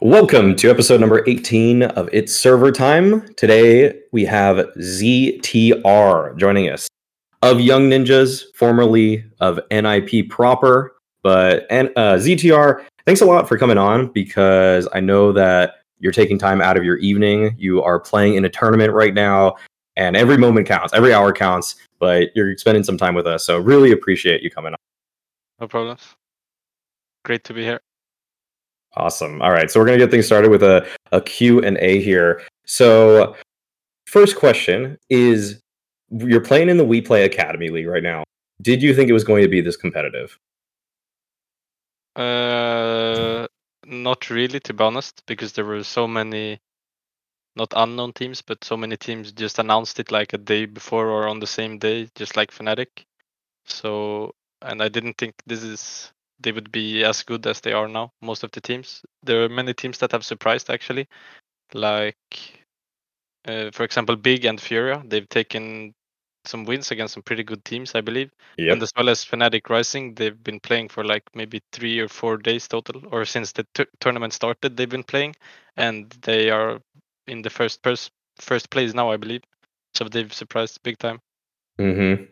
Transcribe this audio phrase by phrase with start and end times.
[0.00, 3.32] Welcome to episode number 18 of It's Server Time.
[3.34, 6.88] Today we have ZTR joining us
[7.42, 10.96] of Young Ninjas, formerly of NIP proper.
[11.22, 16.12] But and uh, ZTR, thanks a lot for coming on because I know that you're
[16.12, 17.54] taking time out of your evening.
[17.56, 19.54] You are playing in a tournament right now,
[19.96, 21.76] and every moment counts, every hour counts.
[22.00, 24.78] But you're spending some time with us, so really appreciate you coming on.
[25.60, 26.02] No problems.
[27.24, 27.80] Great to be here.
[28.96, 29.42] Awesome.
[29.42, 32.42] All right, so we're gonna get things started with a, a Q and A here.
[32.64, 33.34] So,
[34.06, 35.60] first question is:
[36.10, 38.24] You're playing in the WePlay Academy League right now.
[38.62, 40.38] Did you think it was going to be this competitive?
[42.14, 43.48] Uh,
[43.86, 46.60] not really, to be honest, because there were so many,
[47.56, 51.26] not unknown teams, but so many teams just announced it like a day before or
[51.26, 53.04] on the same day, just like Fnatic.
[53.66, 57.88] So, and I didn't think this is they would be as good as they are
[57.88, 58.12] now.
[58.20, 61.08] Most of the teams, there are many teams that have surprised actually,
[61.72, 62.16] like,
[63.46, 65.02] uh, for example, Big and Furia.
[65.06, 65.94] They've taken
[66.46, 68.30] some wins against some pretty good teams, I believe.
[68.58, 68.72] Yep.
[68.72, 72.36] And as well as Fnatic Rising, they've been playing for like maybe three or four
[72.36, 75.34] days total, or since the t- tournament started, they've been playing,
[75.76, 76.80] and they are
[77.26, 79.42] in the first pers- first place now, I believe.
[79.94, 81.20] So they've surprised big time.
[81.78, 82.24] Mm-hmm.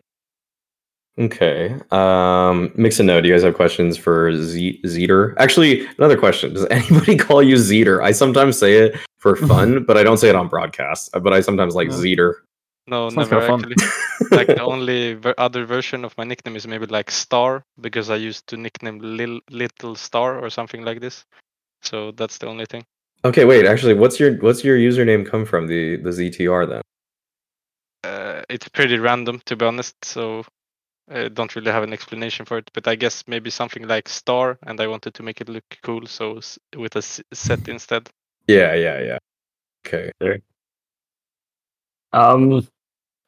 [1.19, 1.75] Okay.
[1.91, 3.21] Um, mix and note.
[3.21, 5.35] Do you guys have questions for Z- Zeter?
[5.37, 6.53] Actually, another question.
[6.53, 8.01] Does anybody call you Zeter?
[8.03, 11.11] I sometimes say it for fun, but I don't say it on broadcast.
[11.13, 11.95] But I sometimes like No.
[11.95, 12.33] Zeter.
[12.87, 14.27] No, Sounds never kinda actually.
[14.37, 18.17] like the only ver- other version of my nickname is maybe like Star because I
[18.17, 21.23] used to nickname Lil- Little Star or something like this.
[21.81, 22.83] So that's the only thing.
[23.23, 23.65] Okay, wait.
[23.65, 25.67] Actually, what's your what's your username come from?
[25.67, 26.81] The the ZTR then?
[28.03, 30.43] Uh, it's pretty random to be honest, so
[31.09, 32.69] I don't really have an explanation for it.
[32.73, 36.05] But I guess maybe something like Star, and I wanted to make it look cool,
[36.05, 36.39] so
[36.75, 38.09] with a set instead.
[38.47, 39.17] Yeah, yeah, yeah.
[39.85, 40.11] Okay.
[42.13, 42.67] Um,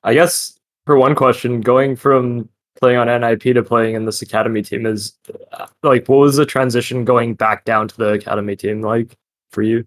[0.04, 2.50] I guess for one question, going from
[2.80, 5.14] playing on NIP to playing in this academy team is
[5.54, 9.16] uh, like, what was the transition going back down to the academy team like
[9.52, 9.86] for you?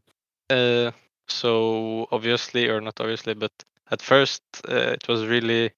[0.50, 0.90] Uh,
[1.28, 3.52] so obviously, or not obviously, but
[3.90, 5.70] at first uh, it was really.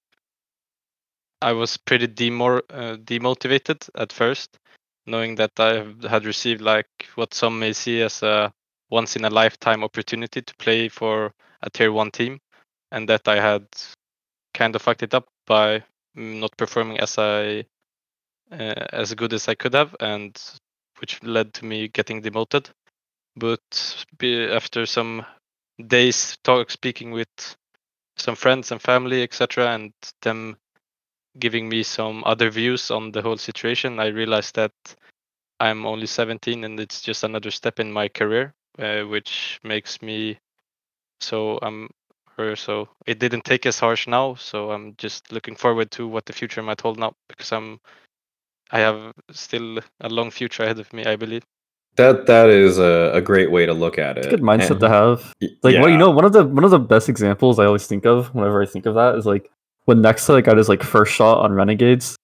[1.42, 4.58] I was pretty demor- uh, demotivated at first,
[5.06, 8.52] knowing that I had received like what some may see as a
[8.90, 12.40] once in a lifetime opportunity to play for a tier one team,
[12.90, 13.66] and that I had
[14.54, 15.84] kind of fucked it up by
[16.16, 17.64] mm, not performing as I
[18.52, 20.38] uh, as good as I could have, and
[20.98, 22.68] which led to me getting demoted.
[23.36, 23.60] But
[24.22, 25.24] after some
[25.86, 27.56] days talk speaking with
[28.16, 30.56] some friends and family etc and them
[31.38, 34.72] giving me some other views on the whole situation i realized that
[35.60, 40.38] i'm only 17 and it's just another step in my career uh, which makes me
[41.20, 41.88] so i'm
[42.38, 46.24] or so it didn't take as harsh now so i'm just looking forward to what
[46.26, 47.78] the future might hold now because i'm
[48.70, 51.42] i have still a long future ahead of me i believe
[51.96, 54.18] That that is a, a great way to look at it.
[54.24, 55.34] It's a good mindset And- to have.
[55.42, 57.86] y- Like, well, you know, one of the one of the best examples I always
[57.86, 59.50] think of whenever I think of that is like
[59.84, 62.16] when Nexa got his like first shot on Renegades.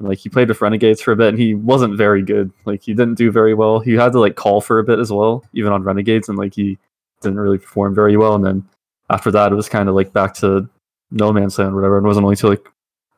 [0.00, 2.52] Like he played with Renegades for a bit, and he wasn't very good.
[2.64, 3.80] Like he didn't do very well.
[3.80, 6.54] He had to like call for a bit as well, even on Renegades, and like
[6.54, 6.78] he
[7.20, 8.34] didn't really perform very well.
[8.36, 8.68] And then
[9.10, 10.68] after that, it was kind of like back to
[11.10, 11.98] no man's land, or whatever.
[11.98, 12.68] And it wasn't only till like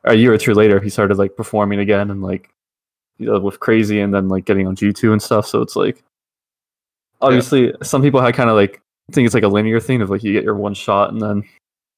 [0.05, 2.49] a year or two later he started like performing again and like
[3.19, 5.45] you know, with CR4ZY, and then like getting on G two and stuff.
[5.45, 6.03] So it's like
[7.21, 10.09] obviously some people had kind of like I think it's like a linear thing of
[10.09, 11.43] like you get your one shot and then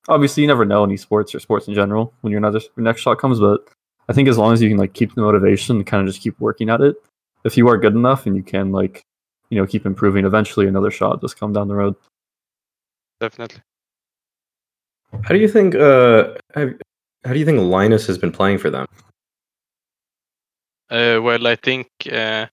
[0.08, 3.02] obviously you never know in esports or sports in general when your another your next
[3.02, 3.68] shot comes but
[4.10, 6.22] i think as long as you can like keep the motivation and kind of just
[6.22, 6.96] keep working at it
[7.44, 9.04] if you are good enough and you can like
[9.50, 11.96] you know keep improving eventually another shot does come down the road
[13.20, 13.62] definitely
[15.22, 15.76] How do you think?
[15.76, 16.74] Uh, have,
[17.24, 18.88] how do you think Linus has been playing for them?
[20.90, 22.48] Uh, well, I think uh,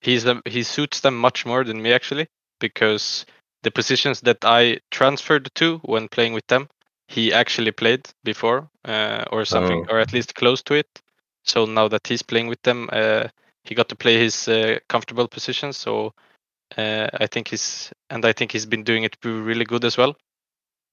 [0.00, 2.26] he's a, he suits them much more than me actually,
[2.60, 3.26] because
[3.62, 6.68] the positions that I transferred to when playing with them,
[7.08, 9.88] he actually played before, uh, or something, Oh.
[9.88, 10.86] or at least close to it.
[11.44, 13.28] So now that he's playing with them, uh,
[13.64, 15.72] he got to play his uh, comfortable position.
[15.72, 16.12] So
[16.76, 20.16] uh, I think he's and I think he's been doing it really good as well.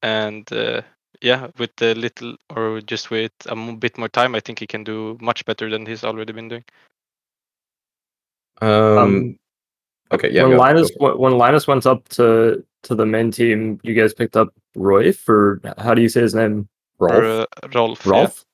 [0.02, 0.82] And uh,
[1.22, 4.68] yeah, with a little or just with a m- bit more time, I think he
[4.68, 6.64] can do much better than he's already been doing.
[8.62, 9.38] Um, um
[10.14, 10.44] okay, yeah.
[10.44, 10.96] when go- linus go.
[11.06, 15.28] when when linus went up to to the main team you guys picked up royf
[15.30, 16.68] or how do you say his name
[17.00, 17.24] Rolf?
[17.24, 18.06] Uh, Rolf.
[18.06, 18.12] yeah.
[18.12, 18.46] rolf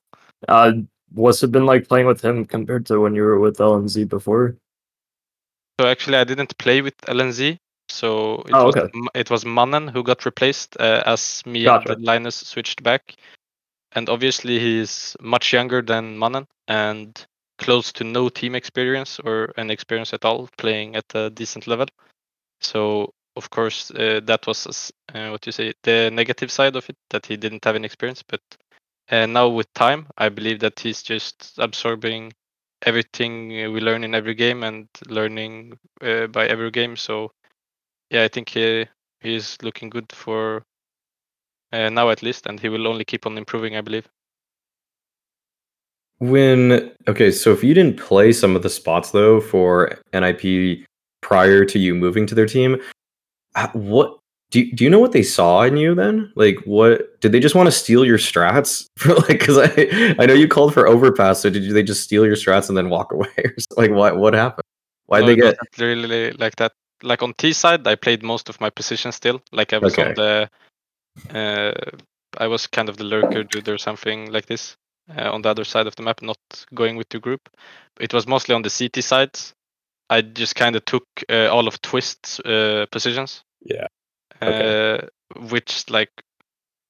[0.47, 0.71] uh
[1.13, 4.56] what's it been like playing with him compared to when you were with lnz before
[5.79, 7.57] So actually, I didn't play with LNZ,
[7.89, 8.91] So it Oh, was okay.
[9.15, 11.94] It was Mannen who got replaced uh, as me Gotcha.
[11.94, 13.15] and Linus switched back.
[13.95, 17.15] And obviously he's much younger than Mannen and
[17.59, 21.88] close to no team experience or an experience at all playing at a decent level.
[22.61, 26.97] So of course uh, that was uh, what you say the negative side of it
[27.11, 28.23] that he didn't have any experience.
[28.27, 28.41] But
[29.11, 32.33] uh, now with time, I believe that he's just absorbing
[32.85, 36.95] everything we learn in every game and learning uh, by every game.
[36.95, 37.31] So
[38.09, 38.88] yeah, I think he
[39.21, 40.63] he's looking good for
[41.73, 44.07] uh, now at least, and he will only keep on improving, I believe.
[46.19, 50.86] When okay, so if you didn't play some of the spots though for NIP
[51.21, 52.77] prior to you moving to their team,
[53.74, 54.19] what
[54.51, 56.31] do you, do you know what they saw in you then?
[56.36, 59.13] Like, what did they just want to steal your strats for?
[59.16, 62.36] Like, because I I know you called for overpass, so did they just steal your
[62.36, 63.30] strats and then walk away?
[63.38, 63.77] Or something?
[63.77, 64.66] like, what what happened?
[65.06, 65.57] Why No, they get?
[65.77, 66.74] really like that.
[67.01, 69.42] Like on T side, I played most of my position still.
[69.54, 70.50] Like I was on the,
[71.33, 71.71] uh,
[72.38, 74.75] I was kind of the lurker dude or something like this
[75.15, 76.38] uh, on the other side of the map, not
[76.73, 77.50] going with the group.
[78.00, 79.53] It was mostly on the CT sides.
[80.09, 83.44] I just kind of took uh, all of Twist's uh, positions.
[83.61, 83.88] Yeah.
[84.41, 84.95] Okay.
[84.95, 86.09] Uh, which like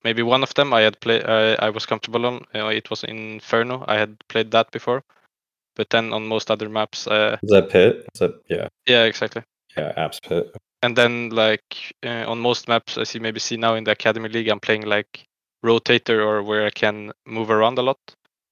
[0.03, 1.25] maybe one of them I had played.
[1.25, 2.45] I I was comfortable on.
[2.55, 3.83] Uh, it was Inferno.
[3.87, 5.03] I had played that before,
[5.75, 8.05] but then on most other maps, uh, Is that pit?
[8.13, 9.43] Is that yeah yeah, exactly.
[9.75, 10.55] yeah apps pit?
[10.81, 14.29] and then like uh, on most maps as you maybe see now in the academy
[14.29, 15.25] league i'm playing like
[15.63, 17.99] rotator or where i can move around a lot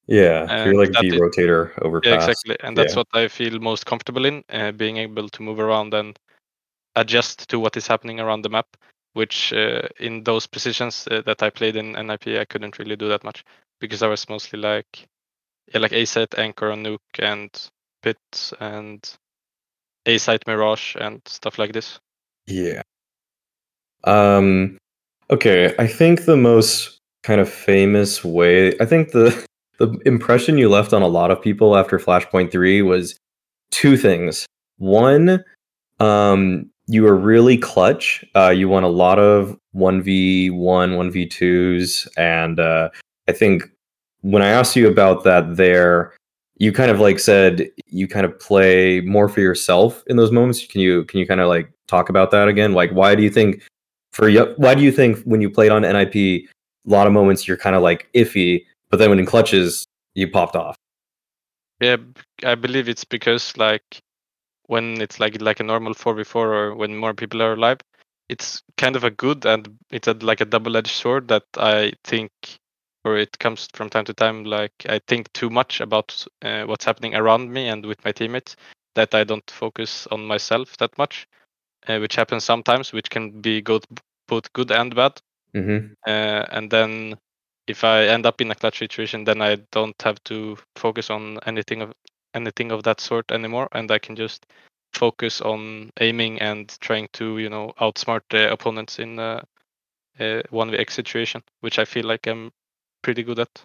[0.07, 2.11] Yeah, And you're like the is- rotator overpass.
[2.11, 2.97] yeah exactly and that's yeah.
[2.99, 6.17] what i feel most comfortable in uh, being able to move around and
[6.95, 8.67] adjust to what is happening around the map
[9.13, 13.07] which uh, in those positions uh, that i played in nip i couldn't really do
[13.07, 13.43] that much
[13.81, 15.07] because i was mostly like
[15.73, 17.69] yeah like a set anchor on nuke and
[18.01, 19.17] pit and
[20.05, 21.99] a site mirage and stuff like this
[22.47, 22.81] Yeah.
[24.03, 24.77] Um
[25.29, 26.96] okay, I think the most
[27.27, 29.45] kind of famous way I think the
[29.79, 33.19] the impression you left on a lot of people after Flashpoint 3 was
[33.69, 34.45] two things.
[34.77, 35.43] One,
[35.99, 38.23] um you were really clutch.
[38.33, 42.89] Uh you won a lot of 1v1, 1v2s and uh
[43.27, 43.63] I think
[44.21, 46.13] when I asked you about that there
[46.59, 50.65] you kind of like said you kind of play more for yourself in those moments.
[50.65, 52.71] Can you can you kind of like talk about that again?
[52.71, 53.61] Like why do you think
[54.13, 56.47] for why do you think when you played on NIP
[56.87, 60.29] a lot of moments you're kind of like iffy, but then when in clutches you
[60.29, 60.77] popped off?
[61.81, 61.97] Yeah,
[62.43, 64.01] I believe it's because like
[64.67, 67.79] when it's like like a normal four v four or when more people are alive,
[68.29, 71.93] it's kind of a good and it's a, like a double edged sword that I
[72.03, 72.31] think,
[73.03, 74.43] or it comes from time to time.
[74.45, 78.55] Like I think too much about uh, what's happening around me and with my teammates
[78.95, 81.27] that I don't focus on myself that much,
[81.87, 83.85] uh, which happens sometimes, which can be good,
[84.27, 85.21] both good and bad
[85.55, 85.93] Mm-hmm.
[86.05, 87.17] uh, and then
[87.67, 91.39] if I end up in a clutch situation, then I don't have to focus on
[91.45, 91.93] anything of
[92.33, 94.45] anything of that sort anymore, and I can just
[94.93, 99.43] focus on aiming and trying to you know outsmart the opponents in a
[100.49, 102.51] one v x situation, which I feel like I'm
[103.01, 103.61] pretty good at.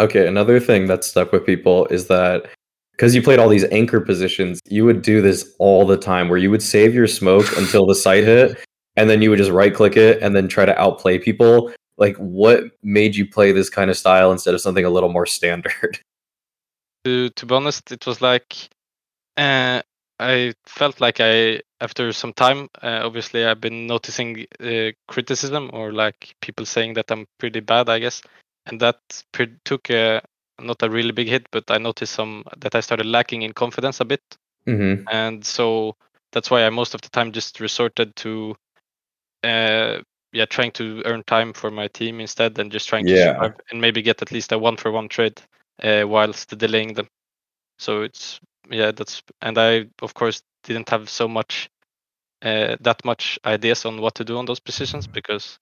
[0.00, 2.46] Okay, another thing that stuck with people is that
[2.92, 6.38] because you played all these anchor positions, you would do this all the time where
[6.38, 8.58] you would save your smoke until the site hit,
[8.98, 11.72] and then you would just right click it and then try to outplay people.
[11.98, 15.26] Like, what made you play this kind of style instead of something a little more
[15.26, 16.00] standard?
[17.04, 18.56] To to be honest, it was like
[19.36, 19.80] uh,
[20.18, 25.92] I felt like I after some time, uh, obviously I've been noticing uh, criticism or
[25.92, 28.20] like people saying that I'm pretty bad, I guess,
[28.66, 28.98] and that
[29.30, 30.20] pre- took a
[30.60, 34.00] not a really big hit, but I noticed some that I started lacking in confidence
[34.00, 34.24] a bit,
[34.66, 35.04] mm-hmm.
[35.08, 35.94] and so
[36.32, 38.56] that's why I most of the time just resorted to,
[39.44, 39.98] uh,
[40.32, 43.32] yeah, trying to earn time for my team instead, and just trying to Yeah.
[43.32, 45.40] survive and maybe get at least a one for one trade,
[45.82, 47.08] uh, whilst delaying them.
[47.78, 48.40] So it's
[48.70, 51.70] yeah, that's and I of course didn't have so much,
[52.42, 55.58] uh, that much ideas on what to do on those positions because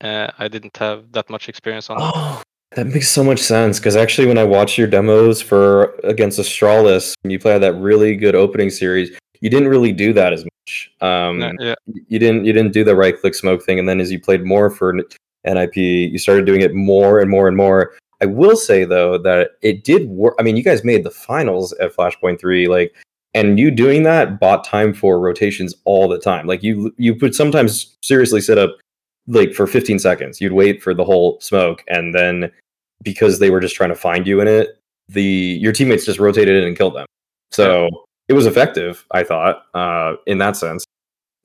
[0.00, 1.98] uh, I didn't have that much experience on.
[2.00, 2.42] Oh,
[2.76, 3.78] that makes so much sense.
[3.78, 8.14] Because actually, when I watched your demos for against Astralis, when you played that really
[8.14, 10.90] good opening series, you didn't really do that as much.
[11.00, 11.74] Um, Yeah, yeah,
[12.08, 14.44] you didn't you didn't do the right click smoke thing and then as you played
[14.44, 14.92] more for
[15.44, 17.94] NIP you started doing it more and more and more.
[18.20, 21.72] I will say though that it did work I mean you guys made the finals
[21.74, 22.94] at Flashpoint 3 like
[23.34, 26.46] and you doing that bought time for rotations all the time.
[26.46, 28.76] Like you you would sometimes seriously set up
[29.26, 30.40] like for 15 seconds.
[30.40, 32.50] You'd wait for the whole smoke and then
[33.02, 34.78] because they were just trying to find you in it
[35.08, 37.06] the your teammates just rotated in and killed them.
[37.50, 37.88] So
[38.28, 40.84] it was effective i thought uh in that sense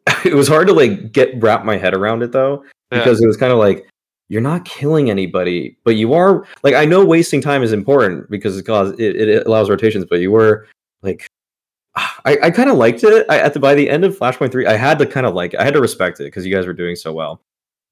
[0.25, 2.99] it was hard to like get wrap my head around it though Yeah.
[2.99, 3.87] because it was kind of like
[4.29, 8.57] you're not killing anybody, but you are like I know wasting time is important because
[8.57, 10.65] it cause it, it allows rotations, but you were
[11.03, 11.27] like
[11.95, 13.25] I, I kind of liked it.
[13.29, 15.53] I, at the by the end of Flashpoint three, I had to kind of like
[15.55, 17.41] I had to respect it because you guys were doing so well.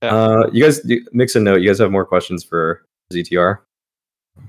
[0.02, 0.16] Yeah.
[0.16, 0.82] Uh, you guys
[1.12, 1.62] mix a note.
[1.62, 2.84] You guys have more questions for
[3.14, 3.60] ZTR?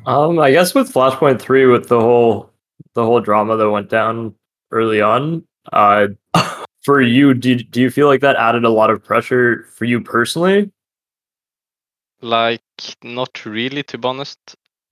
[0.07, 2.52] Um, I guess with Flashpoint three, with the whole
[2.95, 4.35] the whole drama that went down
[4.71, 6.09] early on, uh,
[6.83, 10.01] for you, do do you feel like that added a lot of pressure for you
[10.01, 10.71] personally?
[12.21, 12.63] Like
[13.03, 14.39] not really, to be honest.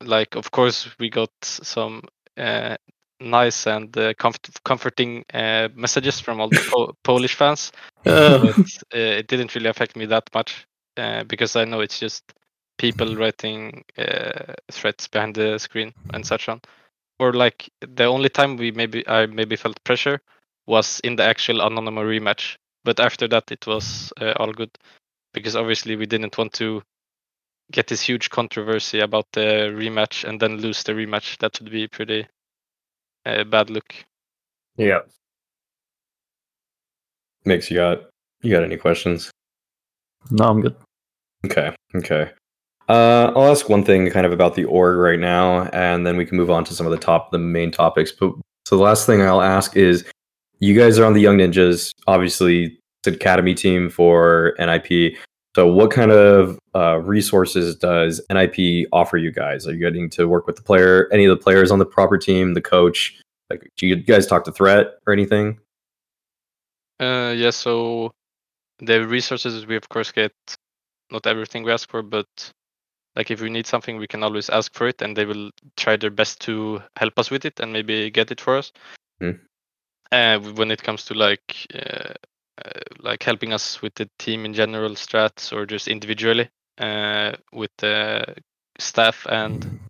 [0.01, 2.03] Like of course we got some
[2.37, 2.77] uh,
[3.21, 7.73] nice and uh, comfort- comforting uh, messages from all the po- Polish fans,
[8.05, 8.57] but
[8.95, 10.67] uh, it didn't really affect me that much
[10.97, 12.33] uh, because I know it's just
[12.79, 16.61] people writing uh, threats behind the screen and such on.
[17.21, 20.21] Or like the only time we maybe I maybe felt pressure
[20.67, 24.71] was in the actual Anonymo rematch, but after that it was uh, all good
[25.35, 26.83] because obviously we didn't want to
[27.71, 31.37] get this huge controversy about the rematch and then lose the rematch.
[31.39, 32.27] That would be pretty
[33.27, 33.95] uh, bad look.
[34.77, 35.01] Yeah.
[37.45, 38.09] Mix, you got
[38.41, 39.31] you got any questions?
[40.31, 40.77] No, I'm good.
[41.45, 42.31] Okay, okay.
[42.91, 46.27] Uh, I'll ask one thing kind of about the org right now, and then we
[46.27, 48.11] can move on to some of the top, the main topics.
[48.11, 48.33] But
[48.65, 50.05] so the last thing I'll ask is,
[50.59, 55.15] you guys are on the Young Ninjas, obviously it's academy team for NIP.
[55.55, 59.69] So what kind of uh, resources does NIP offer you guys?
[59.69, 62.19] Are you getting to work with the player, any of the players on the proper
[62.19, 63.17] team, the coach?
[63.51, 65.61] Like, do you guys talk to Threat or anything?
[66.99, 68.11] Uh, yeah, so
[68.81, 70.33] the resources we of course get
[71.13, 72.27] not everything we ask for, but
[73.21, 75.95] like if we need something, we can always ask for it, and they will try
[75.95, 78.73] their best to help us with it and maybe get it for us.
[79.21, 79.33] Hmm.
[80.11, 82.15] Uh, when it comes to like uh,
[82.65, 86.49] uh, like helping us with the team in general, strats, or just individually
[86.79, 88.25] uh, with the
[88.79, 89.81] staff and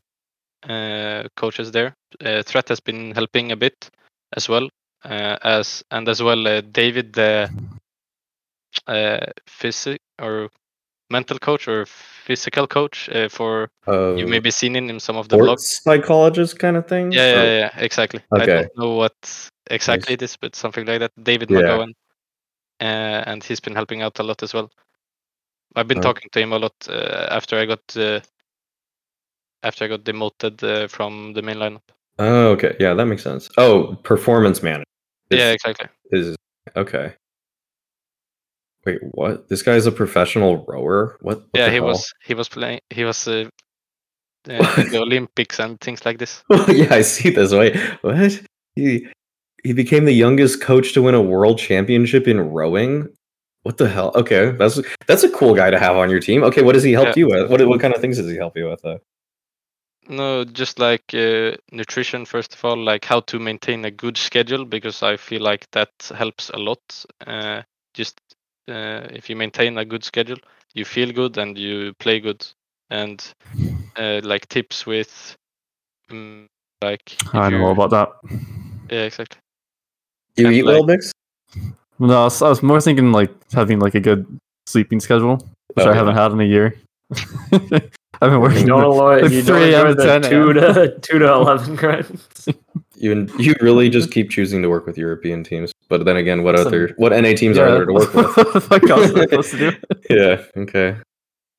[0.69, 1.95] uh, coaches there.
[2.21, 3.91] Uh, Threat has been helping a bit
[4.37, 4.69] as well
[5.05, 7.49] uh, as and as well uh, David, the
[8.89, 10.51] uh, physic or
[11.11, 15.37] mental coach or physical coach uh, for Uh, you maybe seen in some of the
[15.37, 15.61] vlogs.
[15.61, 17.13] sports psychologist kind of thing?
[17.13, 18.21] Yeah, yeah, yeah, exactly.
[18.33, 18.43] okay.
[18.43, 21.13] I don't know what exactly it is, but something like that.
[21.23, 21.59] David Yeah.
[21.59, 21.91] McGowan,
[22.81, 24.71] uh, and he's been helping out a lot as well.
[25.77, 26.03] I've been Oh.
[26.03, 28.21] talking to him a lot uh, after I got uh,
[29.63, 31.83] after I got demoted uh, from the main lineup.
[32.19, 32.77] Oh, okay.
[32.79, 33.49] Yeah, that makes sense.
[33.57, 34.85] Oh, performance manager.
[35.31, 35.89] yeah, exactly.
[36.11, 36.37] Is
[36.77, 37.15] okay.
[38.87, 39.49] Wait, what?
[39.49, 41.19] This guy's a professional rower?
[41.21, 41.39] What?
[41.39, 41.87] what yeah, he hell?
[41.87, 43.49] was he was playing he was uh,
[44.49, 46.43] uh, the Olympics and things like this.
[46.69, 47.53] yeah, I see this.
[47.53, 48.41] Wait, what?
[48.75, 49.07] He
[49.63, 53.09] he became the youngest coach to win a world championship in rowing.
[53.63, 54.13] What the hell?
[54.15, 56.43] Okay, that's that's a cool guy to have on your team.
[56.45, 57.15] Okay, what does he help Yeah.
[57.17, 57.51] you with?
[57.51, 58.81] What what kind of things does he help you with?
[58.83, 59.01] Though?
[60.09, 64.65] No, just like uh, nutrition, first of all, like how to maintain a good schedule,
[64.65, 66.81] because I feel like that helps a lot.
[67.27, 67.63] Uh,
[67.95, 68.19] just
[68.71, 70.39] uh, if you maintain a good schedule,
[70.75, 72.47] you feel good and you play good.
[72.91, 73.23] And
[73.97, 75.37] uh, like tips with,
[76.11, 76.47] um,
[76.83, 78.09] like, I know all you're- about that.
[78.91, 79.39] Yeah, exactly.
[80.37, 81.13] You And eat like- well, Mix?
[81.99, 84.27] No, I was, I was more thinking like having like a good
[84.67, 85.37] sleeping schedule,
[85.75, 86.75] which Oh, I haven't had in a year.
[88.21, 88.61] I've been working.
[88.61, 89.87] You don't allow Like you 3 don't a.m.
[89.87, 92.49] enjoy to the two to two to eleven grinds.
[92.97, 96.59] You you really just keep choosing to work with European teams, but then again, what
[96.59, 98.27] Some- other what NA teams are there to work with?
[98.37, 99.77] what the fuck else am supposed to do?
[100.11, 100.43] yeah.
[100.55, 100.97] Okay.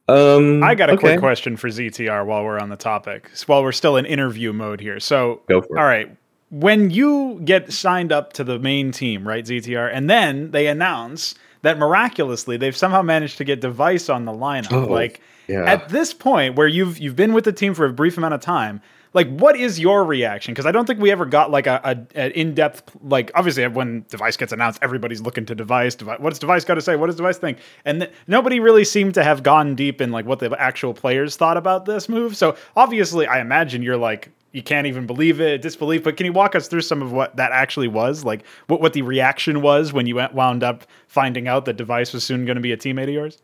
[0.08, 1.00] Um, I got a okay.
[1.00, 4.82] quick question for ZTR while we're on the topic, while we're still in interview mode
[4.82, 5.00] here.
[5.00, 5.80] So, Go for it.
[5.80, 6.16] all right,
[6.52, 11.34] when you get signed up to the main team, right, ZTR, and then they announce
[11.64, 14.72] that miraculously they've somehow managed to get Device on the lineup.
[14.72, 15.64] Oh, like Yeah.
[15.66, 18.42] at this point, where you've you've been with the team for a brief amount of
[18.42, 18.82] time,
[19.14, 20.54] like what is your reaction?
[20.54, 23.68] Because I don't think we ever got like a, a an in depth like obviously
[23.68, 25.96] when Device gets announced, everybody's looking to Device.
[25.96, 26.96] Device what does Device got to say?
[26.96, 27.58] What does Device think?
[27.86, 31.36] And th- nobody really seemed to have gone deep in like what the actual players
[31.36, 32.38] thought about this move.
[32.38, 36.04] So obviously, I imagine you're like you can't even believe it, disbelief.
[36.04, 38.24] But can you walk us through some of what that actually was?
[38.24, 42.24] Like what what the reaction was when you wound up finding out that Device was
[42.24, 43.38] soon going to be a teammate of yours?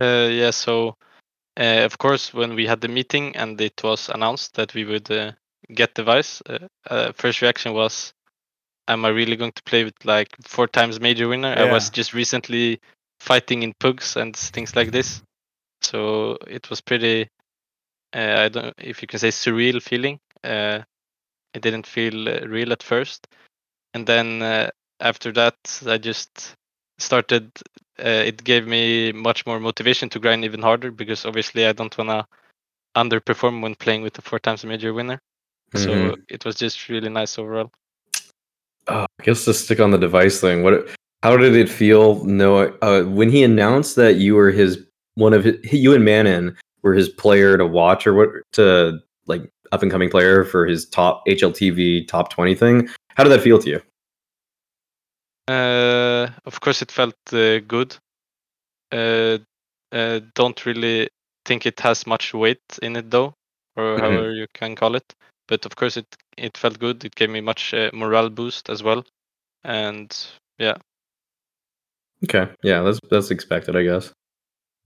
[0.00, 0.96] Uh, yeah, so
[1.58, 5.10] uh, of course, when we had the meeting and it was announced that we would
[5.10, 5.32] uh,
[5.74, 6.58] get device, uh,
[6.90, 8.12] uh, first reaction was,
[8.88, 12.12] "Am I really going to play with like four times major winner?" I was just
[12.12, 12.80] recently
[13.20, 15.22] fighting in pugs and things like this,
[15.80, 17.28] so it was pretty.
[18.14, 20.20] Uh, I don't know if you can say surreal feeling.
[20.44, 20.80] Uh,
[21.54, 23.26] it didn't feel uh, real at first,
[23.94, 24.70] and then uh,
[25.00, 26.54] after that, I just
[26.98, 27.50] started.
[27.98, 31.96] Uh, it gave me much more motivation to grind even harder because obviously I don't
[31.96, 32.26] wanna
[32.96, 35.20] underperform when playing with the four times major winner.
[35.74, 36.22] So Mhm.
[36.28, 37.70] it was just really nice overall.
[38.88, 40.88] Oh, I guess to stick on the device thing, what?
[41.22, 42.24] How did it feel?
[42.24, 44.78] No, uh, when he announced that you were his
[45.14, 46.56] one of his, you and Manon
[46.86, 50.86] were his player to watch or what to like up and coming player for his
[50.86, 52.88] top HLTV top twenty thing.
[53.16, 53.80] How did that feel to you?
[55.48, 57.96] Uh, of course, it felt uh, good.
[58.92, 59.38] Uh,
[59.92, 61.08] uh, don't really
[61.44, 63.34] think it has much weight in it though,
[63.76, 64.00] or Mhm.
[64.00, 65.14] however you can call it.
[65.48, 66.06] But of course, it
[66.38, 67.04] it felt good.
[67.04, 69.04] It gave me much uh, morale boost as well,
[69.64, 70.16] and
[70.58, 70.76] yeah,
[72.24, 74.12] Okay, yeah, that's that's expected, I guess.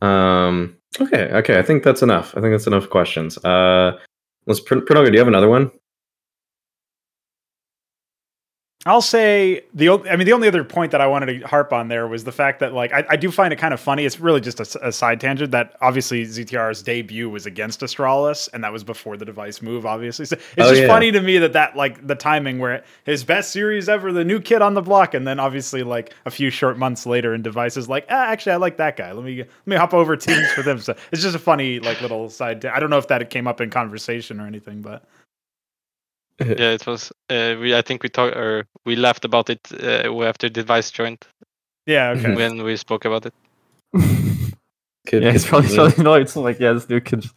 [0.01, 2.37] Um, okay, okay, I think that's enough.
[2.37, 3.39] I think that's enough questions.
[3.45, 3.99] Uh,
[4.47, 5.71] let's Pr- Prinoga, do you have another one?
[8.87, 11.89] I'll say the I mean the only other point that I wanted to harp on
[11.89, 14.07] there was the fact that like I, I do find it kind of funny.
[14.07, 18.73] It's really just a side tangent that obviously ZTR's debut was against Astralis, and that
[18.73, 19.85] was before the device move.
[19.85, 20.87] Obviously, so it's Oh, just yeah.
[20.87, 24.41] funny to me that that like the timing where his best series ever, the new
[24.41, 27.87] kid on the block, and then obviously like a few short months later, in devices
[27.87, 29.13] like, ah, actually I like that guy.
[29.13, 30.79] Let me let me hop over teams for them.
[30.81, 32.63] So it's just a funny like little side.
[32.63, 35.05] ta- I don't know if that came up in conversation or anything, but
[36.59, 37.13] yeah, it was.
[37.29, 41.25] Uh, we I think we talked or we laughed about it uh, after device joined
[41.87, 42.35] yeah, okay.
[42.35, 43.35] when we spoke about it.
[45.07, 46.29] Kid- yeah, he's kid- probably so annoyed.
[46.29, 47.35] So like, yeah, this dude kid just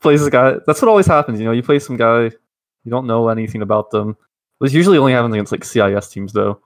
[0.00, 0.54] plays this guy.
[0.66, 1.38] That's what always happens.
[1.38, 4.16] You know, you play some guy, you don't know anything about them.
[4.60, 6.60] This usually only happens against like CIS teams though,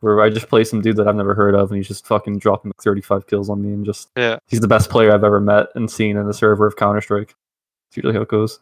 [0.00, 2.38] where I just play some dude that I've never heard of, and he's just fucking
[2.38, 4.38] dropping like 35 kills on me, and just Yeah.
[4.48, 7.34] he's the best player I've ever met and seen in the server of Counter Strike.
[7.88, 8.60] That's usually how it goes.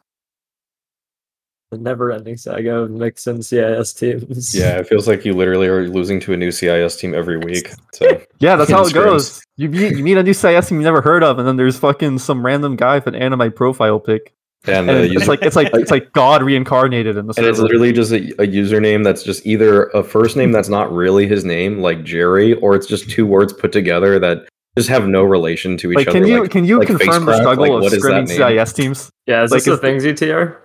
[1.71, 4.54] The never-ending saga of mix and CIS teams.
[4.54, 7.68] Yeah, it feels like you literally are losing to a new CIS team every week.
[7.94, 8.06] So
[8.38, 9.42] Yeah, that's how it goes.
[9.56, 11.79] You meet you meet a new CIS team you never heard of, and then there's
[11.79, 14.35] fucking some random guy with an anime profile pic,
[14.66, 17.46] and, and uh, it's user- like it's like it's like God reincarnated in the and
[17.46, 21.27] it's literally just a, a username that's just either a first name that's not really
[21.27, 24.46] his name, like Jerry, or it's just two words put together that
[24.77, 26.20] just have no relation to each Like, other.
[26.20, 28.59] can you like, can you like confirm the struggle Like, of what is that scrimming?
[28.59, 29.11] CIS teams?
[29.27, 30.57] Yeah, is Like, this the if- thing, ZTR?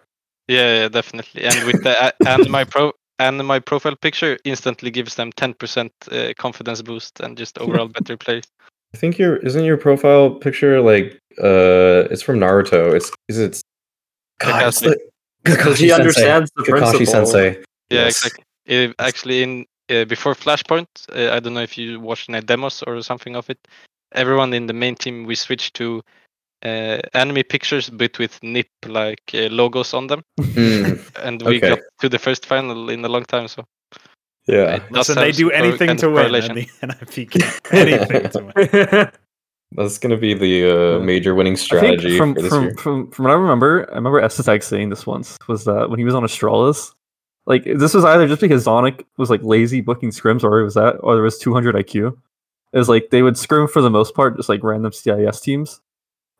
[0.49, 1.43] Yeah, yeah, definitely.
[1.43, 6.33] And with the and my pro and my profile picture instantly gives them 10% uh,
[6.39, 8.41] confidence boost and just overall better play.
[8.95, 12.95] I think your isn't your profile picture like uh it's from Naruto.
[12.95, 13.61] It's is it
[14.39, 14.95] God, it's Kakashi.
[15.43, 15.93] Because Kakashi he Sensei.
[15.93, 17.05] understands the Kakashi principle.
[17.05, 17.49] Sensei.
[17.91, 18.17] Yeah, Yes.
[18.17, 18.43] exactly.
[18.69, 22.83] Uh, actually, in uh, before Flashpoint, uh, I don't know if you watched any demos
[22.87, 23.59] or something of it.
[24.13, 26.01] Everyone in the main team we switched to
[26.65, 31.69] uh, anime pictures, but with nip like uh, logos on them, Mm, and we Okay.
[31.69, 33.47] got to the first final in a long time.
[33.47, 33.65] So
[34.47, 34.75] yeah.
[34.75, 36.57] it does Listen, they do anything to win, correlation.
[36.57, 37.41] and the NIP can
[37.71, 39.11] anything to win.
[39.73, 42.73] That's gonna be the uh, major winning strategy from for this from, year.
[42.77, 46.05] from from what I remember, I remember es3tag saying this once was that when he
[46.05, 46.91] was on Astralis,
[47.45, 50.73] like this was either just because Zonic was like lazy booking scrims, or it was
[50.73, 52.17] that, or there was 200 IQ.
[52.73, 55.81] It was like they would scrim for the most part, just like random CIS teams.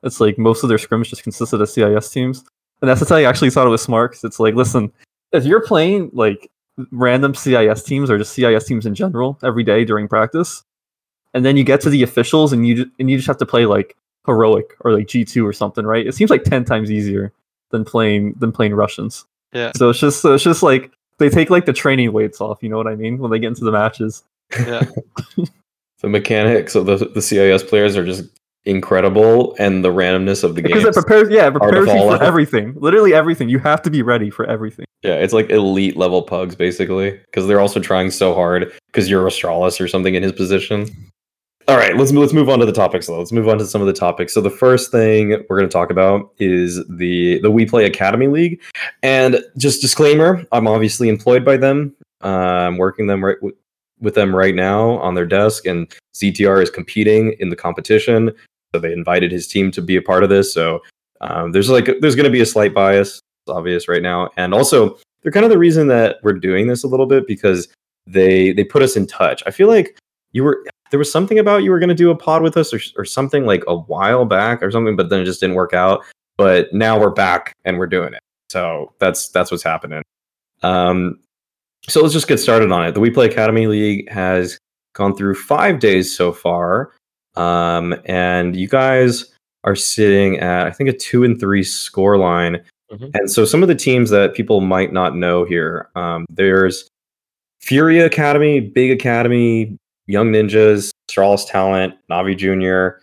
[0.04, 2.44] It's like most of their scrims just consisted of CIS teams,
[2.82, 4.92] and that's how I actually thought it was smart because it's like, listen,
[5.32, 6.50] if you're playing like
[6.92, 10.64] random CIS teams or just CIS teams in general every day during practice,
[11.34, 13.46] and then you get to the officials and you ju- and you just have to
[13.46, 16.08] play like heroic or like G two or something, right?
[16.08, 17.34] It seems like ten times easier
[17.72, 19.26] than playing than playing Russians.
[19.54, 19.72] Yeah.
[19.76, 22.64] So it's just so it's just like they take like the training weights off.
[22.64, 23.18] You know what I mean?
[23.18, 24.24] When they get into the matches.
[24.58, 24.84] Yeah,
[26.02, 28.24] The mechanics of the the CIS players are just
[28.65, 30.74] incredible, and the randomness of the game.
[30.74, 32.74] Because it prepares, yeah, it prepares you for everything.
[32.76, 33.50] Literally everything.
[33.50, 34.86] You have to be ready for everything.
[35.04, 39.26] Yeah, it's like elite level pugs basically because they're also trying so hard because you're
[39.26, 40.89] Astralis or something in his position.
[41.69, 43.19] All right, let's let's move on to the topics though.
[43.19, 44.34] Let's move on to some of the topics.
[44.34, 48.60] So the first thing we're going to talk about is the the WePlay Academy League,
[49.04, 51.95] and just disclaimer: I'm obviously employed by them.
[52.24, 52.28] Uh,
[52.67, 53.38] I'm working them right
[54.00, 58.32] with them right now on their desk, and ZTR is competing in the competition.
[58.74, 60.54] So they invited his team to be a part of this.
[60.54, 60.82] So
[61.22, 64.30] um, there's like there's going to be a slight bias it's obvious right now.
[64.38, 67.68] And also they're kind of the reason that we're doing this a little bit because
[68.08, 69.44] they they put us in touch.
[69.46, 69.98] I feel like
[70.32, 72.74] you were there was something about you were going to do a pod with us
[72.74, 75.74] or, or something like a while back or something but then it just didn't work
[75.74, 76.04] out.
[76.38, 78.22] But now we're back and we're doing it.
[78.50, 80.04] So that's that's what's happening.
[80.64, 81.20] Um
[81.88, 84.58] so let's just get started on it the WePlay academy league has
[84.94, 86.92] gone through five days so far
[87.36, 92.62] um and you guys are sitting at i think a two and three score line
[92.92, 93.12] Mhm.
[93.13, 96.88] and so some of the teams that people might not know here, um, there's
[97.62, 103.00] Furia Academy, Big Academy, Young Ninjas, Astralis Talent, Navi Junior.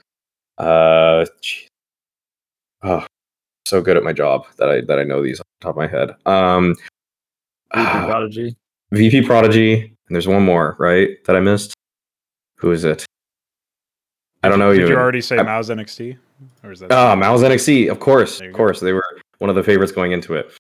[0.59, 1.25] Uh,
[2.83, 3.07] oh,
[3.65, 5.77] so good at my job that I that I know these off the top of
[5.77, 6.11] my head.
[6.27, 6.75] Um,
[7.73, 8.57] ah, Prodigy.
[8.92, 11.09] VP Prodigy, and there's one more, right?
[11.27, 11.75] That I missed.
[12.59, 13.05] Who is it?
[14.42, 14.72] I don't know.
[14.72, 14.92] Did even.
[14.92, 16.16] you already say I- MOUZ NXT?
[16.62, 18.57] Or is that Ah, MOUZ NXT, of course, you of go.
[18.57, 19.05] course, they were
[19.38, 20.53] one of the favorites going into it.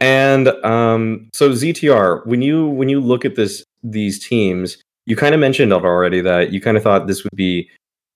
[0.00, 5.34] And um, so ZTR, when you when you look at this these teams, you kind
[5.34, 7.68] of mentioned already that you kind of thought this would be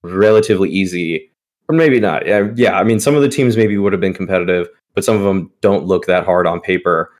[0.03, 1.31] relatively easy,
[1.69, 2.27] or maybe not.
[2.27, 2.79] Yeah, yeah.
[2.79, 5.53] I mean, some of the teams maybe would have been competitive, but some of them
[5.61, 7.13] don't look that hard on paper.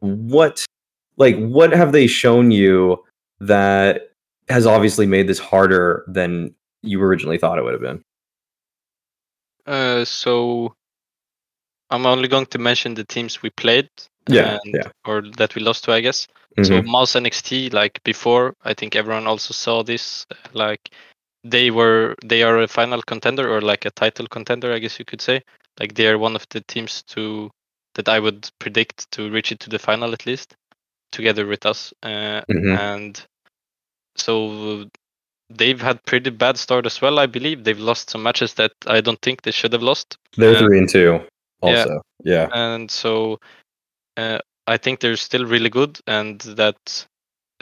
[0.00, 0.64] What,
[1.16, 3.04] like, what have they shown you
[3.40, 4.10] that
[4.48, 8.02] has obviously made this harder than you originally thought it would have been?
[9.66, 10.74] Uh, so
[11.90, 13.88] I'm only going to mention the teams we played.
[14.28, 14.90] Yeah, and- yeah.
[15.04, 16.26] Or that we lost to, I guess.
[16.62, 16.86] So Mhm.
[16.86, 20.26] MOUZ NXT, like before, I think everyone also saw this.
[20.52, 20.90] Like
[21.42, 25.04] they were, they are a final contender or like a title contender, I guess you
[25.04, 25.42] could say.
[25.80, 27.50] Like they are one of the teams to
[27.94, 30.56] that I would predict to reach it to the final at least,
[31.14, 31.94] together with us.
[32.02, 32.76] Uh, Mhm.
[32.78, 33.26] And
[34.16, 34.90] so
[35.50, 37.18] they've had pretty bad start as well.
[37.18, 40.18] I believe they've lost some matches that I don't think they should have lost.
[40.36, 41.20] They're Uh, three and two.
[41.62, 42.48] Also, yeah.
[42.52, 43.38] and so
[44.16, 47.06] uh, I think they're still really good, and that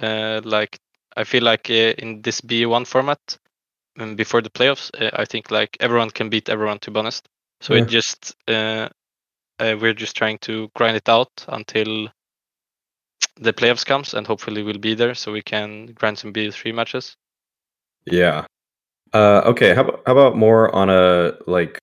[0.03, 0.79] uh, like
[1.17, 3.39] I feel like uh, in this B1 format
[3.99, 6.79] um, before the playoffs, uh, I think like everyone can beat everyone.
[6.81, 7.29] To be honest,
[7.61, 7.83] so Yeah.
[7.83, 8.89] it just uh,
[9.61, 12.09] we're just trying to grind it out until
[13.37, 17.17] the playoffs comes, and hopefully we'll be there so we can grind some B3 matches.
[18.07, 18.47] Yeah.
[19.13, 19.75] Uh, okay.
[19.75, 21.79] How about, how about more on a like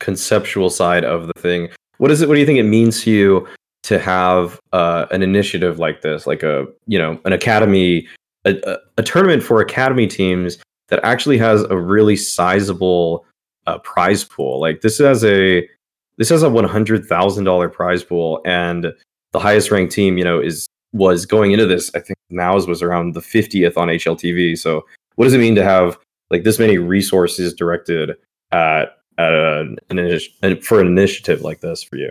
[0.00, 1.68] conceptual side of the thing?
[1.98, 2.28] What is it?
[2.28, 3.48] What do you think it means to you
[3.82, 8.08] to have uh, an initiative like this, like a you know an academy,
[8.44, 13.26] a, a, a tournament for academy teams that actually has a really sizable
[13.66, 14.60] uh, prize pool?
[14.60, 15.68] Like this has a
[16.16, 18.92] this has a one hundred thousand dollar prize pool, and
[19.32, 21.90] the highest ranked team, you know, is was going into this.
[21.94, 24.58] I think MOUZ was around the fiftieth on HLTV.
[24.58, 25.98] So what does it mean to have
[26.30, 28.10] like this many resources directed
[28.52, 32.10] at, at an, an initi- for an initiative like this for you?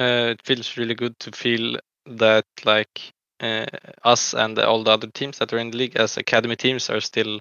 [0.00, 3.66] uh, it feels really good to feel that like uh,
[4.04, 7.00] us and all the other teams that are in the league as academy teams are
[7.00, 7.38] still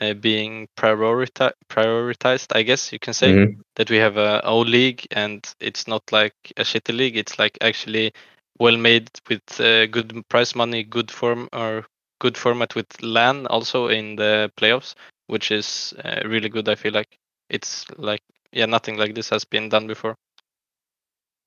[0.00, 3.56] uh, being priorita- prioritized i guess you can say Mhm.
[3.76, 7.56] that we have a O league and it's not like a shitty league it's like
[7.62, 8.12] actually
[8.60, 11.84] well made with uh, good prize money good form or
[12.20, 14.94] good format with LAN also in the playoffs
[15.26, 17.18] which is uh, really good i feel like
[17.48, 20.14] it's like yeah nothing like this has been done before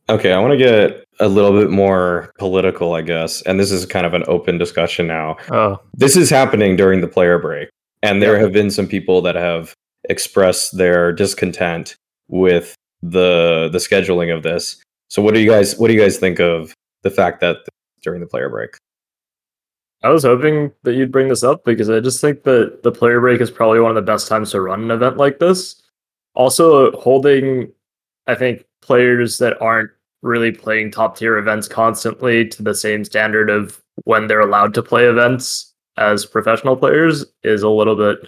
[0.10, 3.42] Okay, I want to get a little bit more political, I guess.
[3.44, 5.38] And this is kind of an open discussion now.
[5.50, 7.70] Oh, This is happening during the player break,
[8.02, 9.74] and there have been some people that have
[10.10, 11.96] expressed their discontent
[12.28, 14.82] with the the scheduling of this.
[15.10, 16.74] So, what do you guys what do you guys think of
[17.04, 17.58] the fact that
[18.02, 18.76] during the player break?
[20.02, 23.22] I was hoping that you'd bring this up because I just think that the player
[23.22, 25.82] break is probably one of the best times to run an event like this.
[26.36, 27.72] Also, holding,
[28.28, 33.50] I think, players that aren't really playing top tier events constantly to the same standard
[33.50, 38.28] of when they're allowed to play events as professional players is a little bit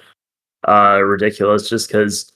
[0.68, 2.32] uh, ridiculous just because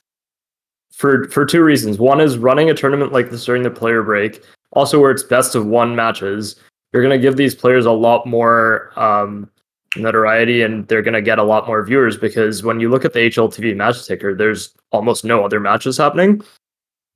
[0.91, 1.97] for for two reasons.
[1.97, 5.55] One is running a tournament like this during the player break, also where it's best
[5.55, 6.55] of one matches
[6.93, 9.49] you're going to give these players a lot more um,
[9.95, 13.13] notoriety and they're going to get a lot more viewers because when you look at
[13.13, 16.41] the HLTV match ticker, there's almost no other matches happening.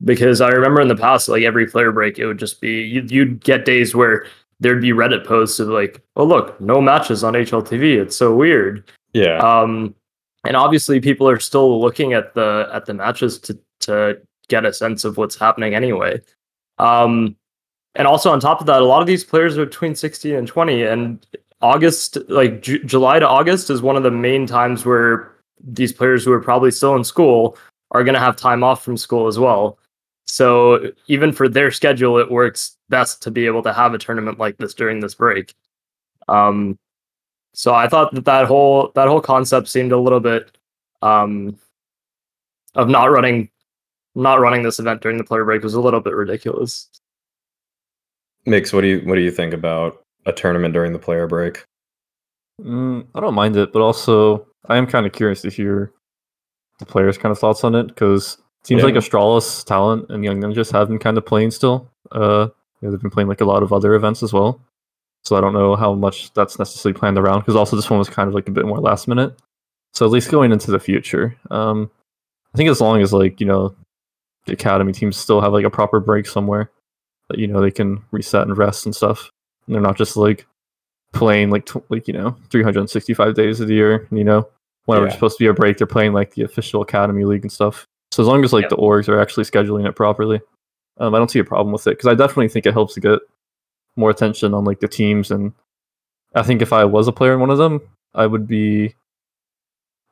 [0.03, 3.09] Because I remember in the past, like every player break, it would just be you'd,
[3.09, 4.25] you'd get days where
[4.59, 8.01] there'd be Reddit posts of like, "Oh look, no matches on HLTV.
[8.01, 9.37] It's so weird." Yeah.
[9.37, 9.95] Um,
[10.43, 14.17] and obviously, people are still looking at the at the matches to to
[14.49, 16.19] get a sense of what's happening anyway.
[16.79, 17.37] Um,
[17.95, 20.47] and also on top of that, a lot of these players are between 16 and
[20.47, 21.25] 20, and
[21.61, 25.31] August, like Ju- July to August, is one of the main times where
[25.63, 27.57] these players who are probably still in school
[27.91, 29.77] are going to have time off from school as well.
[30.25, 34.39] So even for their schedule, it works best to be able to have a tournament
[34.39, 35.53] like this during this break.
[36.27, 36.77] Um,
[37.53, 40.57] so I thought that that whole that whole concept seemed a little bit
[41.01, 41.57] um,
[42.75, 43.49] of not running
[44.15, 46.89] not running this event during the player break was a little bit ridiculous.
[48.45, 51.63] Mix, what do you what do you think about a tournament during the player break?
[52.61, 55.91] mm, I don't mind it, but also I am kind of curious to hear
[56.79, 58.85] the players' kind of thoughts on it because it seems Yeah.
[58.85, 61.89] like Astralis, Talent, and Young Ninjas have been kind of playing still.
[62.11, 62.47] Uh,
[62.81, 64.61] yeah, they've been playing like a lot of other events as well.
[65.23, 68.09] So I don't know how much that's necessarily planned around because also this one was
[68.09, 69.39] kind of like a bit more last minute.
[69.93, 71.89] So at least going into the future, um,
[72.53, 73.73] I think as long as like you know
[74.45, 76.69] the academy teams still have like a proper break somewhere
[77.33, 79.29] that you know they can reset and rest and stuff.
[79.65, 80.45] And they're not just like
[81.13, 84.07] playing like tw- like you know 365 days of the year.
[84.11, 84.47] You know
[84.85, 87.51] whenever it's supposed to be a break, they're playing like the official academy league and
[87.51, 87.85] stuff.
[88.11, 88.69] So as long as like Yeah.
[88.69, 90.41] the orgs are actually scheduling it properly,
[90.99, 92.99] um, I don't see a problem with it because I definitely think it helps to
[92.99, 93.19] get
[93.95, 95.53] more attention on like the teams and
[96.35, 97.79] I think if I was a player in one of them,
[98.13, 98.93] I would be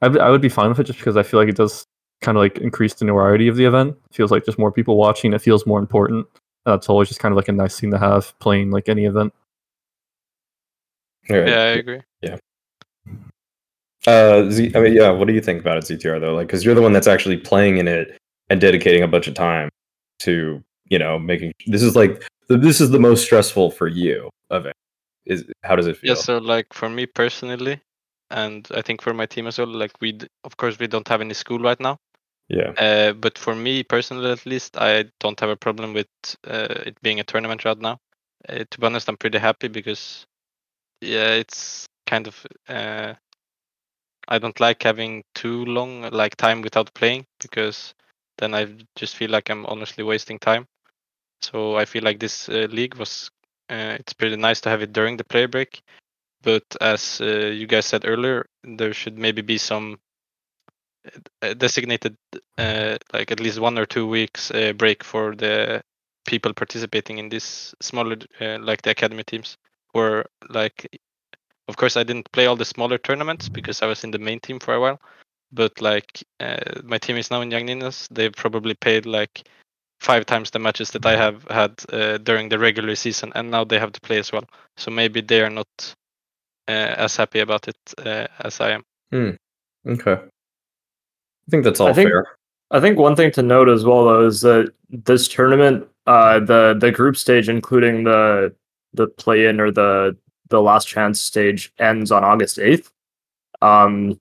[0.02, 1.86] I would, I would be fine with it just because I feel like it does
[2.22, 3.98] kind of like increase the notoriety of the event.
[4.10, 5.34] It feels like just more people watching.
[5.34, 6.28] It feels more important.
[6.68, 9.06] Uh, it's always just kind of like a nice thing to have playing like any
[9.06, 9.34] event.
[11.30, 11.48] All right.
[11.48, 12.02] Yeah, I agree.
[12.22, 12.38] Yeah.
[14.08, 15.12] Uh, Z, I mean, yeah.
[15.12, 16.34] What do you think about it, ZTR though?
[16.34, 18.18] Like, because you're the one that's actually playing in it
[18.50, 19.70] and dedicating a bunch of time
[20.20, 24.30] to, you know, making this is like the, this is the most stressful for you
[24.50, 24.76] of it.
[25.26, 26.16] Is how does it feel?
[26.16, 27.80] Yeah, so like for me personally,
[28.32, 31.08] and I think for my team as well, like we, d- of course, we don't
[31.08, 31.98] have any school right now.
[32.52, 32.72] Yeah.
[32.78, 36.08] Uh, but for me personally, at least, I don't have a problem with
[36.46, 37.98] uh, it being a tournament right now.
[38.48, 40.26] Uh, to be honest, I'm pretty happy because,
[41.00, 42.46] yeah, it's kind of.
[42.68, 43.14] Uh,
[44.28, 47.94] I don't like having too long like time without playing because
[48.38, 50.68] then I just feel like I'm honestly wasting time.
[51.42, 53.30] So I feel like this uh, league was.
[53.70, 55.82] Uh, it's pretty nice to have it during the play break,
[56.42, 59.98] but as you guys said earlier, there should maybe be some
[61.58, 62.16] designated
[62.58, 65.82] uh, like at least one or two weeks uh, break for the
[66.26, 69.58] people participating in this smaller uh, like the academy teams
[69.94, 70.88] or like
[71.68, 74.40] of course i didn't play all the smaller tournaments because i was in the main
[74.40, 75.00] team for a while
[75.52, 78.08] but like uh, my team is now in young ninjas.
[78.10, 79.44] They've probably played like
[80.00, 83.64] five times the matches that i have had uh, during the regular season and now
[83.64, 84.46] they have to play as well.
[84.78, 85.68] So maybe they are not
[86.68, 87.78] uh, as happy about it
[88.40, 88.84] as i am.
[89.86, 90.18] Okay.
[91.52, 92.26] I think that's all I think- fair.
[92.74, 96.78] I think one thing to note as well though is that this tournament, uh, the
[96.80, 98.56] the group stage, including the
[98.94, 100.16] the play in or the
[100.50, 102.90] the last chance stage, ends on August eighth,
[103.62, 104.18] um,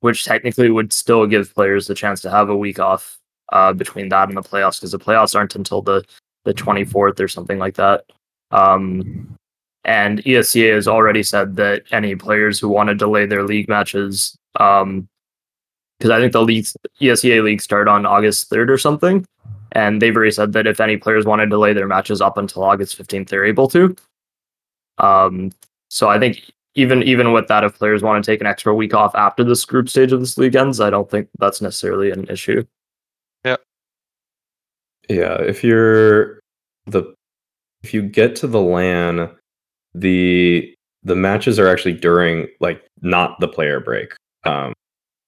[0.00, 3.20] which technically would still give players the chance to have a week off
[3.52, 6.04] uh, between that and the playoffs because the playoffs aren't until the
[6.44, 8.04] the twenty fourth or something like that.
[8.50, 9.36] Um,
[9.84, 14.36] and ESEA has already said that any players who want to delay their league matches,
[14.58, 15.08] um,
[16.02, 16.66] because I think the league
[17.00, 19.24] ESEA league start on August 3rd or something.
[19.70, 22.64] And they've already said that if any players want to delay their matches up until
[22.64, 23.94] August 15th, they're able to.
[24.98, 25.52] Um,
[25.90, 28.94] so I think even even with that, if players want to take an extra week
[28.94, 32.26] off after this group stage of this league ends, I don't think that's necessarily an
[32.28, 32.64] issue.
[33.44, 33.56] Yeah.
[35.08, 36.40] Yeah, if you're
[36.86, 37.14] the
[37.84, 39.30] if you get to the LAN,
[39.94, 44.14] the the matches are actually during like not the player break.
[44.42, 44.72] Um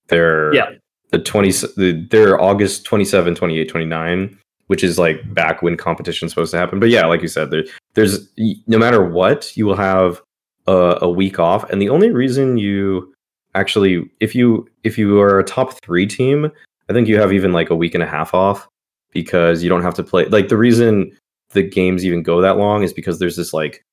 [0.09, 0.71] they're Yeah.
[1.11, 6.51] the 20 the, they're August 27, 28, 29, which is like back when competition's supposed
[6.53, 6.81] to happen.
[6.81, 7.65] But yeah, like you said, there
[7.95, 8.29] there's
[8.67, 10.21] no matter what, you will have
[10.67, 13.13] a, a week off and the only reason you
[13.55, 16.51] actually if you if you are a top 3 team,
[16.89, 18.69] I think you have even like a week and a half off
[19.13, 21.17] because you don't have to play like the reason
[21.51, 23.85] the games even go that long is because there's this like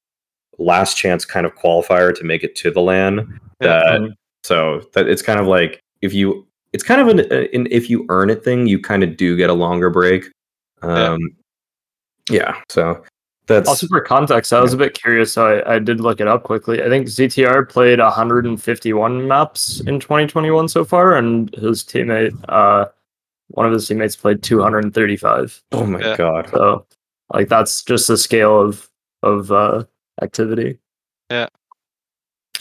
[0.58, 4.02] last chance kind of qualifier to make it to the LAN that
[4.44, 7.20] so that it's kind of like if you it's kind of an,
[7.54, 10.26] an if you earn it thing you kind of do get a longer break
[10.82, 11.20] um
[12.30, 13.04] yeah, so
[13.48, 16.28] that's Also, for context, I was a bit curious, so I, I did look it
[16.28, 16.82] up quickly.
[16.82, 22.86] I think ZTR played 151 maps in 2021 so far, and his teammate, uh,
[23.50, 25.64] one of his teammates, played 235.
[25.74, 26.16] oh my Yeah.
[26.16, 26.86] god So,
[27.34, 28.90] like, that's just the scale of
[29.24, 29.84] of uh,
[30.22, 30.80] activity.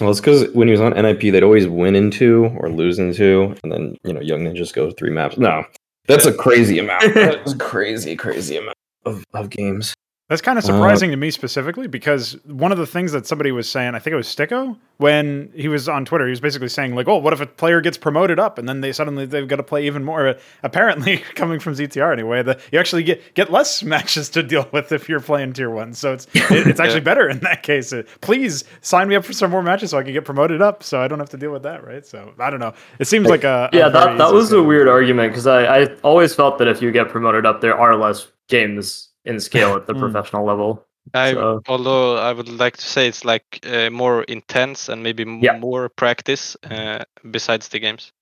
[0.00, 3.54] Well it's because when he was on nip they'd always win into or lose into
[3.62, 5.38] and then you know young ninjas go three maps.
[5.38, 5.64] No
[6.06, 7.02] that's a crazy amount.
[7.14, 9.94] That's crazy crazy amount of, of games
[10.30, 13.50] That's kind of Uh, surprising to me specifically because one of the things that somebody
[13.50, 16.68] was saying, I think it was Sticko, when he was on Twitter, he was basically
[16.68, 19.48] saying like, "Oh, what if a player gets promoted up and then they suddenly they've
[19.48, 23.34] got to play even more?" But apparently, coming from ZTR anyway, that you actually get
[23.34, 25.92] get less matches to deal with if you're playing tier one.
[25.94, 27.92] So it's it, it's actually better in that case.
[27.92, 30.84] Uh, Please sign me up for some more matches so I can get promoted up,
[30.84, 32.06] so I don't have to deal with that, right?
[32.06, 32.72] So I don't know.
[33.00, 35.80] It seems like a a Yeah, very that, that was a weird argument because I,
[35.80, 39.74] I always felt that if you get promoted up, there are less games in scale
[39.76, 40.00] at the Mm.
[40.00, 40.85] professional level.
[41.14, 45.22] I So- although I would like to say it's like uh, more intense and maybe
[45.22, 45.59] m- Yeah.
[45.59, 48.12] more practice uh, besides the games.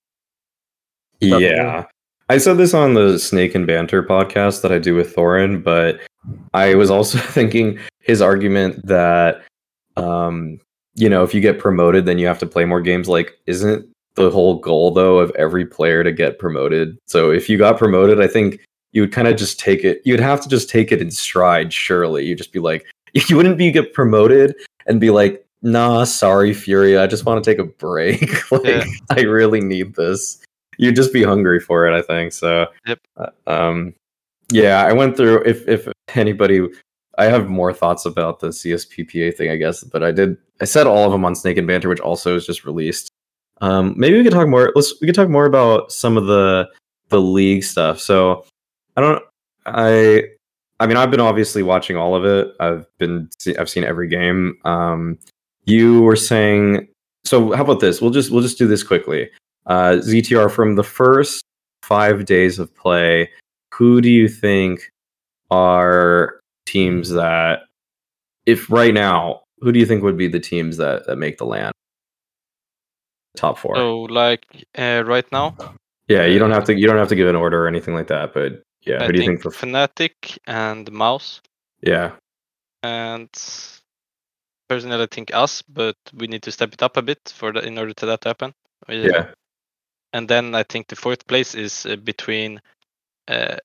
[1.20, 1.46] Definitely.
[1.46, 1.84] Yeah.
[2.30, 5.98] I said this on the Snake and Banter podcast that I do with Thorin, but
[6.54, 9.42] I was also thinking his argument that
[9.96, 10.60] um,
[10.94, 13.08] you know, if you get promoted, then you have to play more games.
[13.08, 16.96] Like, isn't the whole goal though of every player to get promoted?
[17.06, 18.60] So if you got promoted, I think
[18.92, 20.00] you would kind of just take it.
[20.04, 21.72] You'd have to just take it in stride.
[21.72, 24.54] Surely, you'd just be like, you wouldn't be get promoted
[24.86, 28.50] and be like, nah, sorry, Fury, I just want to take a break.
[28.52, 28.84] like, Yeah.
[29.10, 30.42] I really need this.
[30.78, 32.32] You'd just be hungry for it, I think.
[32.32, 33.00] So, Yep.
[33.16, 33.94] uh, um,
[34.50, 35.42] yeah, I went through.
[35.44, 36.66] If if anybody,
[37.18, 40.36] I have more thoughts about the CSPPA thing, I guess, but I did.
[40.60, 43.10] I said all of them on Snake and Banter, which also is just released.
[43.60, 44.72] Um, maybe we could talk more.
[44.74, 46.68] Let's we could talk more about some of the
[47.10, 48.00] the league stuff.
[48.00, 48.44] So,
[48.98, 49.22] I don't.
[49.64, 50.24] I
[50.80, 52.52] I mean, I've been obviously watching all of it.
[52.58, 54.58] I've been I've seen every game.
[54.64, 55.20] Um,
[55.66, 56.88] you were saying
[57.24, 57.52] so.
[57.52, 58.02] How about this?
[58.02, 59.30] We'll just we'll just do this quickly.
[59.66, 61.44] Uh, ZTR from the first
[61.84, 63.30] five days of play.
[63.74, 64.80] Who do you think
[65.52, 67.60] are teams that,
[68.46, 71.46] if right now, who do you think would be the teams that that make the
[71.46, 71.70] LAN?
[73.36, 73.76] Top four.
[73.76, 74.44] So like
[74.76, 75.56] uh, right now,
[76.08, 78.08] yeah, you don't have to you don't have to give an order or anything like
[78.08, 78.34] that.
[78.34, 79.42] But yeah, I who do you think think?
[79.42, 81.40] The, Fnatic and MOUZ,
[81.82, 82.12] yeah,
[82.82, 83.28] and
[84.68, 87.60] personally I think us, but we need to step it up a bit for the,
[87.66, 88.54] in order to that to happen.
[88.88, 89.32] We- yeah,
[90.12, 92.60] And then I think the fourth place is uh, between
[93.28, 93.56] uh,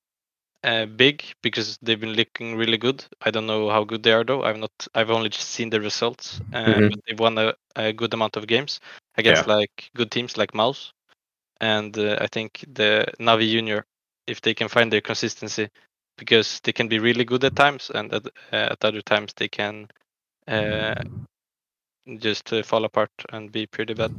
[0.63, 3.05] uh, Big because they've been looking really good.
[3.21, 4.43] I don't know how good they are though.
[4.43, 4.71] I've not.
[4.95, 6.89] I've only just seen the results, uh, Mhm.
[6.89, 8.79] but they've won a, a good amount of games
[9.17, 10.93] against like good teams like MOUZ.
[11.61, 13.85] And uh, I think the Navi Junior,
[14.27, 15.69] if they can find their consistency,
[16.17, 18.29] because they can be really good at times, and at, uh,
[18.71, 19.87] at other times they can
[20.47, 20.95] uh,
[22.19, 24.13] just uh, fall apart and be pretty bad.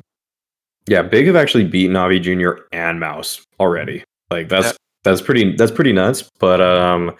[0.86, 1.02] yeah.
[1.02, 4.04] Big have actually beat Navi Junior and MOUZ already.
[4.30, 4.72] Like that's Yeah.
[5.02, 6.28] that's pretty that's pretty nuts.
[6.38, 7.14] But um,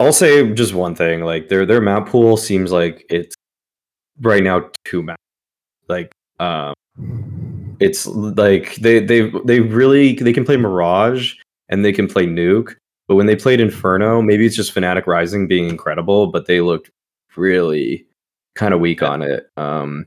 [0.00, 1.22] I'll say just one thing.
[1.22, 3.34] Like their their map pool seems like it's
[4.20, 5.22] right now two maps.
[5.88, 6.74] Like um,
[7.80, 11.34] it's like they they they really they can play Mirage
[11.68, 12.74] and they can play Nuke.
[13.08, 16.90] But when they played Inferno, maybe it's just Fnatic Rising being incredible, but they looked
[17.36, 18.04] really
[18.56, 19.48] kind of weak on it.
[19.56, 20.06] Um,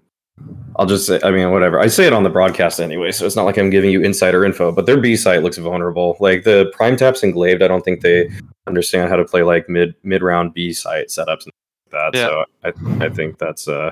[0.75, 1.79] I'll just say, I mean, whatever.
[1.79, 4.45] I say it on the broadcast anyway, so it's not like I'm giving you insider
[4.45, 4.71] info.
[4.71, 6.17] But their B site looks vulnerable.
[6.19, 8.29] Like the Prime Taps and Glaved, I don't think they
[8.67, 11.53] understand how to play like mid mid round B site setups and
[11.91, 12.11] that.
[12.13, 12.27] Yeah.
[12.27, 13.91] So I I think that's uh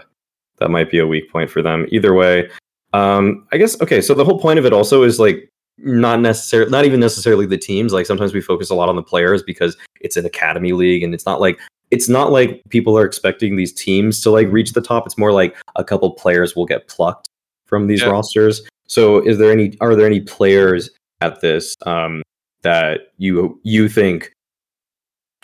[0.60, 1.86] that might be a weak point for them.
[1.90, 2.50] Either way,
[2.94, 4.02] um, I guess okay.
[4.02, 7.58] So the whole point of it also is like not necessarily not even necessarily the
[7.58, 7.94] teams.
[7.94, 11.14] Like sometimes we focus a lot on the players because it's an academy league and
[11.14, 11.60] it's not like
[11.92, 15.06] it's not like people are expecting these teams to like reach the top.
[15.06, 17.30] It's more like a couple players will get plucked
[17.66, 18.10] from these Yeah.
[18.10, 18.62] rosters.
[18.88, 20.90] So is there any are there any players
[21.22, 22.24] at this um
[22.64, 24.32] that you you think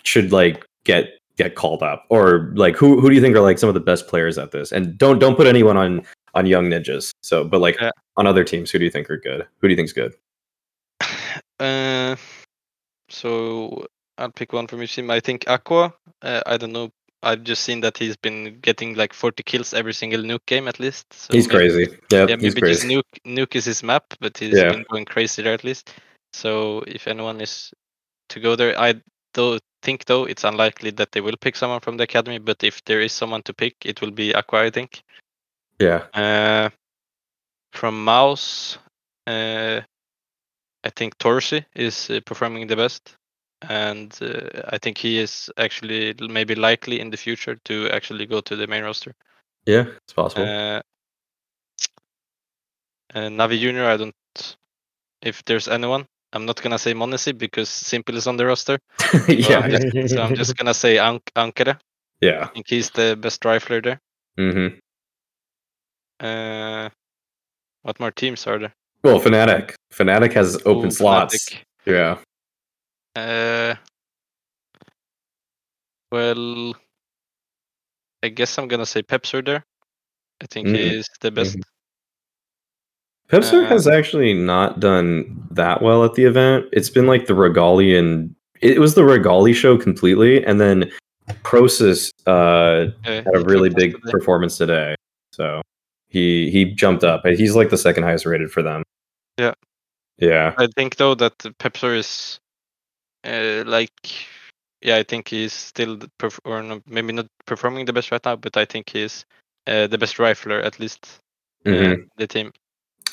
[0.02, 3.58] should like get get called up or like who who do you think are like
[3.58, 4.72] some of the best players at this?
[4.72, 6.02] And don't don't put anyone on
[6.34, 7.10] on young ninjas.
[7.22, 7.90] So but like Yeah.
[8.16, 9.46] on other teams who do you think are good?
[9.60, 10.14] Who do you think's good?
[11.60, 12.16] Uh,
[13.08, 13.86] so
[14.18, 15.08] I'll pick one from each team.
[15.10, 15.94] I think Aqua.
[16.20, 16.90] Uh, I don't know.
[17.22, 20.80] I've just seen that he's been getting like 40 kills every single nuke game at
[20.80, 21.06] least.
[21.12, 21.98] So he's maybe- crazy.
[22.10, 22.88] Yeah, Yeah, he's maybe just crazy.
[22.88, 24.72] nuke nuke is his map, but he's Yeah.
[24.72, 25.94] been going crazy there at least.
[26.32, 27.72] So if anyone is
[28.30, 28.94] to go there, I
[29.32, 32.38] do think though it's unlikely that they will pick someone from the academy.
[32.38, 35.02] But if there is someone to pick, it will be Aqua, I think.
[35.78, 36.06] Yeah.
[36.12, 36.70] Uh,
[37.72, 38.78] from MOUZ,
[39.28, 39.80] uh,
[40.84, 43.16] I think Torzsi is uh, performing the best,
[43.62, 48.42] and uh, I think he is actually maybe likely in the future to actually go
[48.42, 49.14] to the main roster.
[49.64, 50.44] Yeah, it's possible.
[50.44, 50.82] Uh,
[53.14, 54.14] uh, Navi Junior, I don't.
[55.22, 58.78] If there's anyone, I'm not gonna say m0NESY because s1mple is on the roster.
[59.00, 59.60] So yeah.
[59.60, 61.78] I'm just, so I'm just gonna say Ank- Ankere.
[62.20, 62.44] Yeah.
[62.44, 64.00] I think he's the best rifler there.
[64.38, 64.76] Mm-hmm.
[66.20, 66.90] Uh,
[67.82, 68.74] what more teams are there?
[69.04, 69.74] Well, Fnatic.
[69.92, 71.50] Fnatic has open Ooh, slots.
[71.50, 71.58] Fnatic.
[71.86, 72.18] Yeah.
[73.14, 73.74] Uh,
[76.10, 76.74] well,
[78.22, 79.62] I guess I'm gonna say Peppzor there.
[80.42, 80.76] I think Mhm.
[80.76, 81.58] he is the best.
[83.28, 86.66] Peppzor Uh, has actually not done that well at the event.
[86.72, 90.90] It's been like the Regali and it was the Regali show completely, and then
[91.42, 94.10] Prosis uh, Uh, had a really big today.
[94.10, 94.94] performance today.
[95.32, 95.60] So
[96.08, 97.26] he he jumped up.
[97.26, 98.82] He's like the second highest rated for them.
[99.38, 99.54] Yeah.
[100.18, 100.54] Yeah.
[100.58, 102.38] I think though that Peppzor is
[103.24, 103.92] uh, like,
[104.80, 108.24] yeah, I think he's still the perf- or no, maybe not performing the best right
[108.24, 109.24] now, but I think he's
[109.66, 111.20] uh, the best rifler at least
[111.66, 111.92] uh, Mhm.
[111.94, 112.52] in the team.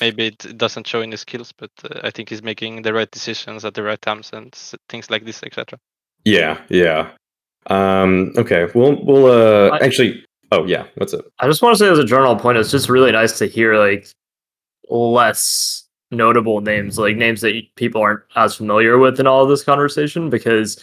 [0.00, 3.10] Maybe it doesn't show in his skills, but uh, I think he's making the right
[3.10, 5.78] decisions at the right times and s- things like this, etc.
[6.24, 6.60] Yeah.
[6.68, 7.10] Yeah.
[7.68, 8.68] Um, okay.
[8.74, 11.24] We'll we'll uh I- actually Oh yeah, what's it?
[11.38, 13.76] I just want to say as a general point, it's just really nice to hear
[13.78, 14.08] like
[14.90, 19.64] less notable names, like names that people aren't as familiar with in all of this
[19.64, 20.82] conversation, because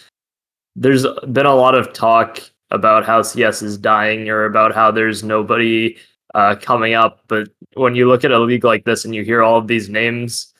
[0.76, 5.24] there's been a lot of talk about how CS is dying or about how there's
[5.24, 5.96] nobody
[6.34, 7.20] uh, coming up.
[7.28, 9.88] But when you look at a league like this and you hear all of these
[9.88, 10.52] names,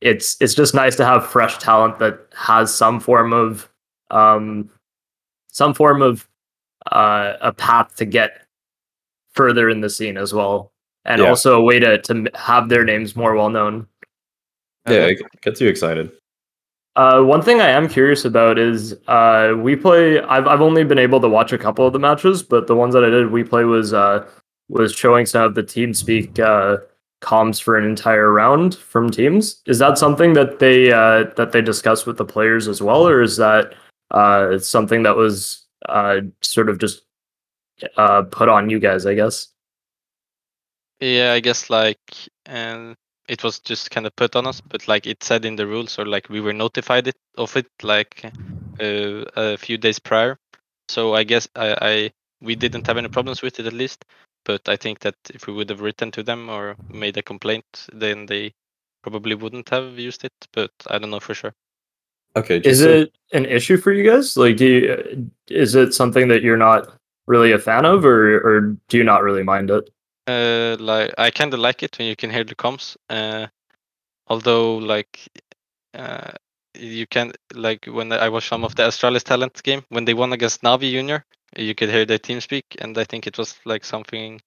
[0.00, 3.68] it's it's just nice to have fresh talent that has some form of
[4.10, 4.68] um,
[5.50, 6.28] some form of
[6.92, 8.42] uh, a path to get
[9.32, 10.70] further in the scene as well,
[11.04, 11.28] and Yeah.
[11.28, 13.86] also a way to to have their names more well known.
[14.88, 16.12] Yeah, it gets you excited.
[16.96, 20.24] Uh, one thing I am curious about is uh, WePlay.
[20.28, 22.94] I've I've only been able to watch a couple of the matches, but the ones
[22.94, 24.26] that I did, WePlay was uh,
[24.68, 26.78] was showing some of the team speak uh,
[27.22, 29.62] comms for an entire round from teams.
[29.66, 33.20] Is that something that they uh, that they discuss with the players as well, or
[33.20, 33.74] is that
[34.10, 37.02] uh, something that was uh, sort of just
[37.98, 39.04] uh, put on you guys?
[39.04, 39.48] I guess.
[41.00, 41.98] Yeah, I guess like
[42.46, 42.96] and
[43.28, 45.98] it was just kind of put on us, but like it said in the rules,
[45.98, 48.24] or like we were notified it of it like
[48.80, 50.38] uh, a few days prior.
[50.88, 52.10] So I guess I, I
[52.40, 54.04] we didn't have any problems with it at least.
[54.44, 57.64] But I think that if we would have written to them or made a complaint,
[57.92, 58.52] then they
[59.02, 60.32] probably wouldn't have used it.
[60.52, 61.52] But I don't know for sure.
[62.36, 64.36] Okay, Is just so- it an issue for you guys?
[64.36, 66.94] Like, do you, is it something that you're not
[67.26, 69.90] really a fan of, or or do you not really mind it?
[70.26, 72.96] Uh, like I kind of like it when you can hear the comms.
[73.08, 73.46] Uh,
[74.26, 75.20] although like,
[75.94, 76.32] uh,
[76.74, 80.32] you can like when I watched some of the Astralis talent game when they won
[80.32, 81.24] against Navi Junior,
[81.56, 84.40] you could hear their team speak, and I think it was like something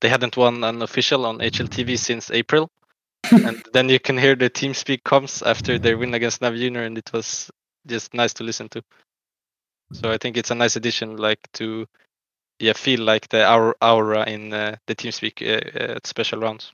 [0.00, 2.70] they hadn't won an official on HLTV since April,
[3.30, 6.84] and then you can hear the team speak comms after their win against Navi Junior,
[6.84, 7.50] and it was
[7.86, 8.82] just nice to listen to.
[9.92, 11.86] So I think it's a nice addition, like to
[12.58, 13.48] yeah feel like the
[13.82, 16.72] aura, in uh, the TeamSpeak uh, uh, special rounds.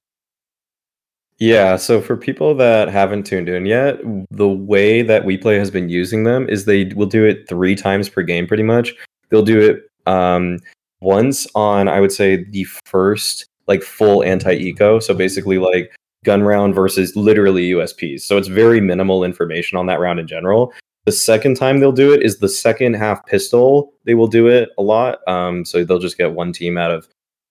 [1.38, 3.98] Yeah, so for people that haven't tuned in yet,
[4.30, 8.08] the way that WePlay has been using them is they will do it three times
[8.08, 8.94] per game pretty much.
[9.28, 10.58] They'll do it um,
[11.00, 15.00] once on, I would say, the first like full anti-eco.
[15.00, 15.90] So basically like
[16.24, 18.20] gun round versus literally USPs.
[18.20, 20.72] So it's very minimal information on that round in general.
[21.04, 23.92] The second time they'll do it is the second half pistol.
[24.04, 25.26] They will do it a lot.
[25.26, 27.08] Um, so they'll just get one team out of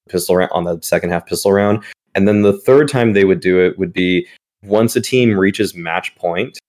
[0.10, 1.84] pistol round on the second half pistol round.
[2.16, 4.28] And then the third time they would do it would be
[4.64, 6.60] once a team reaches match point,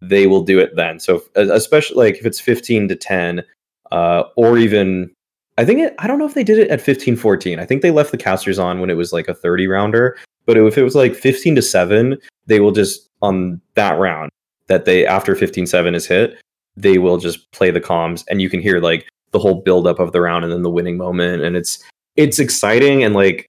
[0.00, 1.00] they will do it then.
[1.00, 3.42] So if- especially like if it's 15 to 10,
[3.90, 5.10] uh, or even
[5.56, 7.58] I think it, I don't know if they did it at 15 14.
[7.58, 10.16] I think they left the casters on when it was like a 30 rounder.
[10.46, 12.16] But if it was like 15 to 7,
[12.46, 14.30] they will just on that round
[14.68, 16.38] that they after 15 7 is hit,
[16.76, 20.12] they will just play the comms and you can hear like the whole buildup of
[20.12, 21.42] the round and then the winning moment.
[21.42, 21.84] And it's
[22.16, 23.48] it's exciting and like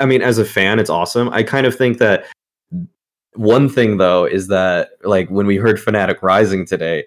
[0.00, 1.28] I mean, as a fan, it's awesome.
[1.30, 2.26] I kind of think that
[3.34, 7.04] one thing though is that like when we heard Fnatic Rising today,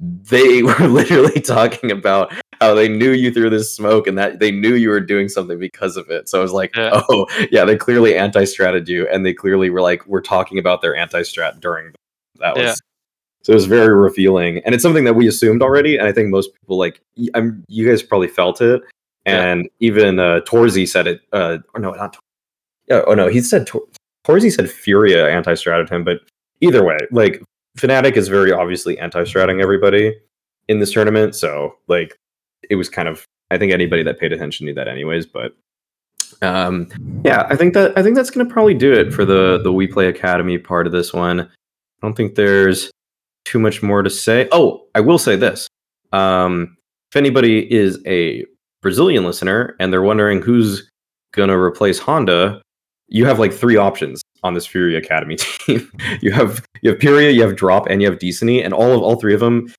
[0.00, 4.50] they were literally talking about how they knew you through this smoke and that they
[4.50, 6.28] knew you were doing something because of it.
[6.28, 7.02] So I was like, Yeah.
[7.08, 10.96] oh yeah, they clearly anti-strated you, and they clearly were like, we're talking about their
[10.96, 11.92] anti-strat during
[12.40, 12.64] that was.
[12.64, 12.74] Yeah.
[13.44, 16.28] So it was very revealing, and it's something that we assumed already, and I think
[16.28, 17.00] most people like
[17.34, 17.64] I'm.
[17.68, 18.82] You guys probably felt it,
[19.26, 19.44] Yeah.
[19.44, 21.20] and even uh, Torzsi said it.
[21.32, 22.12] Uh, or no, not.
[22.14, 22.22] Tor-
[22.88, 23.86] Yeah, oh no, he said Tor-
[24.26, 26.20] Torzsi said Furia anti-strated him, but
[26.60, 27.42] either way, like
[27.78, 30.14] Fnatic is very obviously anti-stratting everybody
[30.66, 32.16] in this tournament, so like
[32.68, 33.24] it was kind of.
[33.50, 35.24] I think anybody that paid attention knew that, anyways.
[35.24, 35.54] But
[36.42, 36.88] um,
[37.24, 40.08] yeah, I think that I think that's gonna probably do it for the the WePlay
[40.08, 41.48] Academy part of this one.
[42.00, 42.90] I don't think there's
[43.44, 44.48] too much more to say.
[44.52, 45.68] Oh, I will say this.
[46.12, 46.76] Um,
[47.10, 48.44] if anybody is a
[48.82, 50.88] Brazilian listener and they're wondering who's
[51.32, 52.62] going to replace Honda,
[53.08, 55.90] you have like three options on this Fury Academy team.
[56.20, 59.02] you have you have Pyria, you have Drop, and you have decenty, and all of
[59.02, 59.72] all three of them.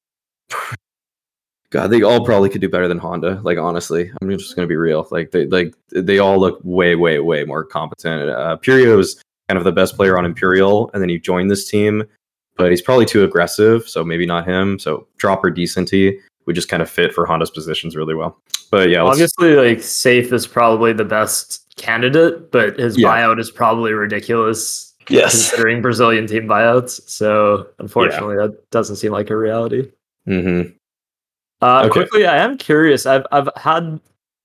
[1.72, 3.39] God, they all probably could do better than Honda.
[3.43, 5.07] Like honestly, I'm just gonna be real.
[5.11, 8.30] Like they like they all look way, way, way more competent.
[8.30, 11.70] Uh, Pyria was kind of the best player on Imperial, and then he joined this
[11.70, 12.06] team
[12.60, 14.78] but he's probably too aggressive, so maybe not him.
[14.80, 18.38] So drop or decenty would just kind of fit for Honda's positions really well.
[18.70, 23.08] But yeah, Obviously, like safe is probably the best candidate, but his Yeah.
[23.08, 27.10] buyout is probably ridiculous yes, considering Brazilian team buyouts.
[27.10, 29.89] So unfortunately, that doesn't seem like a reality.
[30.28, 30.72] Mm-hmm.
[31.62, 31.89] Uh, Okay.
[31.91, 33.06] Quickly, I am curious.
[33.06, 34.02] I've I've had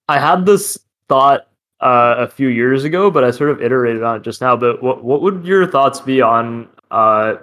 [0.09, 0.79] I had this
[1.09, 1.49] thought
[1.85, 4.57] uh, a few years ago, but I sort of iterated on it just now.
[4.57, 7.37] But what what would your thoughts be on uh,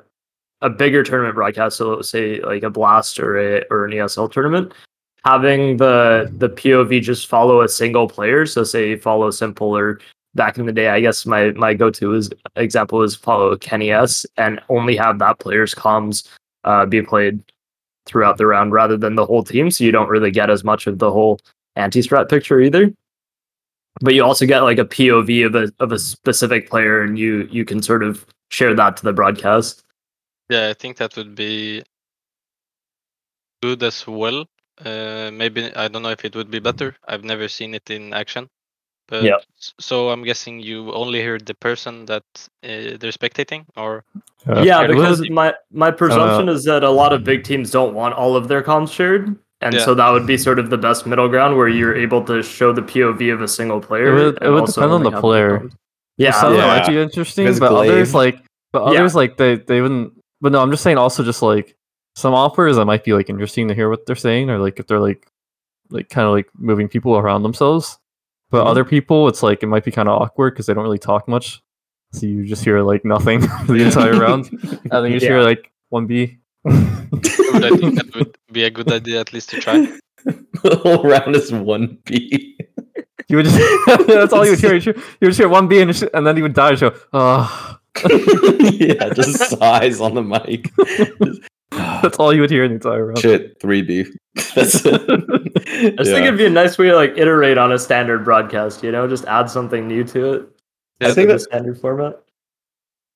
[0.62, 1.78] a bigger tournament broadcast?
[1.78, 4.74] So let's say like a Blast or a or an ESL tournament,
[5.24, 8.46] having the the POV just follow a single player.
[8.48, 10.00] So say follow s1mple or
[10.34, 14.26] back in the day, I guess my my go to is example is follow kennyS
[14.38, 16.28] and only have that player's comms
[16.64, 17.44] uh, be played
[18.08, 19.70] throughout the round rather than the whole team.
[19.70, 21.40] So you don't really get as much of the whole
[21.76, 22.92] anti strat picture either.
[24.00, 27.48] But you also get like a POV of a of a specific player, and you
[27.52, 29.84] you can sort of share that to the broadcast.
[30.50, 31.84] Yeah, I think that would be
[33.62, 34.46] good as well.
[34.84, 36.96] Uh, maybe I don't know if it would be better.
[37.08, 38.50] I've never seen it in action.
[39.08, 39.38] But Yeah.
[39.80, 42.24] so I'm guessing you only hear the person that
[42.64, 44.04] uh, they're spectating, or
[44.48, 47.94] Uh, yeah, because was- my my presumption is that a lot of big teams don't
[47.94, 49.82] want all of their comms shared, and Yeah.
[49.86, 52.74] so that would be sort of the best middle ground where you're able to show
[52.74, 54.08] the POV of a single player.
[54.08, 55.60] It would- it would depend on the player.
[55.60, 55.74] comms.
[56.18, 56.68] Yeah, some Yeah.
[56.68, 58.44] might be interesting, Because but others Glaive- like,
[58.74, 59.00] but Yeah.
[59.00, 60.14] others like they they wouldn't.
[60.42, 61.76] But no, I'm just saying also just like
[62.16, 64.88] some offers that might be like interesting to hear what they're saying, or like if
[64.88, 65.28] they're like
[65.92, 67.98] like kind of like moving people around themselves.
[68.50, 68.68] But Mhm.
[68.70, 71.28] other people, it's like it might be kind of awkward because they don't really talk
[71.28, 71.62] much,
[72.14, 75.72] so you just hear like nothing the entire round, and then you just hear like
[75.90, 76.38] one B.
[76.64, 79.98] would I think that would be a good idea at least to try.
[80.26, 82.58] the whole round is one B.
[83.28, 84.76] You would just that's all you would hear.
[84.76, 86.94] You would just hear one B and, just- and then you would die and show.
[87.14, 90.72] Oh, yeah, just sighs on the mic.
[91.72, 93.20] that's all you would hear in the entire round.
[93.20, 94.06] Shit, three B.
[94.56, 95.02] That's it.
[95.10, 98.84] I just think it'd be a nice way to like iterate on a standard broadcast.
[98.84, 100.50] You know, just add something new to it.
[101.02, 102.22] I think of the that's standard format.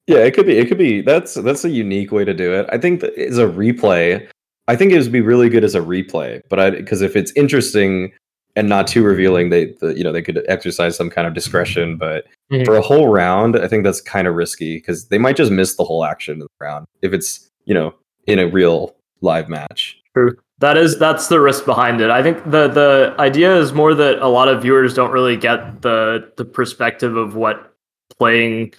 [0.08, 0.58] Yeah, it could be.
[0.58, 1.02] It could be.
[1.02, 2.68] That's that's a unique way to do it.
[2.72, 4.28] I think that as a replay,
[4.68, 6.42] I think it would be really good as a replay.
[6.50, 8.12] But I because if it's interesting
[8.56, 11.98] and not too revealing, they the, you know they could exercise some kind of discretion.
[11.98, 12.66] But Mhm.
[12.66, 15.76] for a whole round, I think that's kind of risky because they might just miss
[15.76, 17.94] the whole action in the round if it's you know
[18.28, 20.00] in a real live match.
[20.16, 20.36] True.
[20.60, 22.12] That is that's the risk behind it.
[22.12, 25.82] I think the the idea is more that a lot of viewers don't really get
[25.82, 27.74] the the perspective of what
[28.20, 28.74] playing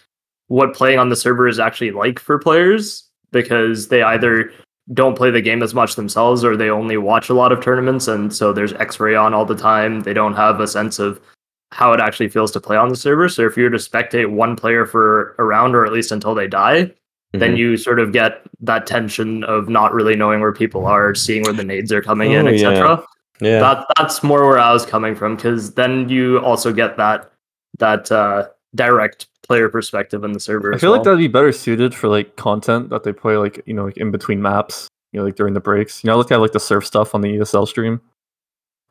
[0.48, 4.52] what playing on the server is actually like for players because they either
[4.94, 8.06] don't play the game as much themselves or they only watch a lot of tournaments
[8.06, 10.00] and so there's x-ray on all the time.
[10.00, 11.20] They don't have a sense of
[11.72, 13.28] how it actually feels to play on the server.
[13.28, 16.34] So if you were to spectate one player for a round or at least until
[16.34, 16.92] they die,
[17.32, 17.58] then Mhm.
[17.58, 21.52] you sort of get that tension of not really knowing where people are, seeing where
[21.52, 22.68] the nades are coming in, Oh, yeah.
[22.68, 23.02] etc.
[23.40, 27.30] yeah, That that's more where I was coming from because then you also get that
[27.80, 28.46] that uh,
[28.76, 30.72] direct player perspective in the server.
[30.72, 33.62] I as feel like that'd be better suited for like content that they play like
[33.66, 36.04] you know like in between maps, you know like during the breaks.
[36.04, 38.00] You know, look at like the surf stuff on the ESL stream.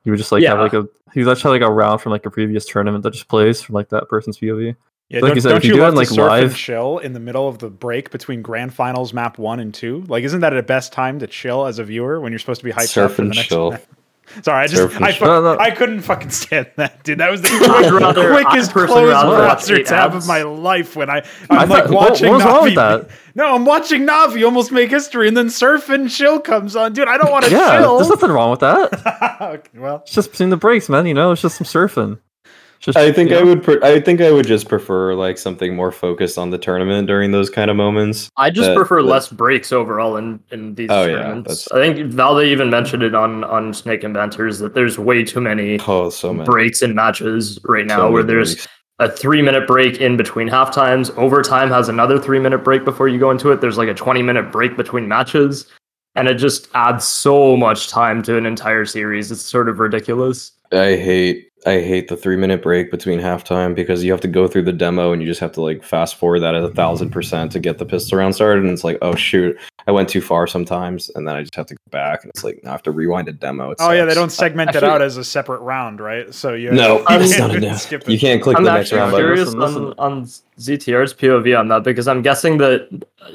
[0.03, 2.25] You would just like have like a you just have like a round from like
[2.25, 4.75] a previous tournament that just plays from like that person's POV.
[5.09, 6.51] Yeah, Like don't, you said, don't you you do it love in, to like, surf
[6.51, 10.03] and chill in the middle of the break between grand finals map one and two?
[10.07, 12.65] Like, isn't that the best time to chill as a viewer when you're supposed to
[12.65, 13.77] be hyped up surf for and the next chill.
[14.36, 14.45] map?
[14.45, 15.19] Sorry, I just I, chill.
[15.19, 15.59] fuck- No, no.
[15.59, 17.17] I couldn't fucking stand that, dude.
[17.19, 20.26] That was the I'd rather- quickest I'd closed rather browser tab abs.
[20.26, 21.17] of my life when I
[21.49, 22.76] I'm I like thought- what- watching what was wrong with Navi.
[23.07, 23.09] that?
[23.36, 27.07] No, I'm watching Navi almost make history, and then Surf and Chill comes on, dude.
[27.09, 27.97] I don't want to Yeah, chill.
[27.97, 29.38] there's nothing wrong with that.
[29.41, 31.05] okay, well, It's just between the breaks, man.
[31.05, 32.19] You know, it's just some surfing.
[32.88, 33.45] It's Just, I think you I know?
[33.47, 33.63] would.
[33.63, 37.31] Pre- I think I would just prefer like something more focused on the tournament during
[37.31, 38.29] those kind of moments.
[38.38, 41.65] I just that- prefer that- less breaks overall in, in these Oh, tournaments.
[41.65, 45.23] that's- I think Valde even mentioned it on on Snake and Banters that there's way
[45.23, 48.67] too many Oh, so many breaks in matches right now so where there's breaks.
[48.99, 51.11] a three minute break in between half times.
[51.17, 53.61] Overtime has another three minute break before you go into it.
[53.61, 55.65] There's like a 20 minute break between matches.
[56.17, 59.31] And it just adds so much time to an entire series.
[59.31, 60.51] It's sort of ridiculous.
[60.71, 64.47] I hate I hate the three minute break between halftime because you have to go
[64.47, 67.09] through the demo and you just have to like fast forward that at a thousand
[67.09, 69.57] percent to get the pistol round started and it's like oh shoot
[69.88, 72.43] I went too far sometimes and then I just have to go back and it's
[72.43, 73.72] like now I have to rewind a demo.
[73.72, 76.32] It oh yeah, they don't segment it Actually- out as a separate round, right?
[76.34, 77.82] So you No, you it's can't not enough.
[77.82, 78.09] skip it.
[78.09, 79.26] You can't click I'm the next actually round button.
[79.26, 79.84] curious Listen, listen.
[79.97, 80.26] on, on
[80.59, 82.88] ZTR's POV on that because I'm guessing that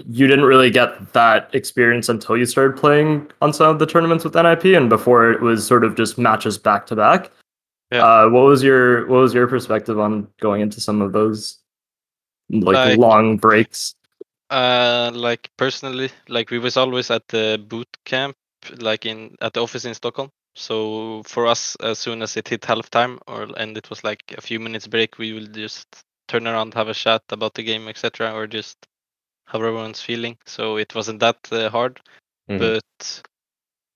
[0.09, 4.23] you didn't really get that experience until you started playing on some of the tournaments
[4.25, 7.31] with NIP and before it was sort of just matches back to back.
[7.91, 8.05] Yeah.
[8.05, 11.59] Uh, what was your what was your perspective on going into some of those
[12.49, 13.95] like, Like- long breaks?
[14.51, 18.37] Uh, like personally, like we was always at the boot camp,
[18.79, 20.31] like in at the office in Stockholm.
[20.57, 24.41] So for us, as soon as it hit halftime, or and it was like a
[24.41, 25.87] few minutes break, we will just
[26.27, 28.77] turn around, have a chat about the game, etc., or just
[29.47, 30.37] how everyone's feeling.
[30.47, 32.01] So it wasn't that uh, hard,
[32.51, 32.59] Mhm.
[32.59, 33.23] but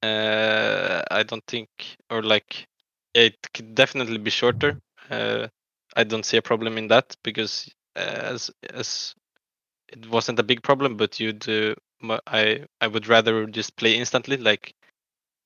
[0.09, 1.69] uh, I don't think,
[2.11, 2.69] or like
[3.15, 4.79] it could definitely be shorter.
[5.11, 5.49] Uh,
[5.97, 8.01] I don't see a problem in that because uh,
[8.35, 9.15] as as
[9.89, 11.75] it wasn't a big problem, but you'd uh,
[12.27, 14.37] I I would rather just play instantly.
[14.37, 14.75] Like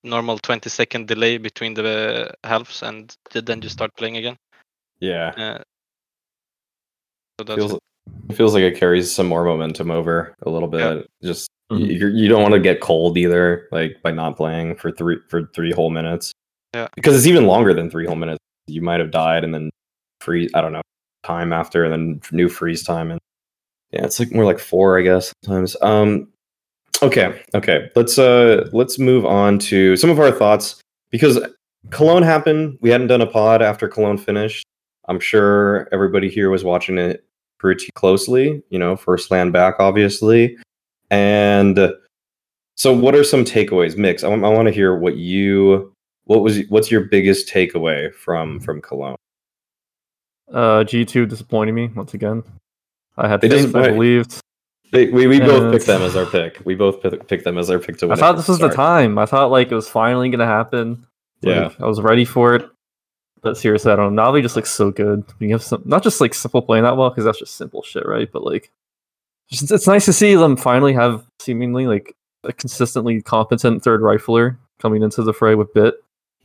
[0.04, 4.36] normal 20 second delay between the halves, and then you start playing again.
[5.00, 5.62] Yeah, Uh,
[7.38, 7.80] so that's feels it.
[8.30, 11.06] it feels like it carries some more momentum over a little bit.
[11.20, 11.28] Yeah.
[11.28, 11.86] Just Mhm.
[11.86, 15.46] you you don't want to get cold either, like by not playing for three for
[15.54, 16.32] three whole minutes.
[16.74, 16.88] Yeah.
[16.94, 18.38] because it's even longer than three whole minutes.
[18.66, 19.70] You might have died and then
[20.20, 20.50] freeze.
[20.54, 20.82] I don't know
[21.24, 23.20] time after, and then new freeze time, and
[23.92, 25.76] yeah, it's like more like four, I guess sometimes.
[25.80, 26.28] Um,
[27.02, 31.38] okay, okay, let's uh let's move on to some of our thoughts because
[31.90, 32.78] Cologne happened.
[32.80, 34.64] We hadn't done a pod after Cologne finished.
[35.08, 37.24] I'm sure everybody here was watching it
[37.58, 38.62] pretty closely.
[38.68, 40.56] You know, first land back, obviously,
[41.10, 41.92] and
[42.76, 43.96] so what are some takeaways?
[43.96, 44.22] Mix.
[44.22, 45.92] I, want to hear what you
[46.28, 49.16] what was what's your biggest takeaway from from Cologne.
[50.52, 52.42] Uh, G2 disappointing me once again.
[53.16, 54.38] I had They faith, I believed.
[54.92, 56.60] They, we we both picked them as our pick.
[56.64, 58.16] We both picked them as our pick to win.
[58.16, 59.18] I thought this was the time.
[59.18, 61.06] I thought like it was finally gonna happen.
[61.42, 61.70] Like, Yeah.
[61.80, 62.68] I was ready for it.
[63.40, 64.22] But seriously, I don't know.
[64.22, 65.24] Navi just looks so good.
[65.38, 68.06] You have some, not just like s1mple playing that well, because that's just s1mple shit,
[68.06, 68.30] right?
[68.30, 68.70] But like,
[69.50, 72.14] just, it's nice to see them finally have seemingly like
[72.44, 75.92] a consistently competent third rifler coming into the fray with b1t.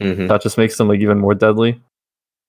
[0.01, 0.27] Mhm.
[0.27, 1.81] That just makes them like even more deadly.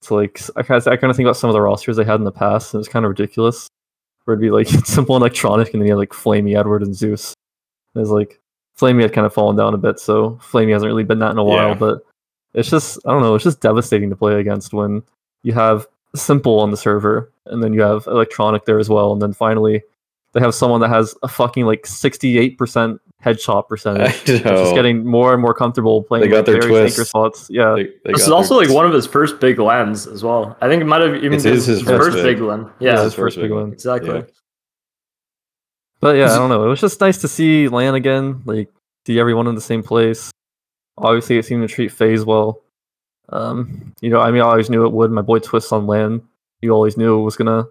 [0.00, 2.04] So like, I kind of, I kind of think about some of the rosters they
[2.04, 3.68] had in the past, and it's kind of ridiculous.
[4.24, 6.94] Where it'd be like s1mple and electroNic, and then you had like flamie, Edward, and
[6.94, 7.34] Zeus.
[7.94, 8.40] It was like
[8.76, 11.38] flamie had kind of fallen down a bit, so flamie hasn't really been that in
[11.38, 11.70] a while.
[11.70, 11.74] Yeah.
[11.74, 11.98] But
[12.54, 15.02] it's just I don't know, it's just devastating to play against when
[15.42, 15.86] you have
[16.16, 19.82] s1mple on the server and then you have electroNic there as well, and then finally
[20.32, 24.28] they have someone that has a fucking like sixty eight percent headshot percentage.
[24.28, 24.62] I Which know.
[24.62, 27.08] is getting more and more comfortable playing They got like, their very tanker twists.
[27.08, 27.46] spots.
[27.50, 30.22] Yeah, They- they This is also their- like one of his first big LANs as
[30.22, 30.56] well.
[30.60, 32.36] I think it might have even It been is his his first first big.
[32.36, 32.70] big LAN.
[32.80, 33.72] Yeah, Yeah, his first big one.
[33.72, 34.14] exactly.
[34.16, 34.22] Yeah.
[36.00, 36.64] But yeah, I don't know.
[36.66, 38.68] It was just nice to see LAN again, like
[39.06, 40.30] see everyone in the same place.
[40.98, 42.60] Obviously, it seemed to treat FaZe well.
[43.30, 45.10] Um, you know, I mean, I always knew it would.
[45.10, 46.22] My boy Twist on LAN,
[46.60, 47.66] you always knew it was gonna, it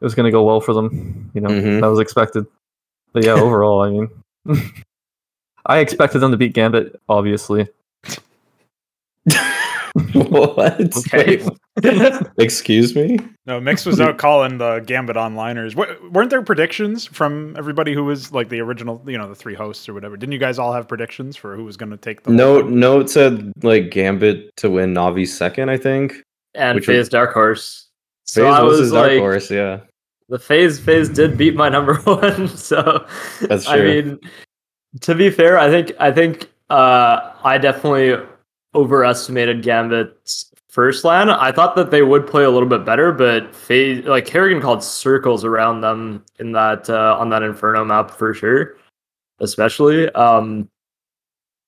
[0.00, 1.30] was gonna go well for them.
[1.34, 1.80] You know, Mhm.
[1.82, 2.46] that was expected.
[3.12, 4.08] But yeah, overall, I mean,
[5.66, 7.68] I expected them to beat Gambit, obviously.
[10.12, 10.96] what?
[10.98, 11.46] Okay.
[12.38, 13.18] Excuse me.
[13.46, 15.74] No, Mix was out calling the Gambit onliners.
[15.74, 19.54] W- weren't there predictions from everybody who was like the original, you know, the three
[19.54, 20.16] hosts or whatever?
[20.16, 23.00] Didn't you guys all have predictions for who was going to take the No, no.
[23.00, 25.70] It said like Gambit to win Navi second.
[25.70, 26.22] I think.
[26.54, 27.88] and Which was- FaZe Dark Horse.
[28.26, 29.50] So FaZe I was was his dark like, horse.
[29.50, 29.80] Yeah,
[30.34, 32.48] the FaZe FaZe did beat my number one.
[32.48, 33.06] So
[33.42, 34.18] That's I mean,
[35.02, 38.16] to be fair, I think I think uh, I definitely
[38.74, 41.30] overestimated Gambit's first LAN.
[41.30, 44.82] I thought that they would play a little bit better, but FaZe like karrigan called
[44.82, 48.74] circles around them in that uh, on that Inferno map for sure,
[49.38, 50.10] especially.
[50.14, 50.68] Um,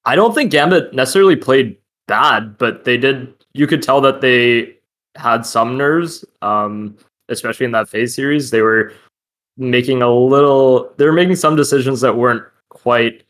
[0.06, 1.76] I don't think Gambit necessarily played
[2.08, 3.32] bad, but they did.
[3.52, 4.74] You could tell that they
[5.14, 6.96] had some nerves, um,
[7.28, 8.50] especially in that FaZe series.
[8.50, 8.92] They were
[9.56, 10.92] making a little.
[10.96, 13.22] They were making some decisions that weren't quite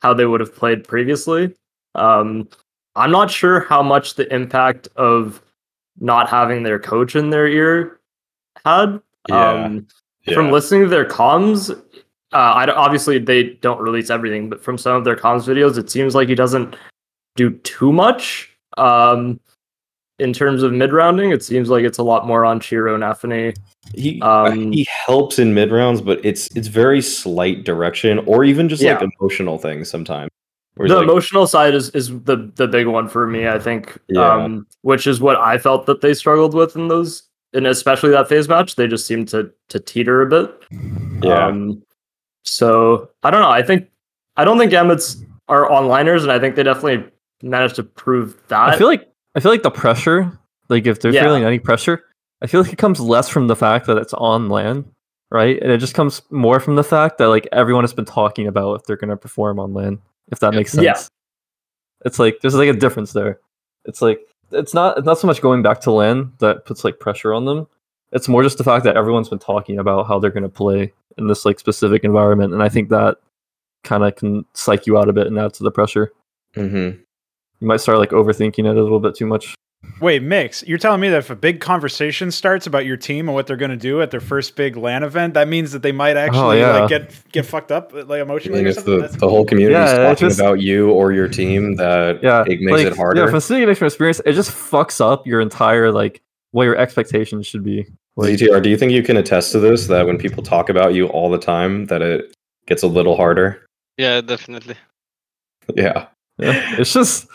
[0.00, 1.54] how they would have played previously.
[1.94, 2.48] Um,
[2.94, 5.42] I'm not sure how much the impact of
[6.00, 8.00] not having their coach in their ear
[8.64, 9.00] had.
[9.28, 9.86] Yeah, Um,
[10.32, 11.70] From listening to their comms,
[12.32, 15.90] uh, I obviously they don't release everything, but from some of their comms videos, it
[15.90, 16.76] seems like he doesn't
[17.36, 18.50] do too much.
[18.76, 19.40] Um,
[20.18, 23.04] in terms of mid rounding, it seems like it's a lot more on sh1ro and
[23.04, 23.54] Anthony.
[23.94, 28.68] He Um, he helps in mid rounds, but it's it's very slight direction, or even
[28.68, 30.30] just like emotional things sometimes.
[30.76, 33.98] The like, emotional side is, is the the big one for me, I think.
[34.08, 34.32] Yeah.
[34.32, 38.28] Um, which is what I felt that they struggled with in those, and especially that
[38.28, 38.76] FaZe match.
[38.76, 40.54] They just seemed to to teeter a bit.
[41.22, 41.82] yeah, Um,
[42.44, 43.50] so I don't know.
[43.50, 43.88] I think
[44.36, 47.10] I don't think Gambits are onliners, and I think they definitely
[47.42, 48.70] managed to prove that.
[48.70, 49.08] I feel like
[49.38, 50.32] I feel like the pressure,
[50.68, 51.22] like if they're Yeah.
[51.22, 52.02] feeling any pressure,
[52.42, 54.84] I feel like it comes less from the fact that it's on LAN,
[55.30, 55.56] right?
[55.62, 58.74] And it just comes more from the fact that like everyone has been talking about
[58.80, 60.00] if they're gonna perform on LAN,
[60.32, 60.82] if that makes sense.
[60.84, 60.98] Yeah.
[62.04, 63.38] It's like there's like a difference there.
[63.84, 64.18] It's like
[64.50, 67.44] it's not it's not so much going back to LAN that puts like pressure on
[67.44, 67.68] them.
[68.10, 71.28] It's more just the fact that everyone's been talking about how they're gonna play in
[71.28, 73.18] this like specific environment, and I think that
[73.84, 76.12] kind of can psych you out a bit and add to the pressure.
[76.54, 76.90] hmm
[77.60, 79.54] You might start like overthinking it a little bit too much.
[80.00, 83.34] Wait, Mix, you're telling me that if a big conversation starts about your team and
[83.34, 85.92] what they're going to do at their first big LAN event, that means that they
[85.92, 86.80] might oh, actually yeah.
[86.80, 89.44] like get get fucked up like I emotionally mean, or if the, That's- the whole
[89.44, 92.84] community is Yeah, it talking just- about you or your team, that yeah, it makes
[92.84, 93.24] like, it harder.
[93.24, 97.46] Yeah, from speaking from experience, it just fucks up your entire like what your expectations
[97.46, 97.86] should be.
[98.16, 99.86] Like, ZTR, do you think you can attest to this?
[99.86, 102.34] That when people talk about you all the time, that it
[102.66, 103.64] gets a little harder?
[103.96, 104.74] Yeah, definitely.
[105.74, 106.06] Yeah,
[106.38, 107.28] Yeah, it's just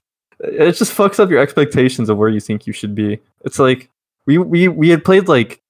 [0.44, 3.20] it just fucks up your expectations of where you think you should be.
[3.42, 3.90] It's like
[4.26, 5.62] we we we had played like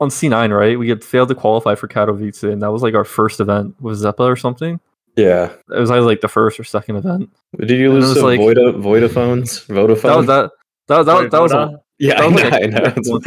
[0.00, 0.78] on C9, right?
[0.78, 3.98] We had failed to qualify for Katowice, and that was like our first event with
[4.00, 4.80] Xeppaa or something.
[5.16, 5.52] Yeah.
[5.74, 7.30] It was either like the first or second event.
[7.58, 9.66] Did you lose to like- Voida, Vodaphones?
[9.66, 10.02] Vodafone?
[10.02, 10.50] That was that.
[10.86, 12.36] That, that, that was a, Yeah, that I know.
[12.36, 13.18] like a- I know.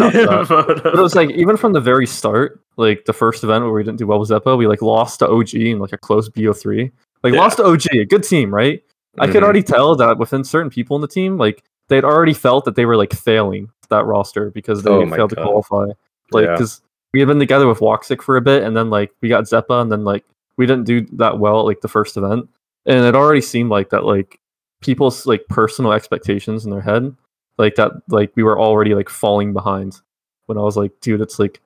[0.46, 0.48] Top.
[0.48, 3.84] But it was like even from the very start, like the first event where we
[3.84, 6.90] didn't do well with Xeppaa, we like lost to OG in like a close BO3.
[7.24, 7.40] Like Yeah.
[7.42, 8.82] lost to OG, a good team, right?
[9.20, 9.44] I could Mhm.
[9.44, 12.86] already tell that within certain people in the team, like they'd already felt that they
[12.86, 15.88] were like failing that roster because they Oh failed to qualify.
[16.32, 16.54] Like Yeah.
[16.54, 16.82] because
[17.14, 19.82] we had been together with Woxic for a bit, and then like we got Xeppaa,
[19.82, 20.24] and then like
[20.58, 22.48] we didn't do that well at, like the first event,
[22.86, 24.40] and it already seemed like that like
[24.82, 27.14] people's like personal expectations in their head,
[27.58, 30.00] like that like we were already like falling behind.
[30.46, 31.60] When I was like, dude, it's like,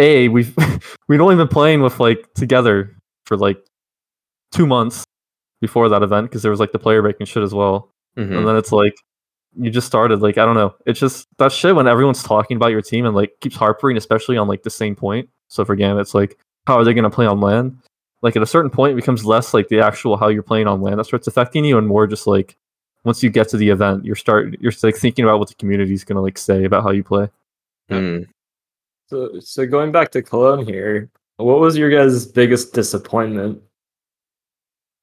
[0.00, 0.52] a we've
[1.08, 2.96] we'd only been playing with like together
[3.26, 3.64] for like
[4.50, 5.04] two months
[5.66, 7.90] before that event because there was like the player breaking shit as well.
[8.16, 8.36] Mhm.
[8.38, 8.94] And then it's like
[9.56, 10.74] you just started like I don't know.
[10.86, 14.36] It's just that shit when everyone's talking about your team and like keeps harping, especially
[14.36, 15.28] on like the same point.
[15.48, 17.78] So for Gam, it's like how are they gonna play on LAN?
[18.22, 20.80] Like at a certain point, it becomes less like the actual how you're playing on
[20.80, 22.56] LAN that starts affecting you, and more just like
[23.04, 26.04] once you get to the event, you're start you're like thinking about what the community's
[26.04, 27.28] gonna like say about how you play.
[27.90, 28.26] Mm.
[29.08, 33.60] So, so going back to Cologne here, what was your guys' biggest disappointment?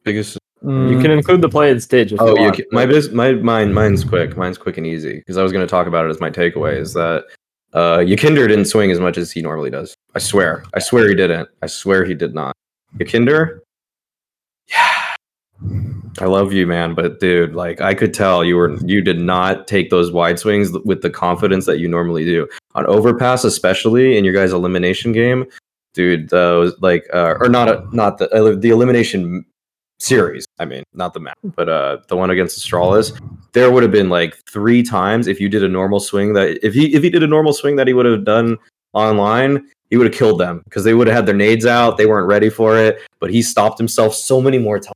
[0.03, 0.38] Biggest.
[0.64, 2.14] You Mm, can include the play and stage.
[2.14, 4.38] If Oh, you you want, my bis- my mine mine's quick.
[4.38, 6.78] Mine's quick and easy because I was going to talk about it as my takeaway.
[6.78, 7.26] Is that
[7.74, 9.95] uh, YEKINDAR didn't swing as much as he normally does.
[10.14, 10.64] I swear.
[10.76, 11.49] I swear he didn't.
[11.64, 12.53] I swear he did not.
[12.99, 13.59] YEKINDAR.
[14.68, 15.16] Yeah.
[16.20, 19.68] I love you, man, but dude, like I could tell you were you did not
[19.68, 24.26] take those wide swings with the confidence that you normally do on overpass, especially in
[24.26, 25.45] your guys' elimination game,
[25.93, 26.30] dude.
[26.30, 29.45] Those like uh, or not a, not the uh, the elimination
[30.01, 30.45] series.
[30.59, 33.19] I mean, not the map, but uh, the one against Astralis.
[33.53, 36.73] There would have been like three times if you did a normal swing that if
[36.73, 38.57] he if he did a normal swing that he would have done
[38.93, 41.97] online, he would have killed them because they would have had their nades out.
[41.97, 44.93] They weren't ready for it, but he stopped himself so many more times.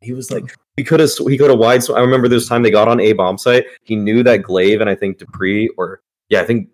[0.00, 1.82] He was like, he could have, he could have wide.
[1.82, 3.66] sw- I remember this time they got on a bomb site.
[3.82, 6.68] He knew that Glaive and I think dupreeh, or yeah, I think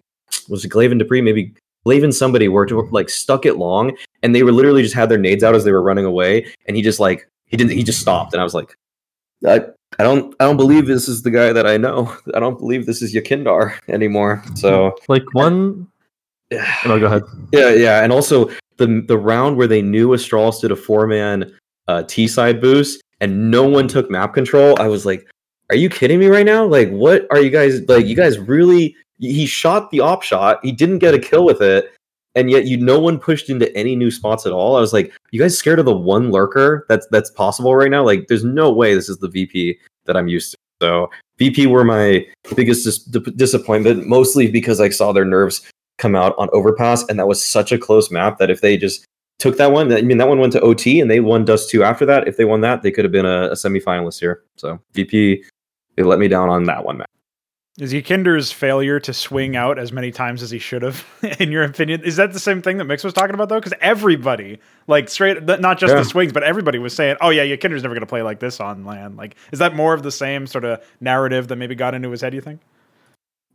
[0.48, 1.54] was it Glaive and dupreeh, maybe
[1.84, 5.08] Glaive and somebody were to, like stuck it long, and they were literally just had
[5.08, 7.84] their nades out as they were running away, and he just like he didn't, he
[7.84, 8.76] just stopped, and I was like,
[9.46, 9.60] I,
[10.00, 12.12] I don't, I don't believe this is the guy that I know.
[12.34, 14.42] I don't believe this is YEKINDAR anymore.
[14.56, 15.86] So like one.
[16.86, 17.22] No, go ahead.
[17.52, 21.52] yeah, yeah, and also the the round where they knew Astralis did a four man
[21.88, 24.76] uh, T side boost and no one took map control.
[24.78, 25.26] I was like,
[25.70, 26.64] "Are you kidding me right now?
[26.64, 28.06] Like, what are you guys like?
[28.06, 30.58] You guys really?" He shot the op shot.
[30.62, 31.90] He didn't get a kill with it,
[32.34, 34.76] and yet you no one pushed into any new spots at all.
[34.76, 38.04] I was like, "You guys scared of the one lurker that's that's possible right now?
[38.04, 41.84] Like, there's no way this is the VP that I'm used to." So VP were
[41.84, 42.26] my
[42.56, 45.62] biggest dis- di- disappointment, mostly because I saw their nerves
[45.98, 49.06] come out on overpass and that was such a close map that if they just
[49.38, 51.82] took that one i mean that one went to ot and they won dust 2
[51.82, 54.78] after that if they won that they could have been a, a semifinalist here so
[54.92, 55.44] vp
[55.96, 57.10] they let me down on that one map
[57.76, 61.04] Is YEKINDAR's failure to swing out as many times as he should have,
[61.40, 63.58] in your opinion, is that the same thing that Mix was talking about though?
[63.58, 65.98] Because everybody, like straight, not just Yeah.
[65.98, 68.60] the swings, but everybody was saying, "Oh yeah, YEKINDAR's never going to play like this
[68.60, 71.94] on LAN." Like, is that more of the same sort of narrative that maybe got
[71.94, 72.32] into his head?
[72.32, 72.60] You think?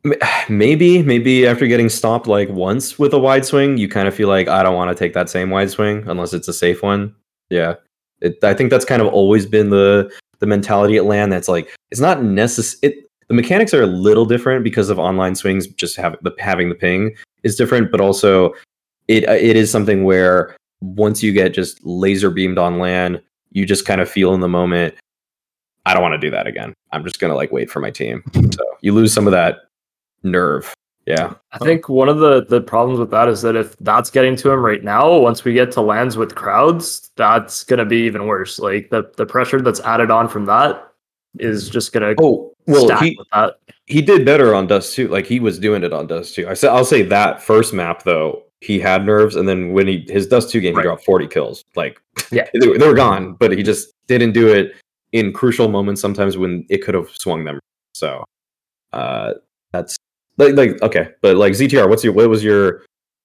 [0.49, 4.29] Maybe maybe after getting stopped like once with a wide swing you kind of feel
[4.29, 7.13] like i don't want to take that same wide swing unless it's a safe one
[7.49, 7.75] yeah
[8.21, 10.09] it, i think that's kind of always been the
[10.39, 14.25] the mentality at LAN that's like it's not necessary it the mechanics are a little
[14.25, 18.53] different because of online swings just have the having the ping is different but also
[19.07, 23.21] it uh, it is something where once you get just laser beamed on LAN
[23.51, 24.93] you just kind of feel in the moment
[25.85, 27.89] i don't want to do that again i'm just going to like wait for my
[27.89, 29.59] team so you lose some of that
[30.23, 30.73] nerve.
[31.05, 31.33] Yeah.
[31.53, 34.51] I think one of the the problems with that is that if that's getting to
[34.51, 38.59] him right now, once we get to LANs with crowds, that's gonna be even worse.
[38.59, 40.91] Like the the pressure that's added on from that
[41.39, 43.59] is just gonna Oh well, stack he with that.
[43.85, 45.07] he did better on Dust 2.
[45.07, 46.47] Like he was doing it on Dust 2.
[46.47, 50.05] I say I'll say that first map though he had nerves, and then when he
[50.09, 50.81] his Dust two game Right.
[50.81, 51.63] he dropped forty kills.
[51.75, 51.99] Like
[52.31, 52.47] Yeah.
[52.53, 54.73] they, were- they were gone, but he just didn't do it
[55.13, 56.01] in crucial moments.
[56.01, 57.59] Sometimes when it could have swung them.
[57.93, 58.23] So
[58.93, 59.33] uh
[59.71, 59.95] that's
[60.37, 62.83] like like okay, but like ZTR, what's your what was your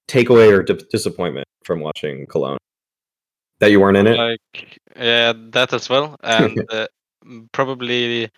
[0.09, 2.59] takeaway or di- disappointment from watching Cologne?
[3.61, 4.17] That you weren't in it.
[4.17, 6.87] Like yeah, that as well, and uh,
[7.53, 8.29] probably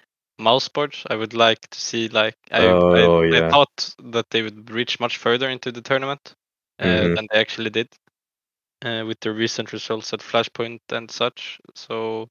[0.41, 1.07] mousesports.
[1.11, 3.49] I would like to see like I, Oh, I, yeah.
[3.49, 6.35] I thought that they would reach much further into the tournament
[6.79, 7.15] uh, Mhm.
[7.17, 7.89] than they actually did
[8.85, 11.59] uh, with the recent results at Flashpoint and such.
[11.75, 12.29] So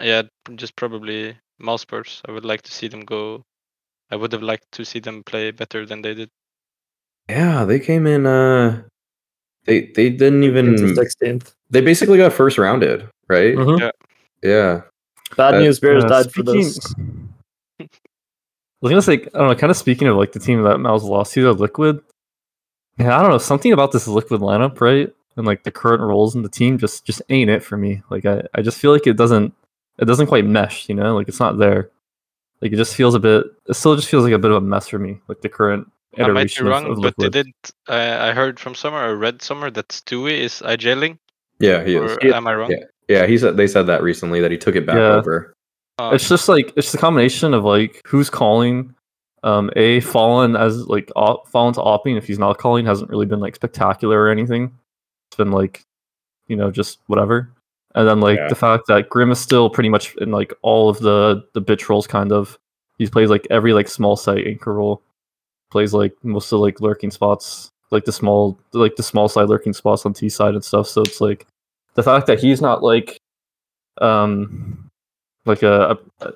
[0.00, 0.22] Yeah,
[0.56, 2.22] just probably mousesports.
[2.26, 3.44] I would like to see them go.
[4.10, 6.30] I would have liked to see them play better than they did.
[7.28, 8.26] Yeah, they came in.
[8.26, 8.82] Uh,
[9.66, 10.94] they they didn't even.
[10.96, 11.54] sixteenth.
[11.70, 13.54] They basically got first rounded, right?
[13.54, 13.78] Mhm.
[13.80, 13.90] Yeah.
[14.42, 14.82] Yeah.
[15.36, 16.94] Bad Uh, news bears Uh, died for speaking- this.
[17.80, 17.86] I
[18.80, 21.04] was gonna say, I don't know, kind of speaking of like the team that MOUZ
[21.04, 22.00] lost to, the Liquid.
[22.98, 25.12] Yeah, I don't know, something about this Liquid lineup, right?
[25.36, 28.02] And like the current roles in the team just just ain't it for me.
[28.10, 29.54] Like I, I just feel like it doesn't
[29.98, 31.90] it doesn't quite mesh, you know, like it's not there.
[32.60, 34.60] Like it just feels a bit it still just feels like a bit of a
[34.60, 37.26] mess for me, like the current I might be iteration of, wrong, of but they
[37.28, 37.32] Liquid.
[37.32, 37.72] did.
[37.88, 41.18] I I heard from somewhere, or read somewhere that Stewie is IGLing.
[41.60, 42.12] Yeah, he is.
[42.16, 42.36] Or Yeah.
[42.36, 42.70] am I wrong?
[42.72, 42.84] Yeah.
[43.10, 45.16] Yeah, he said they said that recently that he took it back Yeah.
[45.16, 45.52] over.
[45.98, 48.94] Um, it's just like it's the combination of like who's calling
[49.42, 53.26] um a fallen as like op, fallen to opping if he's not calling hasn't really
[53.26, 54.70] been like spectacular or anything
[55.28, 55.82] it's been like
[56.46, 57.50] you know just whatever
[57.94, 58.48] and then like Yeah.
[58.48, 61.88] the fact that grim is still pretty much in like all of the the bitch
[61.88, 62.58] roles kind of
[62.98, 65.02] he plays like every like small site anchor role
[65.70, 69.72] plays like most of like lurking spots like the small like the small side lurking
[69.72, 71.46] spots on t side and stuff so it's like
[71.94, 73.18] the fact that he's not like
[74.00, 74.90] um
[75.46, 76.32] like a, a, a-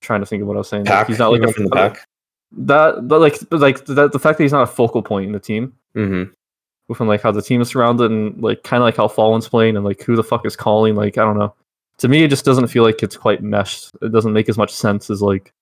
[0.00, 0.84] trying to think of what I was saying.
[0.84, 2.06] Like, he's not like a, from the pack.
[2.52, 5.32] that, but like, but like that, the fact that he's not a focal point in
[5.32, 6.32] the team, Mm-hmm.
[6.88, 9.76] within like how the team is surrounded and like kind of like how Fallen's playing
[9.76, 10.94] and like who the fuck is calling.
[10.94, 11.54] Like I don't know.
[11.98, 13.90] To me, it just doesn't feel like it's quite meshed.
[14.00, 15.52] It doesn't make as much sense as like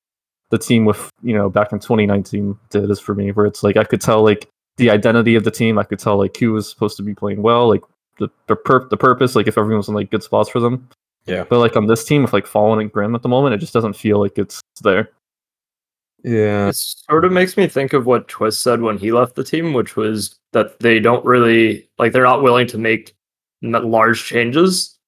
[0.51, 3.77] the team with you know back in 2019 did as for me, where it's like
[3.77, 5.79] I could tell like the identity of the team.
[5.79, 7.83] I could tell like who was supposed to be playing well, like
[8.21, 10.89] the the, pur- the purpose, like if everyone was in like good spots for them.
[11.27, 11.45] Yeah.
[11.49, 13.73] But like on this team with like Fallen and Grim at the moment, it just
[13.73, 15.11] doesn't feel like it's there.
[16.23, 16.69] Yeah.
[16.69, 19.73] It sort of makes me think of what Twist said when he left the team,
[19.73, 23.15] which was that they don't really like they're not willing to make
[23.63, 24.99] large changes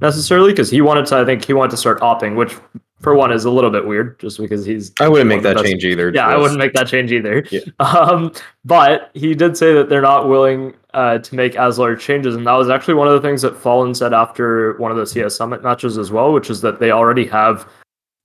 [0.00, 1.16] necessarily because he wanted to.
[1.16, 2.54] I think he wanted to start opping, which
[3.00, 5.56] for one is a little bit weird, just because he's I wouldn't make one of
[5.56, 6.10] the that change either.
[6.14, 7.44] yeah, I wouldn't make that change either.
[7.50, 7.60] Yeah.
[7.80, 8.32] Um,
[8.64, 12.46] but he did say that they're not willing uh, to make as large changes, and
[12.46, 15.34] that was actually one of the things that Fallen said after one of the CS
[15.36, 17.68] Summit matches as well, which is that they already have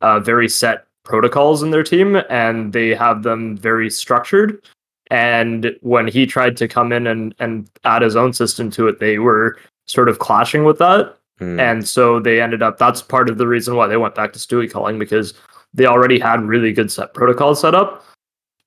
[0.01, 4.63] uh, very set protocols in their team, and they have them very structured.
[5.09, 8.99] And when he tried to come in and and add his own system to it,
[8.99, 9.57] they were
[9.87, 11.17] sort of clashing with that.
[11.41, 11.59] Mm.
[11.59, 14.39] And so they ended up, that's part of the reason why they went back to
[14.39, 15.33] Stewie calling because
[15.73, 18.05] they already had really good set protocols set up.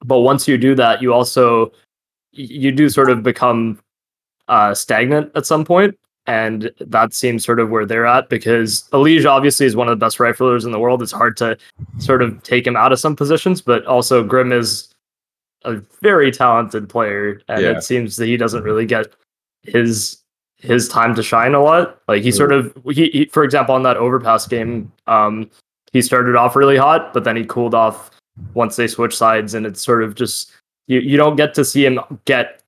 [0.05, 1.73] But once you do that, you also,
[2.33, 3.79] you do sort of become
[4.49, 5.97] uh, stagnant at some point,
[6.27, 10.05] And that seems sort of where they're at because Elige obviously is one of the
[10.05, 11.03] best riflers in the world.
[11.03, 11.59] It's hard to
[11.99, 14.89] sort of take him out of some positions, but also Grim is
[15.65, 17.43] a very talented player.
[17.49, 17.73] And Yeah.
[17.73, 19.09] it seems that he doesn't really get
[19.63, 20.23] his
[20.59, 22.01] his time to shine a lot.
[22.09, 25.51] Like he sort of he, he for example on that overpass game, um,
[25.93, 28.11] he started off really hot, but then he cooled off
[28.55, 30.53] once they switched sides, and it's sort of just
[30.87, 32.63] you, you don't get to see him get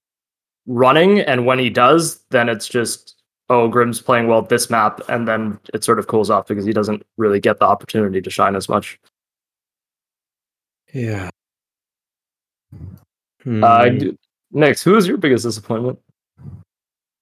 [0.66, 3.14] running, and when he does, then it's just
[3.48, 6.72] oh Grim's playing well this map, and then it sort of cools off because he
[6.72, 8.98] doesn't really get the opportunity to shine as much.
[10.92, 11.30] Yeah.
[13.46, 14.08] Uh, Hmm.
[14.50, 15.98] Nix, who is your biggest disappointment?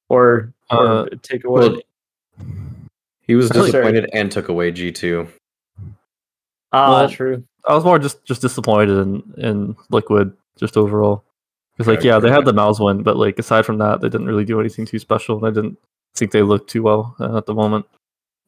[0.08, 1.42] Or, or Uh, takeaway?
[1.44, 1.80] well,
[3.22, 5.28] he was disappointed and took away G two.
[6.72, 7.44] ah, well, true.
[7.66, 11.24] I was more just just disappointed in in Liquid just overall.
[11.76, 14.26] Because like yeah, they had the MOUZ win, but like aside from that, they didn't
[14.26, 15.36] really do anything too special.
[15.38, 15.78] And I didn't
[16.14, 17.86] think they looked too well uh, at the moment.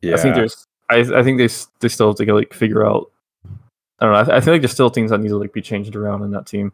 [0.02, 0.14] Yeah.
[0.14, 1.48] I think there's I I think they
[1.80, 3.10] they still have to like figure out.
[3.98, 4.20] I don't know.
[4.20, 6.22] I, th- I feel like there's still things that need to like be changed around
[6.22, 6.72] in that team.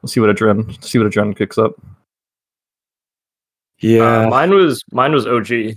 [0.00, 1.74] We'll see what adreN see what adreN kicks up.
[3.82, 4.22] Yeah.
[4.26, 5.76] Uh, mine was mine was OG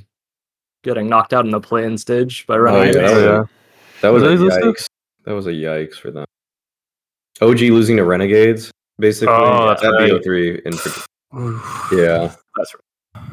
[0.84, 3.42] getting knocked out in the play-in stage by Oh, yeah, that was yeah.
[3.42, 3.46] a,
[4.02, 4.62] that was a Did they lose to?
[4.62, 4.86] yikes.
[5.26, 6.26] That was a yikes for them.
[7.42, 9.34] OG losing to Renegades, basically.
[9.36, 10.12] Oh, that's at right.
[10.12, 11.06] BO3 in particular.
[11.92, 12.34] Yeah.
[12.56, 13.24] That's right.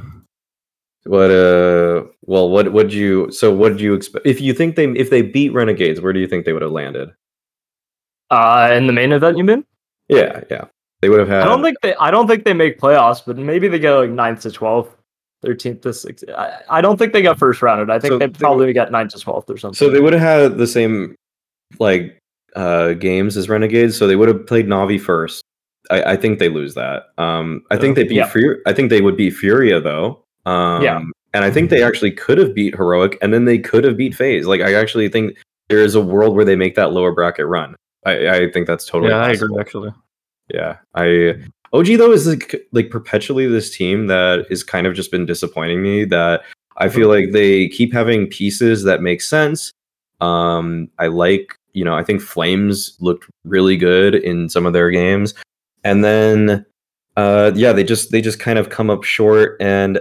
[1.05, 4.89] What uh well what would you so what did you expect if you think they
[4.93, 7.11] if they beat Renegades, where do you think they would have landed?
[8.31, 9.62] Uh, in the main event, you mean?
[10.09, 10.64] Yeah, yeah.
[11.03, 11.95] They would have had I don't think they.
[11.97, 14.97] I don't think they make playoffs, but maybe they get like ninth to twelfth,
[15.43, 16.25] thirteenth to sixth.
[16.31, 17.91] I, I don't think they get first rounded.
[17.91, 19.75] I think So they they probably get ninth to twelfth or something.
[19.75, 21.17] So they would have had the same
[21.81, 22.17] like
[22.55, 25.43] uh games as Renegades, so they would have played Navi first.
[25.91, 27.07] I, I think they lose that.
[27.19, 28.29] Um I think they beat Yeah.
[28.29, 30.23] Fury I think they would beat Furia though.
[30.47, 31.03] Um Yeah.
[31.35, 34.15] and I think they actually could have beat Heroic and then they could have beat
[34.15, 34.47] FaZe.
[34.47, 35.37] Like I actually think
[35.69, 37.75] there is a world where they make that lower bracket run.
[38.05, 39.93] I, I think that's totally yeah, I agree actually.
[40.53, 41.43] Yeah, I
[41.73, 45.83] OG though is like like perpetually this team that is kind of just been disappointing
[45.83, 46.05] me.
[46.05, 46.43] That
[46.77, 49.73] I feel like they keep having pieces that make sense,
[50.23, 54.91] Um, I like, you know, I think flameZ looked really good in some of their
[54.91, 55.35] games,
[55.85, 56.65] and then,
[57.17, 59.57] uh, yeah, they just they just kind of come up short.
[59.61, 59.99] And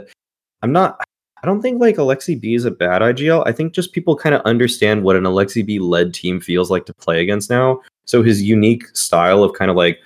[0.62, 1.02] I'm not.
[1.44, 3.44] I don't think like Aleksib is a bad IGL.
[3.48, 6.94] I think just people kind of understand what an Aleksib led team feels like to
[6.94, 7.82] play against now.
[8.06, 10.00] So his unique style of kind of like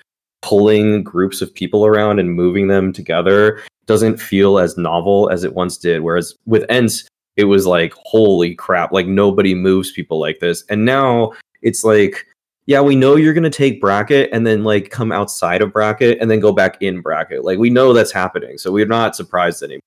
[0.46, 5.56] pulling groups of people around and moving them together doesn't feel as novel as it
[5.56, 6.02] once did.
[6.02, 10.64] Whereas with ENCE, it was like, holy crap, like nobody moves people like this.
[10.70, 11.34] And now
[11.64, 12.28] it's like,
[12.68, 16.30] yeah, we know you're gonna take bracket and then like come outside of bracket and
[16.30, 17.44] then go back in bracket.
[17.44, 18.60] Like we know that's happening.
[18.60, 19.82] So we're not surprised anymore.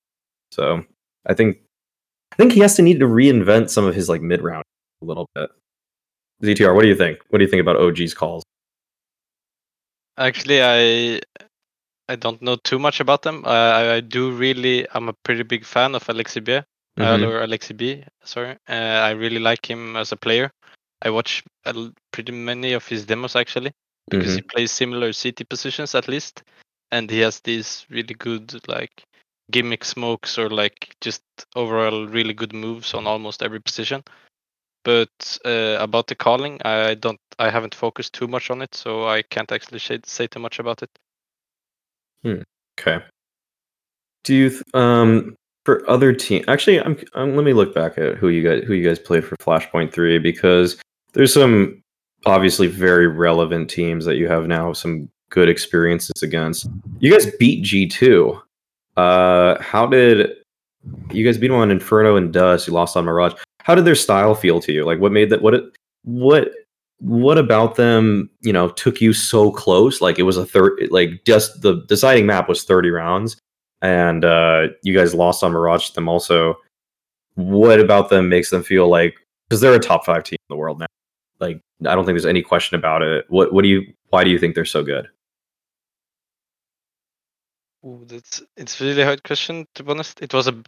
[0.50, 0.84] So
[1.26, 1.58] I think
[2.32, 4.64] I think he has to need to reinvent some of his like mid round
[5.02, 5.50] a little bit.
[6.42, 7.18] ZTR, what do you think?
[7.30, 8.42] What do you think about OG's calls?
[10.18, 11.20] Actually, I
[12.08, 13.44] I don't know too much about them.
[13.46, 14.86] I, I do really.
[14.92, 16.64] I'm a pretty big fan of Aleksib.
[16.98, 17.22] Mhm.
[17.22, 18.04] Uh, or Aleksib.
[18.24, 18.56] Sorry.
[18.68, 18.72] Uh,
[19.08, 20.50] I really like him as a player.
[21.02, 21.44] I watch
[22.12, 23.72] pretty many of his demos actually
[24.10, 26.42] because he plays similar city positions at least,
[26.90, 29.04] and he has these really good like
[29.50, 31.22] gimmick smokes or like just
[31.54, 34.02] overall really good moves on almost every position.
[34.88, 37.20] But uh, about the calling, I don't.
[37.38, 40.58] I haven't focused too much on it, so I can't actually say, say too much
[40.58, 40.90] about it.
[42.80, 43.04] Okay.
[44.24, 45.36] Do you th- um
[45.66, 46.42] for other team?
[46.48, 49.26] Actually, I'm, I'm let me look back at who you guys who you guys played
[49.26, 50.80] for Flashpoint Three because
[51.12, 51.82] there's some
[52.24, 56.66] obviously very relevant teams that you have now some good experiences against.
[56.98, 58.40] You guys beat G two.
[58.96, 60.30] Uh, how did
[61.12, 62.66] you guys beat them on Inferno and Dust?
[62.66, 63.34] You lost on Mirage.
[63.62, 64.84] How did their style feel to you?
[64.84, 65.42] Like, what made that?
[65.42, 65.54] What?
[66.04, 66.50] What?
[67.00, 68.30] What about them?
[68.40, 70.00] You know, took you so close?
[70.00, 70.88] Like it was a third.
[70.90, 73.36] Like just the deciding map was thirty rounds,
[73.82, 76.56] and uh, you guys lost on Mirage to them also.
[77.34, 79.14] What about them makes them feel like
[79.48, 80.86] because they're a top five team in the world now?
[81.38, 83.26] Like I don't think there's any question about it.
[83.28, 83.52] What?
[83.52, 83.82] What do you?
[84.10, 85.08] Why do you think they're so good?
[87.84, 90.20] Ooh, that's it's really hard question to be honest.
[90.20, 90.62] It was a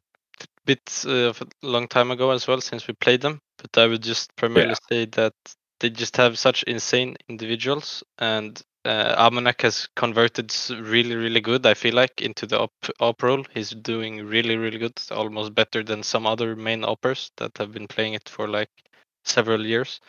[0.64, 3.86] bit uh, of a long time ago as well since we played them, but I
[3.86, 5.34] would just primarily say that
[5.80, 11.66] they just have such insane individuals, and uh, Amanek has converted really, really good.
[11.66, 15.82] I feel like into the op op role, he's doing really, really good, almost better
[15.82, 18.70] than some other main oppers that have been playing it for like
[19.24, 20.01] several years.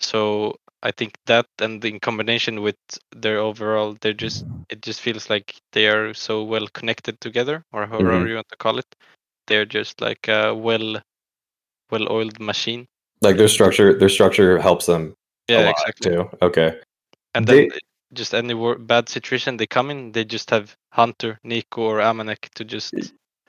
[0.00, 2.76] So I think that, and in combination with
[3.14, 7.86] their overall, they're just it just feels like they are so well connected together, or
[7.86, 8.28] however Mhm.
[8.28, 8.86] you want to call it.
[9.46, 11.00] They're just like a well,
[11.90, 12.86] well-oiled machine.
[13.22, 15.14] Like their structure, their structure helps them
[15.48, 16.10] a Yeah, lot exactly.
[16.12, 16.28] too.
[16.42, 16.80] Okay.
[17.34, 17.78] And They- then
[18.12, 22.64] just any bad situation they come in, they just have Hunter, NiKo, or Amanek to
[22.64, 22.94] just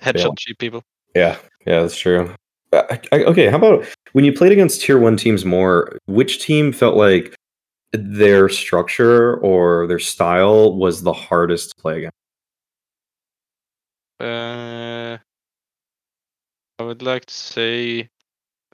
[0.02, 0.84] headshot cheap people.
[1.16, 2.34] Yeah, yeah, that's true.
[2.74, 5.98] I, I, okay, how about when you played against tier one teams more?
[6.06, 7.34] Which team felt like
[7.94, 12.14] their structure or their style was the hardest to play against?
[14.20, 15.18] Uh,
[16.80, 18.10] I would like to say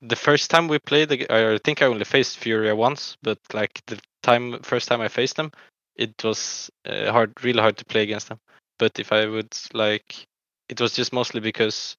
[0.01, 3.99] the first time we played, I think I only faced Furia once, but like the
[4.21, 5.51] time first time I faced them,
[5.95, 8.39] it was uh, hard, really hard to play against them.
[8.79, 10.25] But if I would like,
[10.67, 11.95] it was just mostly because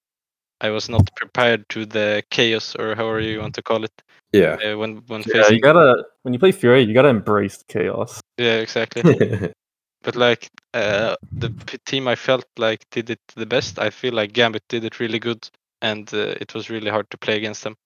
[0.61, 3.93] I was not prepared to the chaos or however you want to call it
[4.33, 4.57] Yeah.
[4.57, 5.57] uh, when when Yeah, facing.
[5.57, 8.21] you gotta when you play Fury, you gotta embrace chaos.
[8.37, 9.03] Yeah, exactly.
[10.03, 11.51] but like uh, the
[11.87, 13.79] team I felt like did it the best.
[13.79, 15.49] I feel like Gambit did it really good,
[15.83, 17.77] and uh, it was really hard to play against them.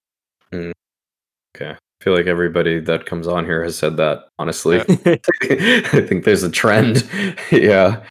[0.53, 1.71] okay.
[1.71, 4.81] I feel like everybody that comes on here has said that, honestly.
[4.81, 7.09] I think there's a trend.
[7.53, 8.05] yeah.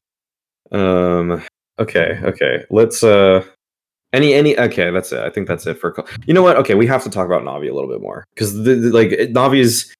[0.71, 1.41] Um
[1.79, 2.65] okay, okay.
[2.69, 3.45] Let's uh
[4.11, 5.19] any any okay, that's it.
[5.19, 6.57] I think that's it for You know what?
[6.57, 9.59] Okay, we have to talk about Navi a little bit more cuz like it- Navi
[9.59, 9.93] is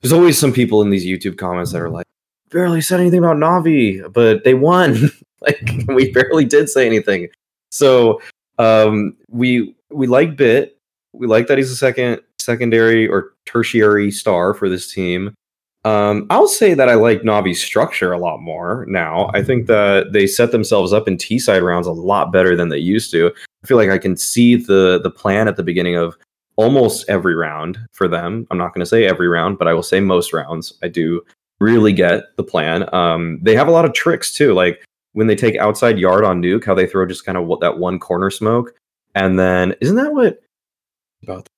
[0.00, 2.06] there's always some people in these YouTube comments that are like
[2.50, 5.10] barely said anything about Navi, but they won.
[5.40, 7.28] like we barely did say anything.
[7.70, 8.20] So,
[8.58, 10.70] um we we like b1t.
[11.12, 15.34] We like that he's a second secondary or tertiary star for this team.
[15.84, 19.30] Um, I'll say that I like Navi's structure a lot more now.
[19.34, 22.70] I think that they set themselves up in T side rounds a lot better than
[22.70, 23.32] they used to.
[23.62, 26.16] I feel like I can see the the plan at the beginning of
[26.56, 28.46] almost every round for them.
[28.50, 30.72] I'm not going to say every round, but I will say most rounds.
[30.82, 31.22] I do
[31.60, 32.92] really get the plan.
[32.92, 34.82] Um, they have a lot of tricks too, like
[35.16, 37.78] when they take outside yard on nuke, how they throw just kind of what that
[37.78, 38.72] one corner smoke,
[39.14, 40.40] and then isn't that what
[41.22, 41.48] about?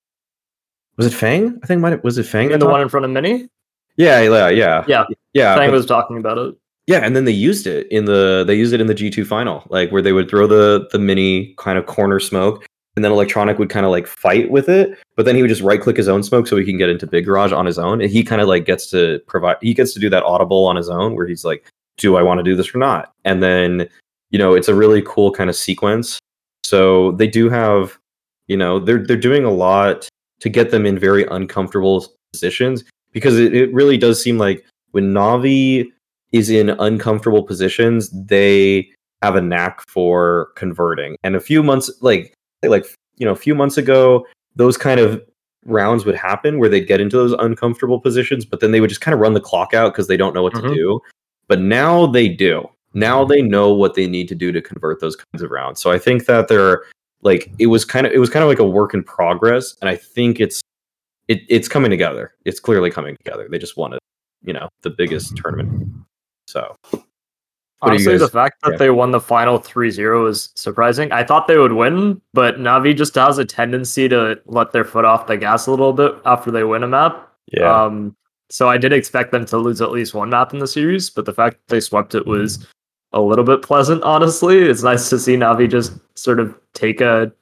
[0.96, 1.58] Was it Fang?
[1.62, 2.52] I think might was it Fang?
[2.52, 3.48] And the talked- one in front of Mini?
[3.96, 5.04] yeah, yeah, yeah, Yeah,
[5.34, 5.54] yeah.
[5.56, 6.54] Fang but- was talking about it.
[6.86, 9.24] yeah, and then they used it in the they used it in the G two
[9.24, 12.64] final, like where they would throw the the mini kind of corner smoke,
[12.96, 15.62] and then electroNic would kind of like fight with it, but then he would just
[15.62, 18.00] right click his own smoke so he can get into Big Garage on his own.
[18.00, 20.76] And he kind of like gets to provide he gets to do that audible on
[20.76, 21.64] his own where he's like,
[21.98, 23.12] Do I want to do this or not?
[23.24, 23.88] And then,
[24.30, 26.18] you know, it's a really cool kind of sequence.
[26.64, 27.98] So they do have,
[28.46, 30.08] you know, they're they're doing a lot
[30.40, 35.12] to get them in very uncomfortable positions because it, it really does seem like when
[35.12, 35.90] Navi
[36.32, 38.88] is in uncomfortable positions, they
[39.22, 41.16] have a knack for converting.
[41.24, 42.32] And a few months like
[42.64, 42.86] like
[43.16, 44.24] you know, a few months ago,
[44.56, 45.20] those kind of
[45.64, 49.00] rounds would happen where they'd get into those uncomfortable positions, but then they would just
[49.00, 50.68] kind of run the clock out because they don't know what Mhm.
[50.68, 51.00] to do.
[51.48, 52.68] But now they do.
[52.94, 55.80] Now they know what they need to do to convert those kinds of rounds.
[55.80, 56.84] So I think that they're
[57.22, 59.88] like it was kind of it was kind of like a work in progress, and
[59.88, 60.62] I think it's
[61.28, 62.34] it, it's coming together.
[62.44, 63.48] It's clearly coming together.
[63.50, 63.98] They just wanted,
[64.42, 65.88] you know, the biggest tournament.
[66.46, 68.76] So What do you Honestly, the fact that yeah.
[68.78, 71.12] they won the final 3-0 is surprising.
[71.12, 75.04] I thought they would win, but Navi just has a tendency to let their foot
[75.04, 77.30] off the gas a little bit after they win a map.
[77.84, 78.16] Um,
[78.50, 81.24] so I did expect them to lose at least one map in the series, but
[81.26, 82.66] the fact that they swept it was
[83.12, 84.02] a little bit pleasant.
[84.02, 87.32] Honestly, it's nice to see Navi just sort of take a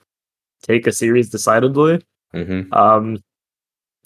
[0.62, 2.02] take a series decidedly.
[2.32, 3.18] hmm Um,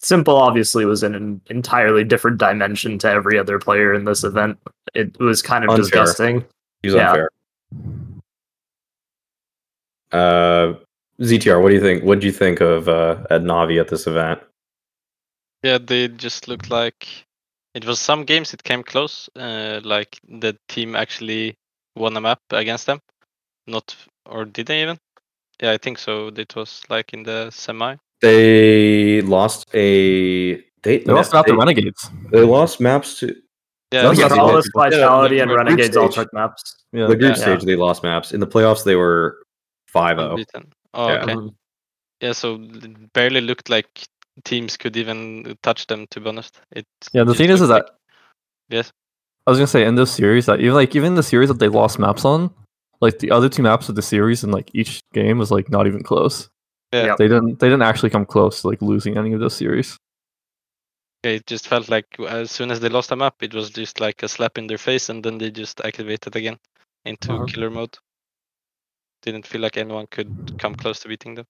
[0.02, 4.58] s1mple obviously was in an entirely different dimension to every other player in this event.
[4.94, 5.82] It was kind of Unfair.
[5.82, 6.44] disgusting.
[6.82, 7.10] He's Yeah.
[7.10, 7.30] unfair.
[10.12, 10.74] Uh,
[11.20, 12.02] ZTR, what do you think?
[12.04, 14.40] What do you think of uh, at Navi at this event?
[15.62, 17.06] Yeah, they just looked like
[17.74, 19.28] it was some games it came close.
[19.36, 21.56] Uh, like the team actually
[21.96, 23.00] won a map against them.
[23.66, 23.94] Not
[24.26, 24.98] or did they even?
[25.62, 26.28] Yeah, I think so.
[26.28, 27.96] It was like in the semi.
[28.22, 32.10] They lost a they, They lost out they, the Renegades.
[32.30, 33.26] they lost maps to
[33.92, 36.24] Yeah, That was yeah, the- Metropolis, yeah, Vitality, the and Renegades all stage.
[36.24, 36.76] took maps.
[36.92, 37.06] Yeah.
[37.06, 37.42] the group Yeah.
[37.42, 37.62] stage.
[37.64, 38.84] They lost maps in the playoffs.
[38.84, 39.42] They were
[39.94, 40.30] 5-0.
[40.30, 40.72] unbeaten.
[40.94, 41.22] Oh, Yeah.
[41.22, 41.34] okay.
[41.34, 41.54] Mhm.
[42.22, 43.88] Yeah, so it barely looked like
[44.44, 46.06] teams could even touch them.
[46.10, 46.86] To be honest, it.
[47.12, 47.92] Yeah, the thing is, is that like-
[48.68, 48.90] yes,
[49.46, 51.68] I was gonna say in this series that even like even the series that they
[51.68, 52.50] lost maps on,
[53.00, 55.86] like the other two maps of the series in like each game was like not
[55.86, 56.48] even close.
[56.92, 57.06] Yeah.
[57.06, 57.16] Yep.
[57.18, 59.96] They didn't they didn't actually come close to like losing any of those series.
[61.24, 64.00] Yeah, it just felt like as soon as they lost a map, it was just
[64.00, 66.58] like a slap in their face, and then they just activated again
[67.04, 67.44] into Uh-huh.
[67.46, 67.96] killer mode.
[69.22, 71.46] Didn't feel like anyone could come close to beating them.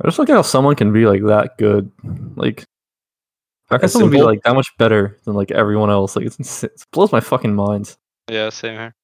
[0.00, 1.90] I just look at how someone can be like that good.
[2.36, 2.64] Like
[3.68, 6.16] how can As someone be like that much better than like everyone else?
[6.16, 7.96] Like it's ins- it blows my fucking mind.
[8.30, 8.94] Yeah, same here.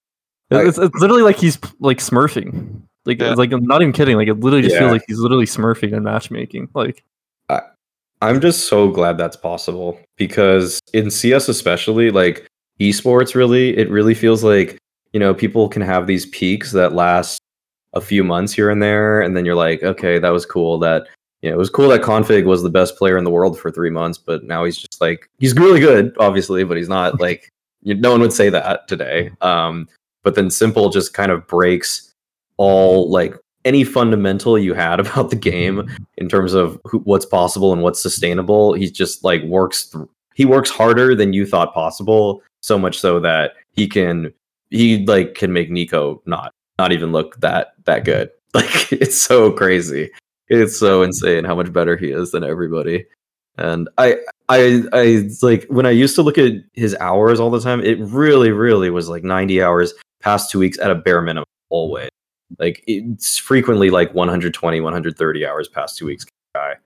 [0.51, 2.83] I- It's, it's literally like he's like smurfing.
[3.05, 3.31] Like Yeah.
[3.31, 4.17] it's like I'm not even kidding.
[4.17, 4.81] Like it literally just Yeah.
[4.81, 6.69] feels like he's literally smurfing in matchmaking.
[6.75, 7.05] Like
[7.49, 7.61] I,
[8.21, 12.47] I'm just so glad that's possible because in CS especially, like
[12.81, 14.79] esports really, it really feels like,
[15.13, 17.41] you know, people can have these peaks that last
[17.95, 21.07] a few months here and there, and then you're like, okay, that was cool that
[21.43, 23.71] you know, it was cool that config was the best player in the world for
[23.71, 27.51] three months, but now he's just like he's really good, obviously, but he's not like
[27.83, 29.31] you, no one would say that today.
[29.41, 29.89] Um,
[30.25, 32.13] but then s1mple just kind of breaks
[32.57, 33.35] all like
[33.65, 38.03] any fundamental you had about the game in terms of who, what's possible and what's
[38.03, 38.73] sustainable.
[38.75, 39.87] He's just like works.
[39.87, 42.43] Th- he works harder than you thought possible.
[42.61, 44.33] So much so that he can
[44.71, 48.31] he like can make NiKo not not even look that that good.
[48.55, 50.11] Like it's so crazy.
[50.49, 53.05] It's so insane how much better he is than everybody.
[53.59, 54.17] And I
[54.49, 57.99] I I like when I used to look at his hours all the time, it
[58.01, 59.93] really really was like 90 hours
[60.23, 62.09] past 2 weeks at a bare minimum always.
[62.59, 66.25] Like it's frequently like 120 130 hours past 2 weeks
[66.55, 66.77] guy.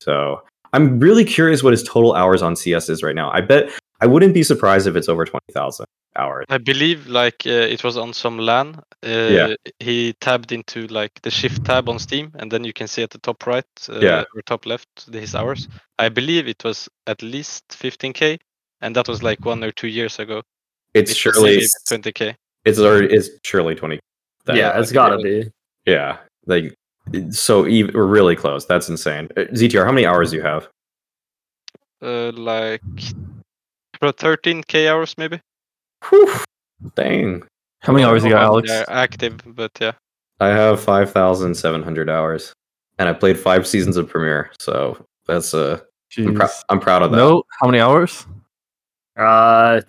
[0.00, 0.42] So,
[0.72, 3.30] I'm really curious what his total hours on CS is right now.
[3.32, 3.70] I bet
[4.00, 5.84] I wouldn't be surprised if it's over 20,000
[6.16, 6.44] hours.
[6.48, 8.76] I believe like uh, it was on some LAN.
[9.04, 9.54] Uh, Yeah.
[9.80, 13.10] He tabbed into like the shift tab on Steam, and then you can see at
[13.10, 14.24] the top right uh, Yeah.
[14.34, 15.68] or top left the- his hours.
[15.98, 18.38] I believe it was at least 15k,
[18.80, 20.42] and that was like one or two years ago.
[20.94, 21.58] It's It surely
[21.88, 22.34] 20k.
[22.64, 23.98] it's already it's surely 20.
[24.44, 25.50] that- yeah, it's gotta be.
[25.86, 26.18] Yeah.
[26.46, 26.74] Like
[27.30, 28.64] so ev- we're really close.
[28.66, 29.28] That's insane.
[29.36, 30.68] Uh, ZTR, how many hours do you have?
[32.02, 32.82] Uh, like
[34.00, 35.40] about 13k hours maybe.
[36.08, 36.32] Whew.
[36.94, 37.42] Dang.
[37.80, 38.70] how many hours you got, Alex?
[38.88, 39.92] Active, but yeah.
[40.40, 42.52] I have 5,700 hours
[42.98, 44.50] and I played 5 seasons of Premier.
[44.58, 45.80] So that's uh
[46.16, 46.64] I'm, prou- Jeez.
[46.68, 47.16] I'm proud of that.
[47.16, 48.26] No, how many hours?
[49.16, 49.80] Uh,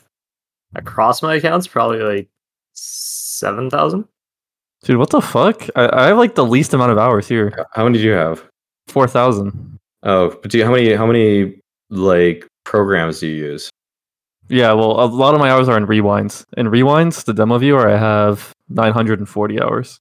[0.76, 2.28] across my accounts, probably like
[2.74, 4.06] seven thousand.
[4.84, 5.68] Dude, what the fuck?
[5.76, 7.66] I, I have like the least amount of hours here.
[7.74, 8.44] How many did you have?
[8.88, 9.78] Four thousand.
[10.04, 13.70] Oh, but do you, how many how many like programs do you use?
[14.50, 16.46] Yeah, well, a lot of my hours are in rewinds.
[16.58, 20.00] In rewinds, the demo viewer, I have nine hundred and forty hours.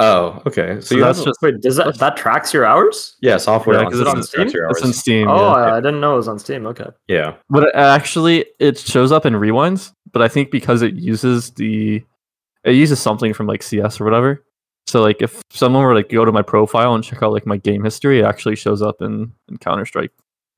[0.00, 0.76] Oh, okay.
[0.76, 3.16] So, So you that's have, just Wait, does that that tracks your hours?
[3.20, 4.48] yeah, software Yeah, on 'cause it's Steam on Steam?
[4.60, 4.88] your it's hours.
[4.88, 5.28] in Steam.
[5.28, 5.52] Oh, yeah.
[5.74, 6.66] I, I didn't know it was on Steam.
[6.66, 6.86] Okay.
[7.06, 7.34] yeah.
[7.50, 9.92] But it actually, it shows up in rewinds.
[10.10, 12.02] But I think because it uses the,
[12.64, 14.44] it uses something from like CS or whatever.
[14.88, 17.56] So like if someone were like go to my profile and check out like my
[17.58, 20.10] game history, it actually shows up in, in Counter Strike.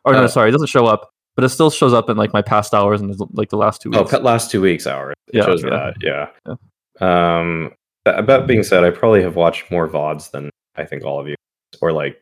[0.06, 0.20] Or Oh.
[0.22, 2.74] no, sorry, it doesn't show up, but it still shows up in like my past
[2.74, 4.10] hours and like the last two weeks.
[4.10, 5.14] pet last two weeks hours.
[5.28, 5.70] It Yeah, shows yeah.
[5.70, 6.28] that.
[6.46, 6.56] Yeah.
[7.00, 7.72] Um,
[8.04, 11.26] that, that being said, I probably have watched more VODs than I think all of
[11.26, 11.34] you,
[11.80, 12.20] or like,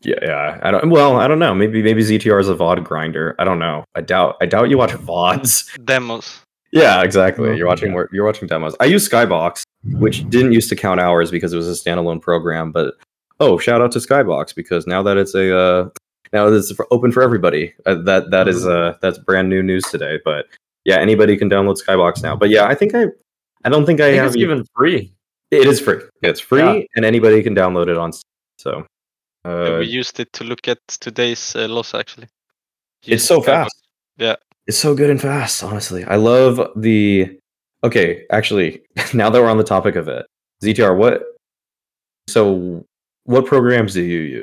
[0.00, 0.60] yeah, yeah.
[0.62, 0.90] I don't.
[0.90, 1.54] Well, I don't know.
[1.54, 3.34] Maybe maybe ZTR is a VOD grinder.
[3.38, 3.84] I don't know.
[3.94, 4.36] I doubt.
[4.40, 5.76] I doubt you watch VODs.
[5.84, 6.40] Demos.
[6.70, 7.56] Yeah, exactly.
[7.56, 8.08] You're watching more.
[8.12, 8.76] You're watching demos.
[8.78, 12.72] I use Skybox, which didn't used to count hours because it was a standalone program.
[12.72, 12.94] But
[13.40, 15.88] oh, shout out to Skybox because now that it's a uh,
[16.32, 17.74] now that it's for, open for everybody.
[17.86, 20.18] Uh, that that is uh that's brand new news today.
[20.24, 20.46] But
[20.84, 22.36] yeah, anybody can download Skybox now.
[22.36, 23.06] But yeah, I think I
[23.64, 25.12] I don't think I, I think have it's even free.
[25.50, 26.00] it is free.
[26.22, 26.80] It's free Yeah.
[26.96, 28.12] and anybody can download it on
[28.58, 28.86] So
[29.44, 32.28] Uh, we used it to look at today's uh, loss actually.
[33.06, 33.44] it's so Skybox.
[33.46, 33.76] fast.
[34.16, 34.36] Yeah.
[34.66, 36.04] It's so good and fast, honestly.
[36.04, 37.38] I love the
[37.84, 38.82] Okay, actually,
[39.14, 40.26] now that we're on the topic of it,
[40.62, 41.22] ZTR, what
[42.28, 42.84] so
[43.24, 44.42] what programs do you use?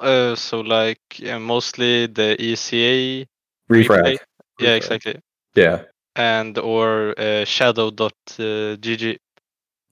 [0.00, 3.26] Uh, so like uh, mostly the ESEA.
[3.70, 4.02] Refrag.
[4.02, 4.18] replay.
[4.58, 4.76] Yeah, Refrag.
[4.76, 5.20] exactly.
[5.54, 5.82] Yeah.
[6.16, 9.18] And or uh, shadow.gg.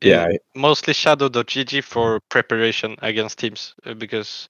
[0.02, 0.24] Yeah.
[0.24, 4.48] Uh, mostly shadow.gg for preparation against teams uh, because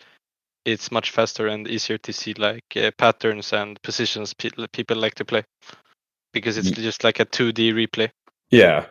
[0.65, 5.15] it's much faster and easier to see like uh, patterns and positions pe- people like
[5.15, 5.45] to play
[6.33, 8.11] because it's just like a 2D replay.
[8.51, 8.87] Yeah.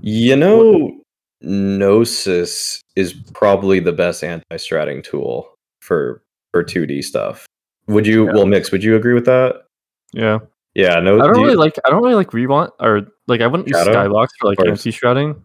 [0.00, 1.00] You know,
[1.42, 6.22] Noesis is probably the best anti-stratting tool for
[6.52, 7.46] for 2D stuff.
[7.86, 8.32] Would you Yeah.
[8.34, 9.64] well mix, would you agree with that?
[10.12, 10.38] yeah,
[10.74, 11.78] Yeah, no I don't do you- really like.
[11.84, 15.40] I don't really like rewind or like I wouldn't use Skybox for like Or- anti-stratting.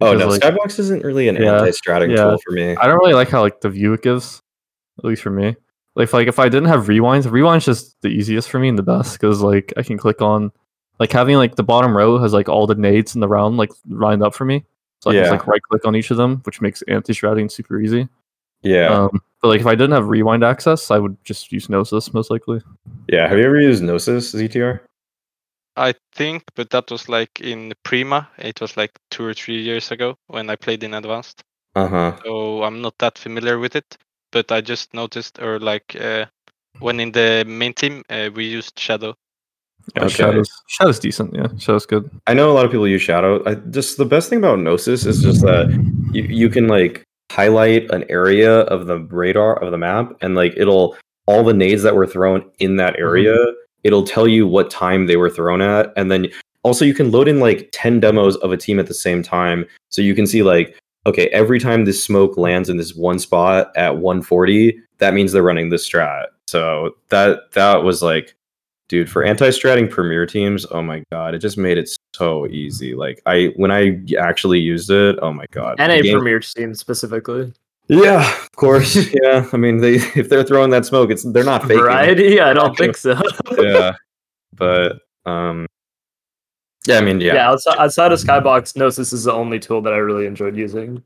[0.00, 2.24] Oh no, like- Skybox isn't really an Yeah, anti-stratting yeah.
[2.24, 2.76] tool for me.
[2.76, 4.42] I don't really like how like the view it gives,
[4.98, 5.56] at least for me.
[5.96, 8.78] Like if, like if I didn't have rewinds, rewind's just the easiest for me and
[8.78, 10.52] the best because like I can click on,
[11.00, 13.70] like having like the bottom row has like all the nades in the round like
[13.88, 14.64] lined up for me,
[15.00, 17.80] so I can just like right click on each of them, which makes anti-stratting super
[17.80, 18.08] easy.
[18.62, 18.88] Yeah.
[18.88, 22.30] Um, but like if I didn't have rewind access, I would just use Noesis most
[22.30, 22.60] likely.
[23.08, 23.28] yeah.
[23.28, 24.80] Have you ever used Noesis ZTR?
[25.78, 28.28] I think, but that was like in Prima.
[28.38, 31.42] It was like two or three years ago when I played in Advanced.
[31.74, 32.16] Uh-huh.
[32.24, 33.96] So I'm not that familiar with it.
[34.32, 36.24] But I just noticed, or like uh,
[36.80, 39.14] when in the main team, uh, we used Shadow.
[39.94, 40.14] Yeah, Okay.
[40.14, 41.34] Shadow's Shadow's decent.
[41.34, 42.10] Yeah, Shadow's good.
[42.26, 43.42] I know a lot of people use Shadow.
[43.46, 45.68] I just the best thing about Noesis is just that
[46.12, 50.54] you, you can like highlight an area of the radar of the map and like
[50.56, 50.96] it'll
[51.26, 53.02] all the nades that were thrown in that mm-hmm.
[53.02, 53.36] area,
[53.82, 56.28] it'll tell you what time they were thrown at and then
[56.62, 59.64] also you can load in like 10 demos of a team at the same time
[59.90, 60.76] so you can see like
[61.06, 65.42] okay, every time this smoke lands in this one spot at 140, that means they're
[65.42, 66.26] running this strat.
[66.48, 68.34] So that that was like
[68.88, 73.20] dude for anti-stratting premier teams oh my god it just made it so easy like
[73.26, 77.52] i when i actually used it oh my god And a game- premier team specifically.
[77.88, 81.62] yeah of course yeah i mean they if they're throwing that smoke it's they're not
[81.62, 82.40] faking Variety?
[82.40, 83.20] I don't think so.
[83.58, 83.94] yeah
[84.54, 85.66] but um
[86.86, 87.34] yeah i mean yeah.
[87.34, 91.02] yeah, outside, outside of Skybox, Noesis is the only tool that I really enjoyed using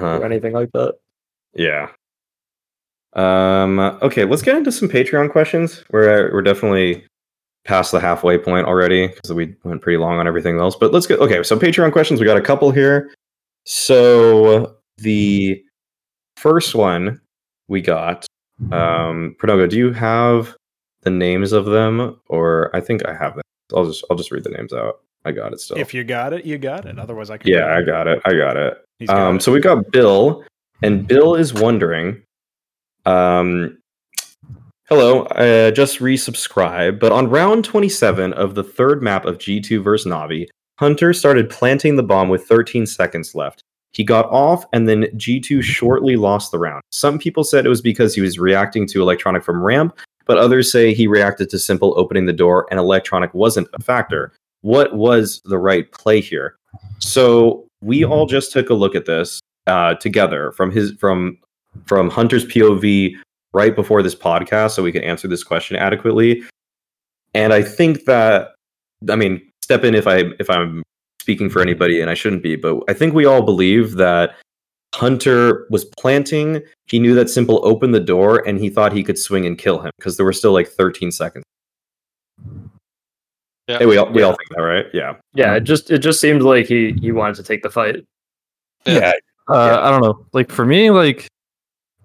[0.00, 0.94] Uh, or anything like that.
[1.54, 1.88] yeah
[3.14, 7.04] um okay let's get into some patreon questions we're we're definitely
[7.68, 11.06] past the halfway point already because we went pretty long on everything else but let's
[11.06, 13.12] go okay so patreon questions we got a couple here.
[13.64, 15.62] So the
[16.38, 17.20] first one
[17.68, 18.26] we got
[18.72, 20.56] um Pronogo, do you have
[21.02, 22.18] the names of them?
[22.28, 23.44] Or i think i have them.
[23.76, 25.00] I'll just i'll just read the names out.
[25.26, 25.76] I got it still.
[25.76, 26.98] If you got it, you got it.
[26.98, 27.52] Otherwise, I can.
[27.52, 28.22] yeah i got it.
[28.24, 28.82] I got it.
[29.06, 29.42] Got um, it.
[29.42, 30.42] so we got Bill,
[30.82, 32.22] and Bill is wondering,
[33.04, 33.78] um,
[34.88, 40.10] hello, I just resubscribed, but on round 27 of the third map of G2 vs
[40.10, 40.48] Navi,
[40.78, 43.62] Hunter started planting the bomb with 13 seconds left.
[43.92, 46.82] He got off, and then G2 shortly lost the round.
[46.90, 50.70] Some people said it was because he was reacting to electroNic from ramp, but others
[50.70, 54.32] say he reacted to s1mple opening the door and electroNic wasn't a factor.
[54.60, 56.56] What was the right play here?
[56.98, 61.38] So we all just took a look at this uh, together from his from
[61.86, 63.14] from Hunter's POV
[63.52, 66.42] right before this podcast, so we can answer this question adequately.
[67.34, 68.54] And I think that
[69.08, 70.82] I mean, step in if I if I'm
[71.20, 74.34] speaking for anybody, and I shouldn't be, but I think we all believe that
[74.94, 76.62] Hunter was planting.
[76.86, 79.78] He knew that s1mple opened the door, and he thought he could swing and kill
[79.80, 81.44] him because there were still like 13 seconds.
[83.68, 83.78] Yeah.
[83.78, 84.86] Hey, we all we all think that, right?
[84.94, 85.16] Yeah.
[85.34, 87.96] Yeah, it just it just seemed like he he wanted to take the fight.
[88.86, 89.12] Yeah.
[89.48, 89.80] Uh, Yeah.
[89.80, 90.24] I don't know.
[90.32, 91.28] Like for me, like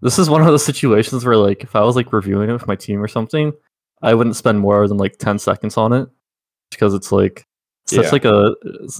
[0.03, 2.67] this is one of those situations where like if I was like reviewing it with
[2.67, 3.53] my team or something,
[4.01, 6.07] I wouldn't spend more than like ten seconds on it
[6.71, 7.45] because it's like
[7.85, 8.11] such Yeah.
[8.11, 8.55] like a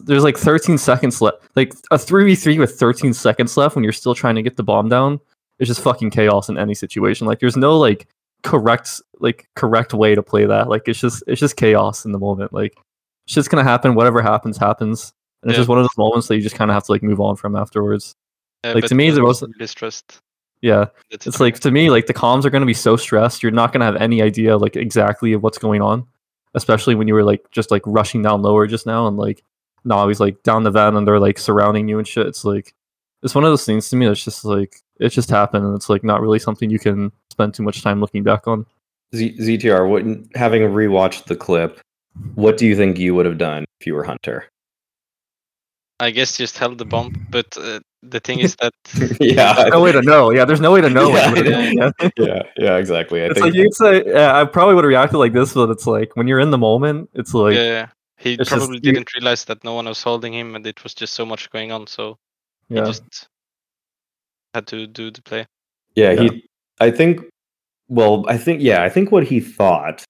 [0.06, 1.38] there's like 13 seconds left.
[1.56, 4.58] Like a three v three with 13 seconds left when you're still trying to get
[4.58, 5.20] the bomb down.
[5.60, 7.28] It's just fucking chaos in any situation.
[7.28, 8.08] Like there's no like
[8.44, 10.68] correct like correct way to play that.
[10.70, 12.52] Like it's just it's just chaos in the moment.
[12.54, 12.78] Like
[13.28, 13.96] shit's gonna happen.
[13.96, 15.14] Whatever happens happens.
[15.42, 17.04] And it's just one of those moments that you just kind of have to like
[17.04, 18.16] move on from afterwards.
[18.64, 20.22] Uh, Like, to me, the most was wasn't- really stressed.
[20.64, 23.44] Yeah, That's it's like to me, like the comms are going to be so stressed.
[23.44, 26.08] You're not going to have any idea like exactly of what's going on,
[26.54, 29.44] especially when you were like just like rushing down lower just now and like
[29.84, 32.28] now he's like down the van and they're like surrounding you and shit.
[32.28, 32.74] It's like
[33.24, 35.90] it's one of those things to me that's just like it just happened and it's
[35.90, 38.66] like not really something you can spend too much time looking back on.
[39.14, 41.82] Z- ZTR, what, having rewatched the clip,
[42.36, 44.46] what do you think you would have done if you were Hunter?
[46.00, 48.74] I guess just held the bomb, but uh, the thing is that
[49.20, 50.30] yeah, No way to know.
[50.32, 51.10] Yeah, there's no way to know.
[51.10, 51.44] Yeah, you.
[51.80, 51.92] Yeah.
[52.18, 53.22] yeah, yeah, exactly.
[53.22, 55.70] I It's think like you'd say, yeah, I probably would have reacted like this, but
[55.70, 58.94] it's like when you're in the moment, it's like yeah, he it's just- probably you-
[58.94, 61.72] didn't realize that no one was holding him, and it was just so much going
[61.72, 61.88] on.
[61.88, 62.18] So
[62.70, 63.28] he yeah, just
[64.54, 65.46] had to do the play.
[65.96, 66.22] Yeah, Yeah.
[66.24, 66.46] he.
[66.80, 67.22] I think.
[67.90, 70.04] Well, I think yeah, I think what he thought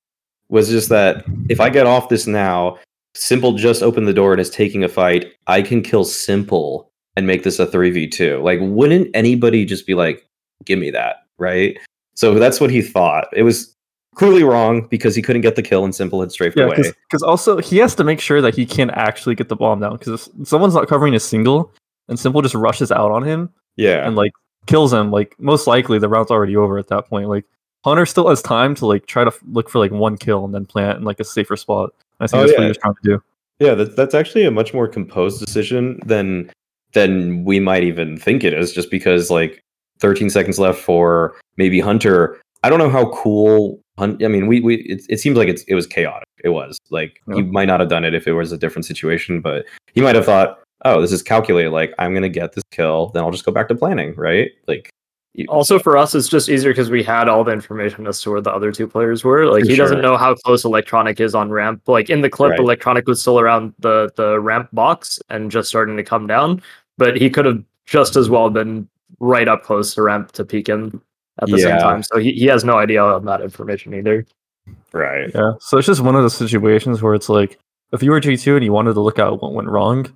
[0.49, 2.77] was just that if I get off this now,
[3.15, 5.33] s1mple just opened the door and is taking a fight.
[5.47, 8.41] I can kill s1mple and make this a three v two.
[8.41, 10.27] Like, wouldn't anybody just be like,
[10.65, 11.77] "Give me that," right?
[12.15, 13.27] So that's what he thought.
[13.33, 13.75] It was
[14.15, 16.75] clearly wrong because he couldn't get the kill and s1mple had strafed yeah, away.
[17.09, 19.97] because also he has to make sure that he can actually get the bomb down.
[19.97, 21.71] Because if someone's not covering a single
[22.07, 24.31] and s1mple just rushes out on him Yeah, and like
[24.67, 27.27] kills him, like most likely the round's already over at that point.
[27.27, 27.45] Like
[27.83, 30.53] Hunter still has time to like try to f- look for like one kill and
[30.53, 31.89] then plant in like a safer spot.
[32.19, 32.65] I think Oh, that's what yeah.
[32.65, 33.23] he was trying to do.
[33.59, 36.51] Yeah, that, that's actually a much more composed decision than
[36.93, 38.71] than we might even think it is.
[38.71, 39.61] Just because like
[39.99, 42.39] 13 seconds left for maybe Hunter.
[42.63, 43.79] I don't know how cool.
[43.97, 46.27] Hun- I mean, we we it, it seems like it's it was chaotic.
[46.43, 47.35] It was like Yeah.
[47.35, 50.15] he might not have done it if it was a different situation, but he might
[50.15, 51.71] have thought, oh, this is calculated.
[51.71, 54.51] Like I'm gonna get this kill, then I'll just go back to planning, right?
[54.67, 54.89] Like
[55.47, 58.41] Also, for us, it's just easier because we had all the information as to where
[58.41, 59.45] the other two players were.
[59.47, 61.81] Like, For he doesn't know how close electroNic is on ramp.
[61.87, 62.59] Like in the clip, Right.
[62.59, 66.61] electroNic was still around the the ramp box and just starting to come down,
[67.03, 68.87] but he could have just as well been
[69.19, 71.01] right up close to ramp to peek him
[71.41, 71.63] at the Yeah.
[71.65, 72.03] same time.
[72.03, 74.25] So he, he has no idea on that information either.
[74.93, 75.29] right.
[75.35, 75.53] Yeah.
[75.59, 77.59] So it's just one of those situations where it's like
[77.91, 80.07] if you were G two and you wanted to look at what went wrong,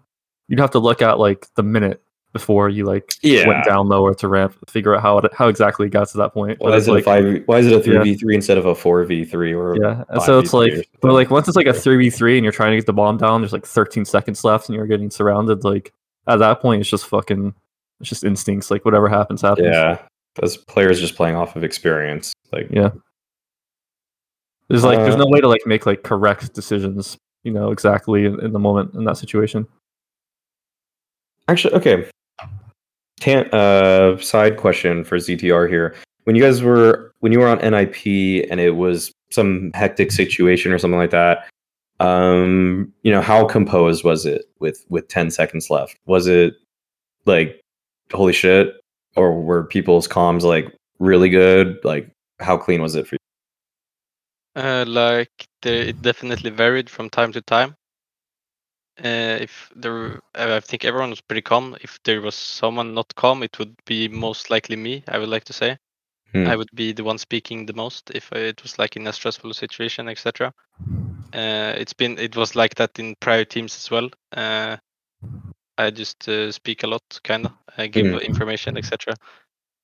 [0.47, 2.01] you'd have to look at like the minute
[2.33, 3.47] before you like Yeah.
[3.47, 6.33] went down lower to ramp figure out how it, how exactly it got to that
[6.33, 6.59] point.
[6.59, 7.43] Why But is it like, a five?
[7.47, 9.53] Why is it a three v three instead of a four v three?
[9.53, 12.37] Or Yeah, and so it's like, but like once it's like a three v three
[12.37, 14.87] and you're trying to get the bomb down, there's like 13 seconds left and you're
[14.87, 15.63] getting surrounded.
[15.63, 15.93] Like
[16.27, 17.53] at that point, it's just fucking,
[17.99, 18.69] it's just instincts.
[18.71, 19.67] Like whatever happens, happens.
[19.67, 19.99] yeah,
[20.41, 22.33] as players just playing off of experience.
[22.51, 22.89] Like Yeah.
[24.69, 28.25] There's like, there's Uh, no way to like make like correct decisions, you know, exactly
[28.25, 29.65] in, in the moment in that situation.
[31.47, 32.09] Actually, okay.
[33.19, 35.95] Tan- uh, side question for ZTR here.
[36.25, 40.73] When you guys were when you were on NIP and it was some hectic situation
[40.73, 41.47] or something like that,
[41.99, 45.97] um, you know, how composed was it with with 10 seconds left?
[46.05, 46.55] Was it
[47.25, 47.59] like
[48.11, 48.75] holy shit
[49.15, 51.77] or were people's comms like really good?
[51.83, 53.17] Like how clean was it for you?
[54.55, 57.75] Uh, like the, it definitely varied from time to time.
[58.99, 61.77] Uh, if there, uh, I think everyone was pretty calm.
[61.81, 65.03] If there was someone not calm, it would be most likely me.
[65.07, 65.77] I would like to say,
[66.33, 66.47] Hmm.
[66.47, 69.53] I would be the one speaking the most if it was like in a stressful
[69.53, 70.53] situation, etc.
[71.33, 74.09] Uh, it's been, it was like that in prior teams as well.
[74.31, 74.77] Uh,
[75.77, 78.23] I just uh, speak a lot, kind of, uh, give Mhm.
[78.23, 79.13] information, etc.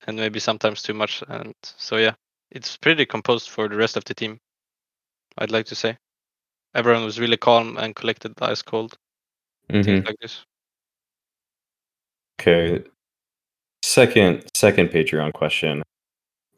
[0.06, 1.22] And maybe sometimes too much.
[1.28, 2.14] And so yeah,
[2.50, 4.40] it's pretty composed for the rest of the team.
[5.38, 5.98] I'd like to say.
[6.74, 8.96] Everyone was really calm and collected, ice cold,
[9.70, 9.84] Mhm.
[9.84, 10.44] things like this.
[12.40, 12.84] Okay.
[13.82, 15.82] Second second Patreon question.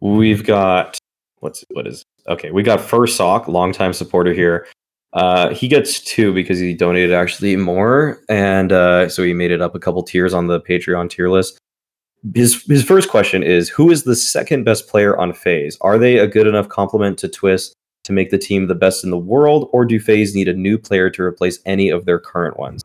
[0.00, 0.98] We've got
[1.40, 4.66] what's what is okay, we got First Sock, longtime supporter here.
[5.12, 9.62] Uh he gets two because he donated actually more and uh so he made it
[9.62, 11.58] up a couple tiers on the Patreon tier list.
[12.34, 15.78] His his first question is who is the second best player on FaZe?
[15.80, 17.72] Are they a good enough complement to Twistzz
[18.04, 20.76] to make the team the best in the world or do FaZe need a new
[20.76, 22.82] player to replace any of their current ones?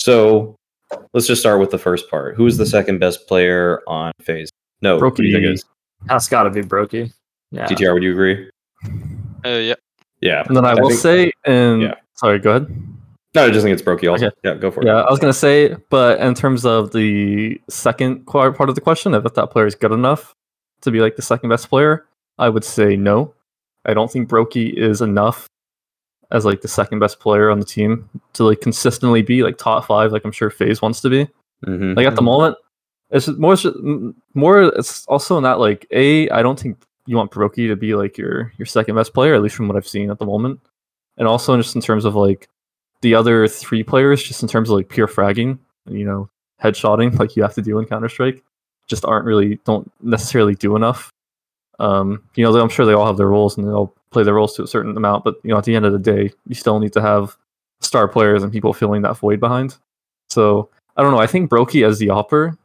[0.00, 0.56] So
[1.14, 2.36] let's just start with the first part.
[2.36, 4.50] Who is the second best player on FaZe?
[4.82, 5.64] No, who do you think it is?
[6.06, 7.12] That's got to be broky.
[7.50, 7.66] Yeah.
[7.66, 8.50] ZTR, would you agree?
[9.44, 9.74] Uh, yeah,
[10.20, 10.44] Yeah.
[10.46, 11.94] And then I, I will think- say, and yeah.
[12.14, 12.66] sorry, go ahead.
[13.34, 14.26] No, I just think it's broky also.
[14.26, 14.36] Okay.
[14.44, 14.86] Yeah, go for it.
[14.86, 19.14] Yeah, I was gonna say, but in terms of the second part of the question,
[19.14, 20.34] if that player is good enough
[20.82, 22.04] to be like the second best player,
[22.38, 23.32] I would say no.
[23.86, 25.48] I don't think broky is enough
[26.30, 29.86] as like the second best player on the team to like consistently be like top
[29.86, 31.26] five, like I'm sure FaZe wants to be.
[31.66, 31.96] Mhm.
[31.96, 32.56] Like at the moment,
[33.10, 33.66] it's more, it's
[34.34, 34.62] more.
[34.62, 36.28] It's also not like a.
[36.30, 36.76] I don't think
[37.06, 39.76] you want broky to be like your your second best player, at least from what
[39.76, 40.60] I've seen at the moment,
[41.16, 42.48] and also just in terms of like
[43.00, 46.28] the other three players, just in terms of like pure fragging, you know,
[46.62, 48.42] headshotting like you have to do in Counter Strike,
[48.88, 51.10] just aren't really don't necessarily do enough.
[51.78, 54.34] Um, you know, I'm sure they all have their roles and they all play their
[54.34, 56.54] roles to a certain amount, but you know, at the end of the day, you
[56.54, 57.36] still need to have
[57.80, 59.76] star players and people filling that void behind.
[60.30, 61.18] So I don't know.
[61.18, 62.56] I think broky as the opper,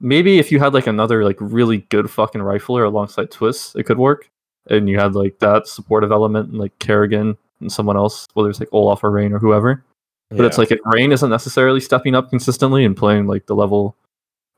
[0.00, 3.98] maybe if you had like another like really good fucking rifler alongside Twistzz, it could
[3.98, 4.28] work.
[4.68, 8.60] And you had like that supportive element and like karrigan and someone else, whether it's
[8.60, 9.84] like Olof or Rain or whoever.
[10.30, 13.96] But it's like if Rain isn't necessarily stepping up consistently and playing like the level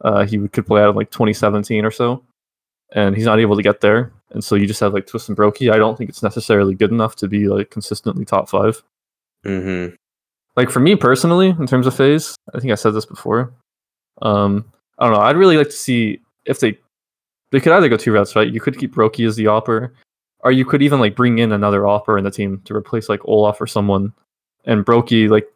[0.02, 2.22] uh, he would- could play out of like 2017 or so,
[2.92, 5.38] and he's not able to get there, and so you just have like Twistzz and
[5.38, 5.72] broky.
[5.72, 8.82] I don't think it's necessarily good enough to be like consistently top five.
[9.46, 9.94] Mhm.
[10.56, 13.52] Like for me personally, in terms of FaZe, I think I said this before.
[14.20, 14.64] Um,
[14.98, 15.20] I don't know.
[15.20, 16.78] I'd really like to see if they
[17.50, 18.50] they could either go two routes, right?
[18.52, 19.92] You could keep broky as the opper,
[20.40, 23.20] or you could even like bring in another opper in the team to replace like
[23.26, 24.12] Olaf or someone.
[24.64, 25.46] And broky, like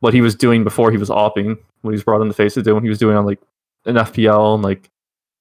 [0.00, 2.54] what he was doing before he was opping, what he was brought in the FaZe
[2.54, 3.40] to do when he was doing on like
[3.84, 4.88] an FPL and like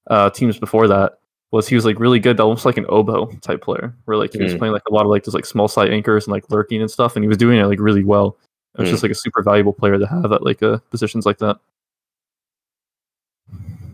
[0.07, 1.19] uh, teams before that,
[1.51, 4.43] was he was like really good, almost like an oboe type player, where like he
[4.43, 4.57] was Mm.
[4.59, 6.91] playing like a lot of like those like small side anchors and like lurking and
[6.91, 8.37] stuff, and he was doing it like really well.
[8.75, 8.91] It was Mm.
[8.91, 11.57] just like a super valuable player to have at like uh, positions like that.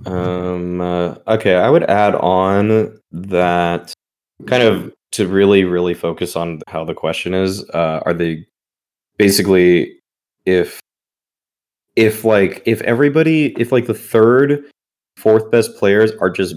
[0.05, 0.81] Um.
[0.81, 3.93] uh, okay, I would add on that
[4.47, 7.67] kind of to really, really focus on how the question is.
[7.69, 8.45] Uh, are they
[9.17, 9.99] basically
[10.45, 10.79] if
[11.95, 14.65] if like if everybody if like the third,
[15.17, 16.55] fourth best players are just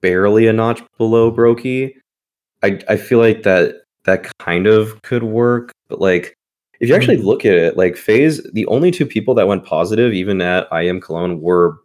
[0.00, 1.94] barely a notch below broky,
[2.62, 5.72] I I feel like that that kind of could work.
[5.88, 6.34] But like
[6.80, 10.12] if you actually look at it, like FaZe, the only two people that went positive,
[10.12, 11.78] even at IEM Cologne, were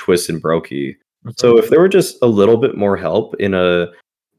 [0.00, 0.96] Twistzz and broky.
[1.36, 3.88] So if there were just a little bit more help in a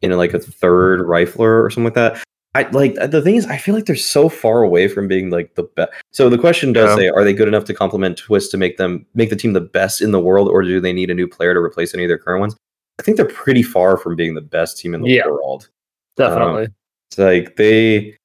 [0.01, 2.23] in a, like a third rifler or something like that,
[2.55, 5.53] I like the thing is I feel like they're so far away from being like
[5.55, 5.91] the best.
[6.11, 6.95] So the question does Yeah.
[6.95, 9.61] say, are they good enough to complement Twistzz to make them make the team the
[9.61, 12.09] best in the world, or do they need a new player to replace any of
[12.09, 12.55] their current ones?
[12.99, 15.27] I think they're pretty far from being the best team in the Yeah.
[15.27, 15.69] world.
[16.17, 16.65] Definitely.
[16.65, 16.73] Um,
[17.09, 18.17] it's like they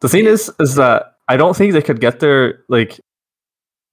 [0.00, 2.64] The thing is, is that I don't think they could get there.
[2.68, 2.98] Like,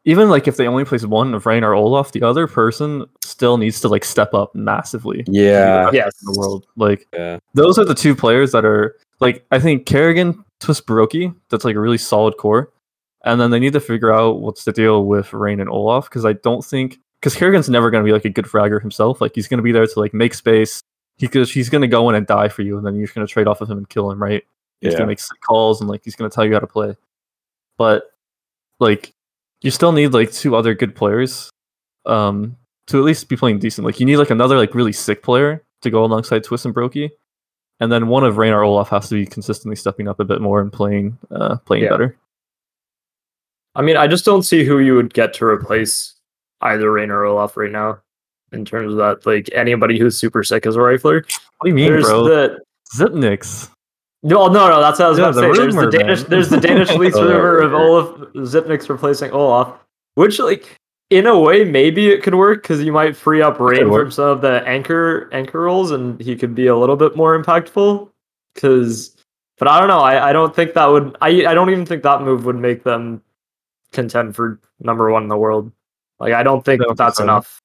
[0.06, 3.58] even like if they only place one of Rain or Olof, the other person still
[3.58, 5.24] needs to like step up massively.
[5.24, 6.14] to be the yeah yes.
[6.22, 6.66] in the world.
[6.78, 11.36] Like, yeah those are the two players that are like I think karrigan, Twistzz broky,
[11.50, 12.72] that's like a really solid core.
[13.26, 16.26] And then they need to figure out what's the deal with Rain and Olof because
[16.26, 19.20] I don't think because karrigan's never going to be like a good fragger himself.
[19.20, 20.82] Like he's going to be there to like make space.
[21.18, 23.16] He could, he's going to go in and die for you, and then you're just
[23.16, 24.44] going to trade off of him and kill him, right?
[24.82, 24.98] He's Yeah.
[25.00, 26.96] going to make sick calls and like he's going to tell you how to play.
[27.78, 28.04] But
[28.80, 29.15] like
[29.62, 31.50] you still need like two other good players
[32.06, 32.56] um
[32.88, 33.86] to at least be playing decent.
[33.86, 37.10] Like you need like another like really sick player to go alongside Twistzz and broky.
[37.80, 40.40] And then one of Rain or Olof has to be consistently stepping up a bit
[40.42, 41.90] more and playing uh playing Yeah.
[41.90, 42.18] better.
[43.76, 46.14] I mean, I just don't see who you would get to replace
[46.62, 48.00] either Rain or Olof right now.
[48.52, 51.26] In terms of that, like anybody who's super sick as a rifler.
[51.26, 52.24] What do you mean, There's bro?
[52.24, 52.60] the
[52.96, 53.70] Xyp9x.
[54.26, 54.82] No, no, no.
[54.82, 55.62] That's what I was Yeah, about to the say.
[55.62, 56.22] There's rumor, the Danish.
[56.22, 56.30] man.
[56.32, 57.74] There's the Danish leaks Oh, rumor of.
[57.76, 59.74] Olof Xyp9x replacing Olof,
[60.16, 60.78] which like
[61.12, 64.26] in a way maybe it could work because you might free up Rain from some
[64.30, 68.10] of the anchor anchor roles and he could be a little bit more impactful.
[68.56, 69.16] Because,
[69.60, 70.00] but I don't know.
[70.00, 71.16] I, I don't think that would.
[71.22, 73.22] I I don't even think that move would make them
[73.94, 75.72] contend for number one in the world.
[76.20, 77.24] Like I don't think I that's so.
[77.24, 77.62] enough.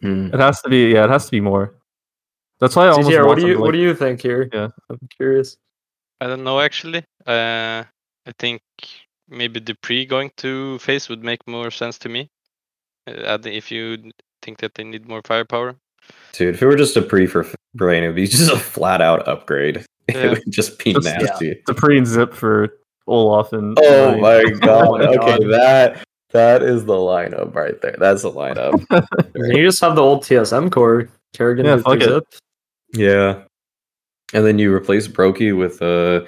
[0.00, 0.30] Hmm.
[0.34, 1.72] It has to be yeah, it has to be more.
[2.64, 4.48] That's why I almost ZTR, what do you to, what do you think here?
[4.52, 4.68] Yeah.
[4.88, 5.58] I'm curious.
[6.22, 7.04] I don't know actually.
[7.26, 7.84] Uh,
[8.26, 8.62] I think
[9.28, 12.30] maybe dupreeh going to FaZe would make more sense to me.
[13.06, 14.10] Uh, if you
[14.40, 15.76] think that they need more firepower.
[16.32, 19.02] Dude, if it were just a pre for Brain, it would be just a flat
[19.02, 19.84] out upgrade.
[20.08, 20.16] Yeah.
[20.16, 21.18] It would just be Just- yeah.
[21.18, 21.62] nasty.
[21.68, 24.20] dupreeh and Zip for Olof and Oh Rain.
[24.22, 25.00] my god.
[25.00, 25.50] my okay, God.
[25.50, 27.96] that that is the lineup right there.
[27.98, 28.80] That's the lineup.
[29.34, 31.08] You just have the old TSM core.
[31.36, 32.40] karrigan Yeah, with fuck the it.
[32.94, 33.42] Yeah.
[34.32, 36.26] And then you replace broky with a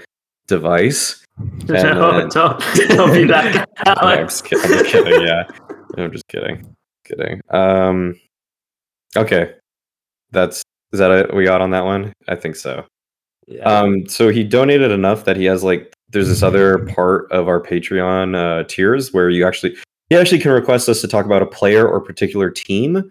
[0.49, 1.23] dev1ce.
[1.69, 3.95] no, then- don't, don't be that guy.
[4.21, 4.65] I'm just kidding.
[4.73, 5.21] I'm just kidding.
[5.27, 5.45] Yeah.
[5.97, 6.77] I'm just kidding.
[7.05, 7.41] Kidding.
[7.51, 8.19] Um
[9.17, 9.55] okay.
[10.33, 10.63] That's
[10.93, 12.13] is that it we got on that one?
[12.29, 12.85] I think so.
[13.47, 13.63] Yeah.
[13.63, 17.61] Um, so he donated enough that he has like there's this other part of our
[17.61, 19.77] Patreon uh, tiers where you actually
[20.11, 23.11] he actually can request us to talk about a player or particular team.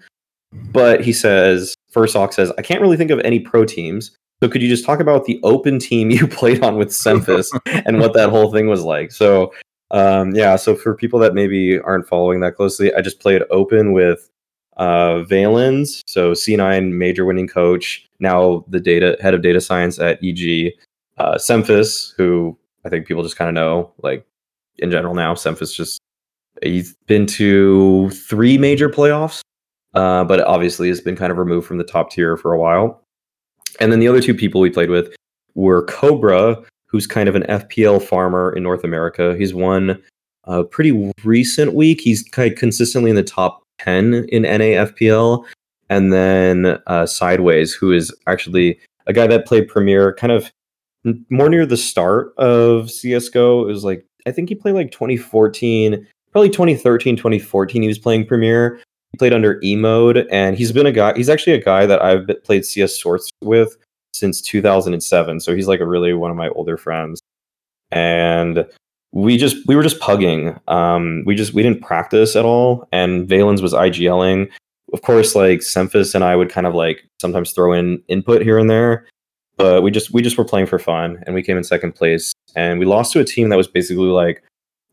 [0.72, 4.16] But he says, Fursock says, I can't really think of any pro teams.
[4.44, 7.48] So could you just talk about the open team you played on with Semphis
[7.86, 9.12] and what that whole thing was like?
[9.12, 9.54] So
[9.92, 13.94] um, yeah, so for people that maybe aren't following that closely, I just played open
[13.94, 14.30] with
[14.78, 20.22] uh, Valens, so C9 major winning coach, now the data head of data science at
[20.24, 20.74] EG,
[21.18, 24.26] uh, Semphis, who I think people just kind of know, like
[24.80, 26.02] in general now, Semphis just
[26.62, 29.42] he's been to three major playoffs,
[29.96, 33.02] uh, but obviously has been kind of removed from the top tier for a while.
[33.80, 35.16] And then the other two people we played with
[35.56, 39.36] were Cobra, who's kind of an FPL farmer in North America.
[39.36, 40.02] He's won
[40.46, 42.02] a pretty recent week.
[42.02, 45.46] He's kind of consistently in the top 10 in NA FPL.
[45.90, 50.52] And then uh, Sideways, who is actually a guy that played Premier kind of
[51.30, 53.64] more near the start of CSGO.
[53.64, 57.82] It was like, I think he played like 2014, probably 2013, 2014.
[57.82, 58.80] He was playing Premier.
[59.18, 62.28] Played under E mode, and he's been a guy, he's actually a guy that I've
[62.44, 63.78] played CS Source with
[64.14, 65.40] since 2007.
[65.40, 67.22] So he's like a really one of my older friends.
[67.92, 68.66] And
[69.12, 70.60] we just we were just pugging.
[70.70, 72.88] Um, we just we didn't practice at all.
[72.92, 74.50] And Valens was IGLing.
[74.94, 78.58] Of course, like Semphis and I would kind of like sometimes throw in input here
[78.58, 79.08] and there.
[79.58, 82.34] But we just we just were playing for fun and we came in second place.
[82.56, 84.44] And we lost to a team that was basically like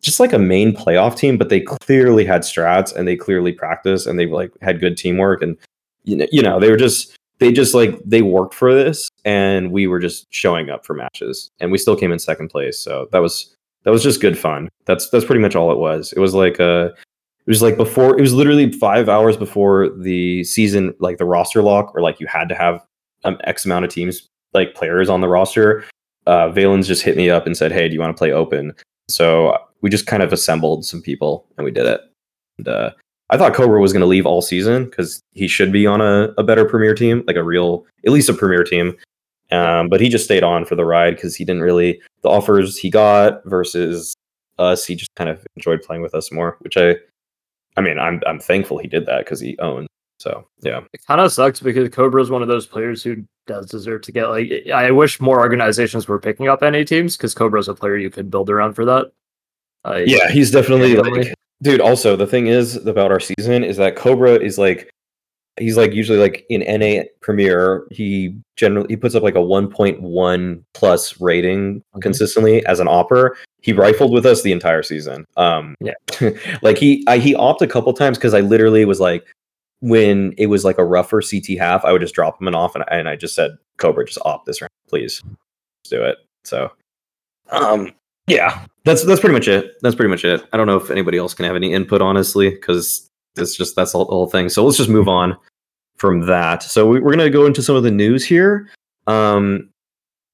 [0.02, 4.06] just like a main playoff team, but they clearly had strats and they clearly practiced
[4.06, 5.42] and they like had good teamwork.
[5.42, 5.56] And
[6.04, 9.70] you know, you know, they were just they just like they worked for this and
[9.72, 11.48] we were just showing up for matches.
[11.60, 12.78] And we still came in second place.
[12.78, 13.54] So that was
[13.84, 14.68] that was just good fun.
[14.86, 16.12] That's that's pretty much all it was.
[16.12, 16.90] It was like uh
[17.46, 21.62] it was like before it was literally five hours before the season like the roster
[21.62, 22.84] lock or like you had to have
[23.24, 25.84] um, x amount of teams like players on the roster
[26.26, 28.72] uh valens just hit me up and said hey do you want to play open?
[29.08, 32.00] So we just kind of assembled some people and we did it
[32.58, 32.90] and, uh
[33.32, 36.34] I thought Cobra was going to leave all season because he should be on a,
[36.36, 38.94] a better premier team, like a real, at least a premier team.
[39.50, 42.78] Um, but he just stayed on for the ride because he didn't really the offers
[42.78, 44.14] he got versus
[44.58, 44.84] us.
[44.84, 46.96] He just kind of enjoyed playing with us more, which I,
[47.78, 49.88] I mean, I'm I'm thankful he did that because he owns.
[50.18, 53.66] So yeah, It kind of sucks because Cobra is one of those players who does
[53.66, 54.52] deserve to get like.
[54.72, 58.10] I wish more organizations were picking up NA teams because Cobra is a player you
[58.10, 59.10] could build around for that.
[59.84, 61.80] I- yeah, he's definitely like, dude.
[61.80, 64.88] Also, the thing is about our season is that Cobra is like,
[65.58, 70.62] he's like usually like in NA Premier, he generally he puts up like a 1.1
[70.74, 72.02] plus rating Mhm.
[72.02, 73.36] consistently as an opper.
[73.60, 75.26] He rifled with us the entire season.
[75.36, 75.94] Um, Yeah.
[76.62, 79.26] like he I, he opt a couple times because I literally was like,
[79.80, 82.74] when it was like a rougher CT half, I would just drop him an off
[82.76, 85.20] and, and I just said, Cobra, just opt this round, please,
[85.84, 86.18] just do it.
[86.44, 86.70] So,
[87.50, 87.90] um,
[88.26, 89.72] yeah, that's that's pretty much it.
[89.82, 90.44] That's pretty much it.
[90.52, 93.92] I don't know if anybody else can have any input, honestly, because it's just that's
[93.92, 94.48] the whole, thing.
[94.48, 95.36] So let's just move on
[95.96, 96.62] from that.
[96.62, 98.68] So we, we're gonna go into some of the news here.
[99.06, 99.70] Um,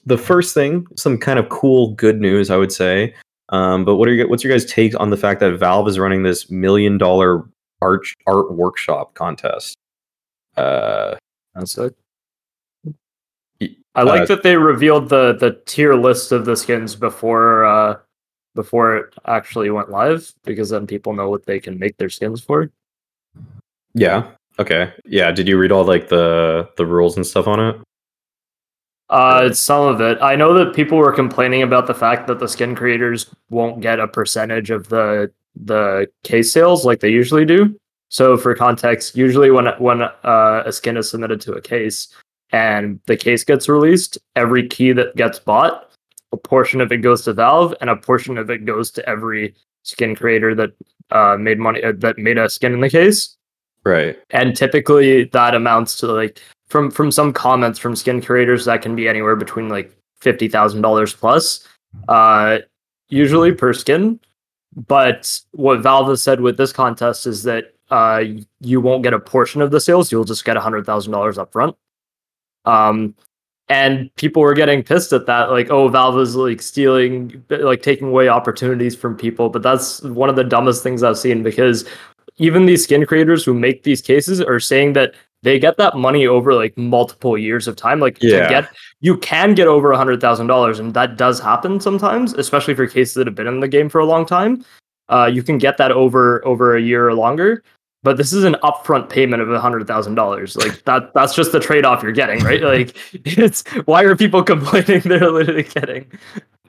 [0.06, 3.14] the first thing, some kind of cool, good news, I would say.
[3.50, 5.98] Um, but what are your what's your guys' take on the fact that Valve is
[5.98, 7.44] running this million dollar
[7.80, 9.76] art art workshop contest?
[10.56, 11.16] Uh,
[11.54, 11.96] That's it.
[13.98, 17.96] I like uh, that they revealed the the tier list of the skins before uh
[18.54, 22.40] before it actually went live because then people know what they can make their skins
[22.40, 22.70] for.
[23.94, 24.30] yeah.
[24.60, 24.92] Okay.
[25.04, 25.30] Yeah.
[25.32, 27.76] Did you read all like the the rules and stuff on it?
[29.10, 30.18] Uh, some of it.
[30.20, 33.98] I know that people were complaining about the fact that the skin creators won't get
[33.98, 37.78] a percentage of the the case sales like they usually do.
[38.10, 42.14] So, for context, usually when when uh, a skin is submitted to a case
[42.52, 45.90] and the case gets released, every key that gets bought,
[46.32, 49.54] a portion of it goes to Valve, and a portion of it goes to every
[49.82, 50.70] skin creator that
[51.10, 53.36] uh, made money uh, that made a skin in the case
[53.84, 54.18] Right.
[54.30, 58.94] and typically that amounts to like from from some comments from skin creators that can
[58.94, 61.66] be anywhere between like fifty thousand dollars plus,
[62.08, 62.58] uh,
[63.08, 64.20] usually per skin.
[64.86, 68.24] But what Valve has said with this contest is that uh,
[68.60, 71.38] you won't get a portion of the sales; you'll just get a hundred thousand dollars
[71.38, 71.74] up front.
[72.68, 73.14] Um,
[73.68, 78.08] and people were getting pissed at that, like, oh, Valve is like stealing, like taking
[78.08, 79.50] away opportunities from people.
[79.50, 81.86] But that's one of the dumbest things I've seen because
[82.38, 86.26] even these skin creators who make these cases are saying that they get that money
[86.26, 88.00] over like multiple years of time.
[88.00, 88.42] Like Yeah.
[88.42, 88.68] to get
[89.00, 92.86] you can get over a hundred thousand dollars, and that does happen sometimes, especially for
[92.86, 94.64] cases that have been in the game for a long time.
[95.08, 97.62] Uh, you can get that over over a year or longer.
[98.04, 100.56] But this is an upfront payment of a hundred thousand dollars.
[100.56, 102.62] Like that that's just the trade off you're getting, right?
[102.68, 102.96] Like
[103.26, 106.06] it's why are people complaining they're literally getting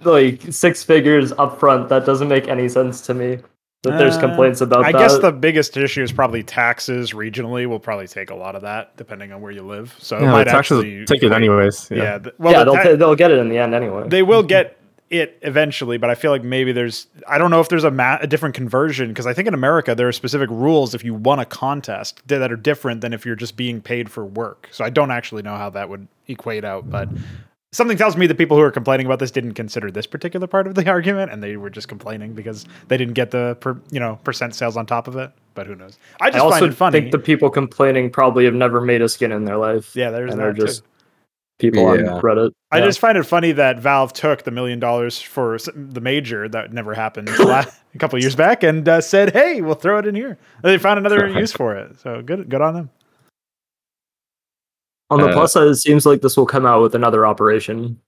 [0.03, 1.89] like six figures upfront?
[1.89, 3.39] That doesn't make any sense to me.
[3.83, 4.97] That there's Uh, complaints about I that.
[4.99, 7.65] guess the biggest issue is probably taxes regionally.
[7.65, 9.95] Will probably take a lot of that depending on where you live.
[9.99, 11.89] So it might taxes actually take it anyways.
[11.91, 11.97] Yeah.
[12.03, 12.17] Yeah.
[12.17, 14.03] th- well, yeah, the they'll ta- ta- they'll get it in the end anyway.
[14.09, 14.77] they will get
[15.09, 18.19] it eventually, but I feel like maybe there's I don't know if there's a ma-
[18.21, 21.39] a different conversion because I think in America there are specific rules if you won
[21.39, 24.69] a contest that are different than if you're just being paid for work.
[24.71, 27.09] So I don't actually know how that would equate out, but
[27.71, 30.67] something tells me the people who are complaining about this didn't consider this particular part
[30.67, 33.99] of the argument and they were just complaining because they didn't get the per, you
[33.99, 35.31] know percent sales on top of it.
[35.55, 35.97] But who knows?
[36.21, 36.99] I I just also find it funny.
[36.99, 39.95] think the people complaining probably have never made a skin in their life.
[39.95, 40.81] yeah, there's and that they're too.
[41.59, 42.19] Just people on Yeah.
[42.21, 42.51] Reddit.
[42.71, 42.85] I Yeah.
[42.85, 46.93] just find it funny that Valve took the million dollars for the major that never
[46.93, 50.15] happened la- a couple of years back and uh, said, "Hey, we'll throw it in
[50.15, 52.89] here." And they found another use for it, so good, good on them.
[55.09, 57.99] on the uh, plus side, it seems like this will come out with another operation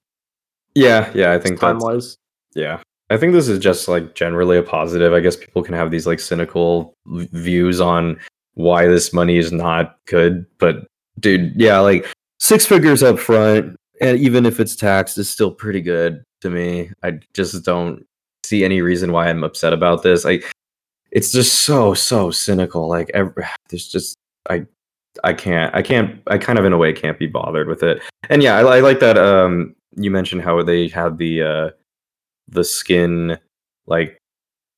[0.76, 2.18] Yeah, yeah, I think time that's wise.
[2.56, 2.80] yeah.
[3.10, 5.11] I think this is just like generally a positive.
[5.11, 8.18] I guess people can have these like cynical v- views on
[8.53, 10.86] why this money is not good, but
[11.19, 12.06] dude, yeah, like
[12.41, 16.91] six figures up front, and even if it's taxed, is still pretty good to me.
[17.03, 18.05] I just don't
[18.43, 20.26] see any reason why I'm upset about this.
[20.26, 20.41] I,
[21.11, 22.89] it's just so so cynical.
[22.89, 24.18] Like every, there's just
[24.49, 24.65] I,
[25.23, 28.01] I can't I can't I kind of in a way can't be bothered with it.
[28.30, 29.18] And yeah, I, I like that.
[29.18, 31.69] Um, you mentioned how they had the uh
[32.47, 33.38] the skin
[33.88, 34.18] like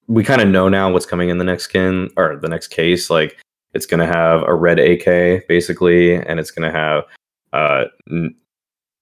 [0.07, 3.09] we kind of know now what's coming in the next skin or the next case
[3.09, 3.37] like
[3.73, 7.05] it's to have a red AK basically and it's to have
[7.53, 8.35] uh n-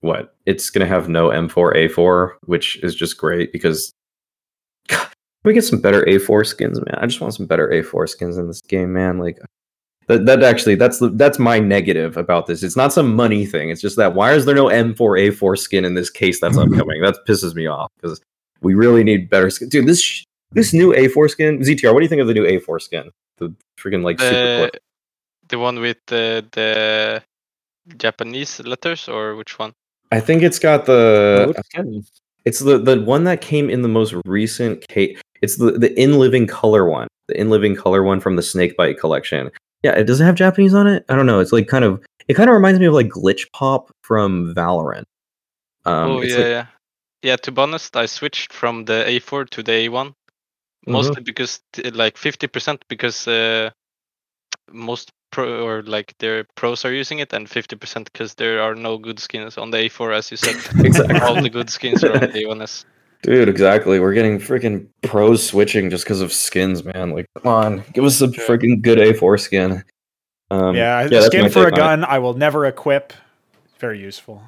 [0.02, 0.36] what?
[0.46, 3.92] It's going to have no M4A4 which is just great because
[4.88, 5.08] God,
[5.44, 6.96] we get some better A4 skins man.
[7.00, 9.20] I just want some better A4 skins in this game man.
[9.20, 9.40] Like
[10.08, 12.64] that, that actually that's that's my negative about this.
[12.64, 13.70] It's not some money thing.
[13.70, 17.02] It's just that why is there no M4A4 skin in this case that's upcoming?
[17.02, 18.20] That pisses me off because
[18.62, 19.70] we really need better skin.
[19.70, 22.46] Dude this sh- this new A4 skin ZTR what do you think of the new
[22.46, 23.12] A4 skin?
[23.38, 24.82] The freaking like super The, quick
[25.52, 27.22] the one with the, the
[27.98, 29.74] Japanese letters, or which one?
[30.12, 32.06] I think it's got the Which?
[32.46, 35.20] It's the the one that came in the most recent case.
[35.42, 39.00] It's the the in living color one, the in living color one from the Snakebite
[39.00, 39.52] collection.
[39.84, 41.06] Yeah, it doesn't have Japanese on it.
[41.10, 41.40] I don't know.
[41.40, 45.06] It's like kind of it kind of reminds me of like Glitch Pop from Valorant.
[45.86, 46.66] Um, oh yeah, like- yeah,
[47.24, 47.36] yeah.
[47.38, 50.14] To be honest, I switched from the A4 to the A1,
[50.88, 50.94] Mm-hmm.
[50.94, 51.62] mostly because
[51.94, 53.70] like 50% because uh,
[54.72, 58.98] most pro or like their pros are using it, and 50% because there are no
[58.98, 60.56] good skins on the A4, as you said.
[60.86, 61.20] Exactly.
[61.22, 62.86] All the good skins are on the A1s.
[63.24, 64.00] Dude, exactly.
[64.00, 67.12] We're getting freaking pros switching just because of skins, man.
[67.12, 69.84] Like, come on, give us a freaking good A4 skin.
[70.50, 71.78] Um, yeah, that's skin for a take it.
[71.78, 73.14] gun I will never equip.
[73.80, 74.44] Very useful.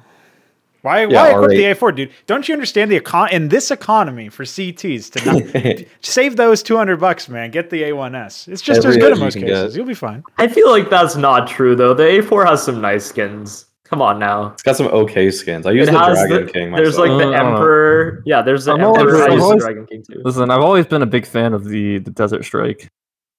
[0.84, 1.06] Why?
[1.06, 2.10] Yeah, why equip the A4, dude?
[2.26, 6.76] Don't you understand the econ in this economy for CTs to not save those two
[6.76, 7.50] hundred bucks, man?
[7.50, 8.48] Get the A1S.
[8.48, 9.72] It's just as good edge in most can cases.
[9.72, 9.78] get.
[9.78, 10.22] You'll be fine.
[10.36, 11.94] I feel like that's not true though.
[11.94, 13.64] The A4 has some nice skins.
[13.84, 14.48] Come on now.
[14.52, 15.64] It's got some okay skins.
[15.66, 16.84] I use It the Dragon the- King myself.
[16.84, 17.46] There's like Uh, the I.
[17.50, 18.22] Emperor.
[18.26, 19.16] Yeah, there's the I'm Emperor.
[19.16, 20.20] always- I I'm use the Dragon King too.
[20.22, 22.90] Listen, I've always been a big fan of the, the Desert Strike,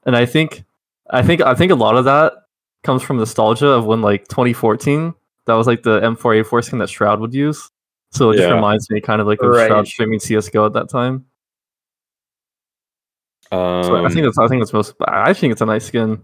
[0.06, 0.64] and I think,
[1.12, 2.34] I think, I think a lot of that
[2.84, 5.14] comes from nostalgia of when like 2014,
[5.46, 7.70] that was like the M4A4 skin that Shroud would use.
[8.12, 8.56] So it just Yeah.
[8.56, 9.68] reminds me kind of like of Right.
[9.68, 11.26] Shroud streaming CS:GO at that time.
[13.52, 14.94] um, So I think that's I think it's most.
[15.08, 16.24] I think it's a nice skin.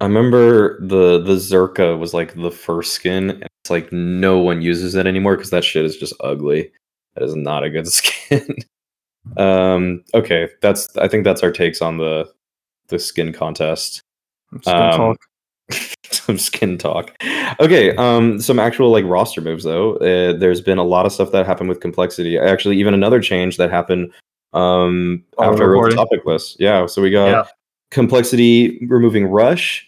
[0.00, 3.30] I remember the the Zirka was like the first skin.
[3.30, 6.70] And it's like no one uses it anymore because that shit is just ugly.
[7.14, 8.54] That is not a good skin.
[9.36, 10.04] um.
[10.14, 10.96] Okay, that's.
[10.96, 12.30] I think that's our takes on the
[12.88, 14.02] the skin contest.
[14.62, 15.16] Skin Um, talk.
[16.10, 17.14] some skin talk.
[17.60, 17.94] Okay.
[17.96, 18.40] Um.
[18.40, 19.96] Some actual like roster moves though.
[19.96, 22.38] Uh, there's been a lot of stuff that happened with complexity.
[22.38, 24.12] Actually, even another change that happened.
[24.52, 25.24] Um.
[25.38, 26.58] Oh, after the topic list.
[26.58, 26.86] Yeah.
[26.86, 27.44] So we got Yeah.
[27.90, 29.84] complexity removing rush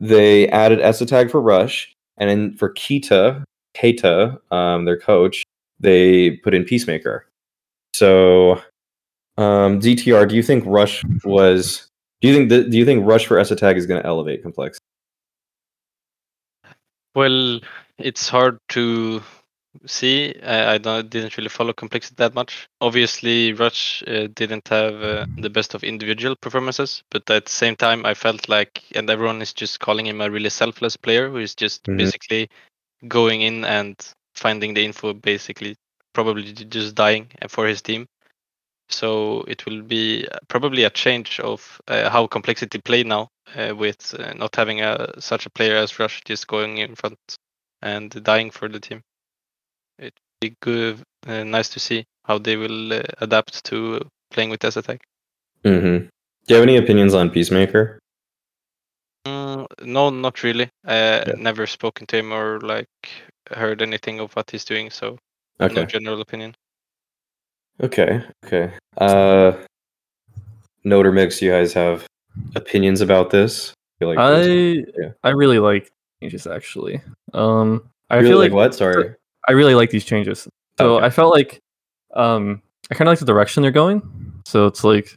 [0.00, 3.42] they added es3tag for rush and then for kita
[3.76, 5.42] keita um, their coach
[5.80, 7.26] they put in peacemaker
[7.94, 8.52] so
[9.38, 11.88] um, ZTR do you think rush was
[12.20, 14.78] do you think that, do you think rush for es3tag is going to elevate complex
[17.18, 17.60] Well,
[17.98, 19.22] it's hard to
[19.86, 20.34] see.
[20.42, 22.68] I, I don't, didn't really follow complexity that much.
[22.80, 27.76] Obviously, Rush uh, didn't have uh, the best of individual performances, but at the same
[27.76, 31.38] time, I felt like, and everyone is just calling him a really selfless player who
[31.38, 31.98] is just Mhm.
[31.98, 32.50] basically
[33.08, 33.96] going in and
[34.34, 35.76] finding the info, basically,
[36.14, 38.06] probably just dying for his team.
[38.90, 44.14] So it will be probably a change of uh, how complexity play now, uh, with
[44.18, 47.18] uh, not having a such a player as Rush just going in front
[47.82, 49.02] and dying for the team.
[49.98, 54.00] It'd be good, uh, nice to see how they will uh, adapt to
[54.30, 55.00] playing with es3tag.
[55.64, 56.06] Mm-hmm.
[56.06, 57.98] Do you have any opinions on Peacemaker?
[59.26, 60.70] Mm, no, not really.
[60.86, 61.34] Uh, Yeah.
[61.36, 62.88] Never spoken to him or like
[63.50, 65.18] heard anything of what he's doing, so
[65.60, 65.74] Okay.
[65.74, 66.54] no general opinion.
[67.82, 68.22] Okay.
[68.44, 68.72] Okay.
[68.96, 69.52] Uh,
[70.84, 72.06] Note or Mix, you guys have
[72.54, 73.72] opinions about this?
[73.98, 75.10] feel like I yeah.
[75.24, 75.90] I really like
[76.20, 77.00] changes actually.
[77.34, 78.74] Um, I really feel like like what?
[78.74, 79.14] Sorry.
[79.48, 80.48] I really like these changes.
[80.78, 81.06] So Okay.
[81.06, 81.60] I felt like
[82.14, 84.02] um I kind of like the direction they're going.
[84.46, 85.14] So it's like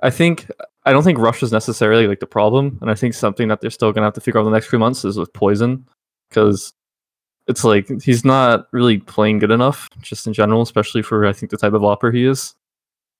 [0.00, 0.50] I think
[0.84, 3.70] I don't think rush is necessarily like the problem, and I think something that they're
[3.70, 5.84] still gonna have to figure out in the next few months is with poizon,
[6.28, 6.72] because
[7.46, 11.50] it's like he's not really playing good enough just in general, especially for I think
[11.50, 12.54] the type of opera he is.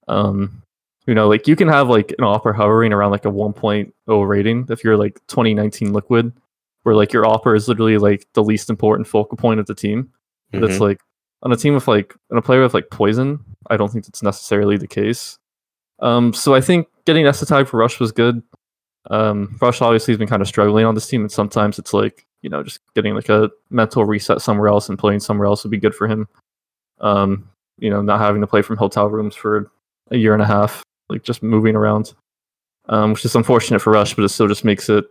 [0.08, 0.62] Um,
[1.06, 3.92] you know, like you can have like an opera hovering around like a 1.0
[4.28, 6.32] rating if you're like 2019 liquid,
[6.82, 10.10] where like your opera is literally like the least important focal point of the team.
[10.52, 10.80] But it's Mhm.
[10.80, 11.00] like
[11.42, 14.22] on a team with like on a player with like poizon, I don't think that's
[14.22, 15.38] necessarily the case.
[16.00, 18.42] Um, so I think getting Nesta for Rush was good.
[19.10, 22.26] Um, Rush obviously has been kind of struggling on this team, and sometimes it's like
[22.44, 25.70] you know just getting like a mental reset somewhere else and playing somewhere else would
[25.70, 26.28] be good for him.
[27.00, 27.48] Um,
[27.78, 29.72] you know, not having to play from hotel rooms for
[30.10, 32.12] a year and a half, like just moving around,
[32.90, 35.06] um, which is unfortunate for Rush, but it still just makes it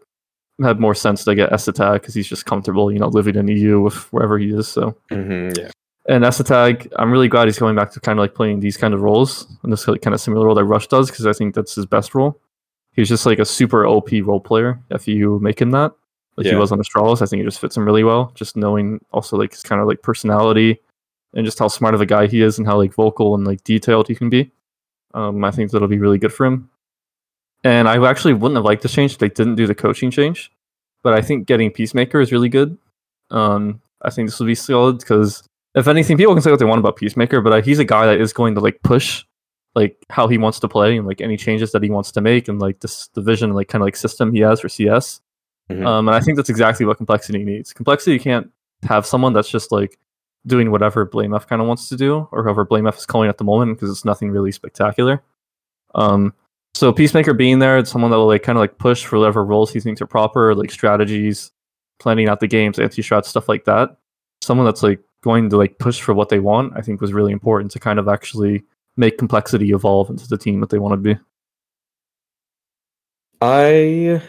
[0.62, 3.82] have more sense to get es3tag because he's just comfortable, you know, living in EU
[3.82, 4.68] with wherever he is.
[4.68, 5.72] So Mhm, Yeah.
[6.06, 8.94] and es3tag, I'm really glad he's going back to kind of like playing these kind
[8.94, 11.74] of roles and this kind of similar role that Rush does because I think that's
[11.74, 12.40] his best role.
[12.92, 15.94] He's just like a super OP role player if you make him that,
[16.38, 17.22] like he was on Astralis.
[17.22, 18.32] I think it just fits him really well.
[18.36, 20.80] Just knowing also like his kind of like personality
[21.34, 23.64] and just how smart of a guy he is and how like vocal and like
[23.64, 24.52] detailed he can be.
[25.14, 26.70] Um, I think that'll be really good for him.
[27.64, 30.52] And I actually wouldn't have liked this change if they didn't do the coaching change,
[31.02, 32.78] but I think getting Peacemaker is really good.
[33.32, 35.44] Um, I think this will be solid because
[35.76, 38.06] if anything, people can say what they want about Peacemaker, but uh, he's a guy
[38.06, 39.24] that is going to like push
[39.76, 42.48] like how he wants to play and like any changes that he wants to make
[42.48, 45.22] and like this the vision like kind of like system he has for CS.
[45.70, 45.86] Mhm.
[45.86, 47.74] Um, and I think that's exactly what complexity needs.
[47.74, 48.50] Complexity can't
[48.84, 49.98] have someone that's just like
[50.46, 53.44] doing whatever blameF kind of wants to do or whoever blameF is calling at the
[53.44, 55.24] moment because it's nothing really spectacular.
[55.96, 56.34] Um,
[56.74, 59.46] so Peacemaker being there, it's someone that will like kind of like push for whatever
[59.46, 61.52] roles he thinks are proper, like strategies,
[62.00, 63.96] planning out the games, anti-strat stuff like that.
[64.42, 67.32] Someone that's like going to like push for what they want, I think was really
[67.32, 68.64] important to kind of actually
[68.98, 71.20] make complexity evolve into the team that they want to be.
[73.42, 74.22] I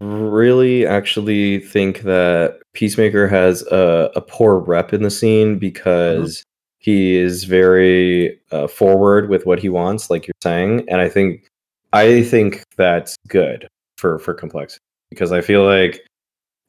[0.00, 6.44] really actually think that Peacemaker has a, a poor rep in the scene because
[6.78, 11.48] he is very uh, forward with what he wants, like you're saying, and I think
[11.92, 13.66] I think that's good
[13.96, 14.80] for for complexity
[15.10, 16.06] because I feel like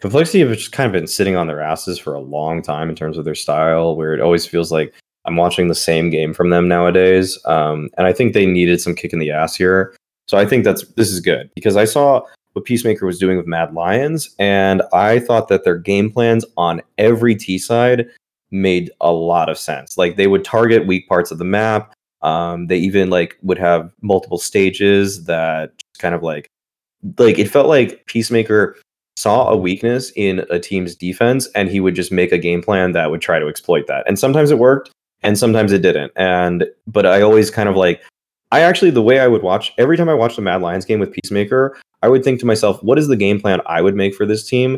[0.01, 2.95] complexity have just kind of been sitting on their asses for a long time in
[2.95, 4.93] terms of their style, where it always feels like
[5.26, 8.95] I'm watching the same game from them nowadays, um, and I think they needed some
[8.95, 9.95] kick in the ass here.
[10.27, 12.23] So I think that's this is good because I saw
[12.54, 16.82] what Peacemaker was doing with Mad Lions, and I thought that their game plans on
[16.98, 18.08] every T side
[18.52, 19.98] made a lot of sense.
[19.98, 21.94] Like they would target weak parts of the map.
[22.22, 26.48] Um, they even like would have multiple stages that kind of like
[27.18, 28.76] like it felt like Peacemaker
[29.16, 32.94] saw a weakness in a team's defense and he would just make a game plan
[32.94, 34.08] that would try to exploit that.
[34.08, 34.92] And sometimes it worked
[35.24, 36.12] and sometimes it didn't.
[36.16, 38.02] And but I always kind of like
[38.52, 41.00] I actually the way I would watch every time I watched the Mad Lions game
[41.00, 44.16] with Peacemaker, I would think to myself, what is the game plan I would make
[44.16, 44.78] for this team?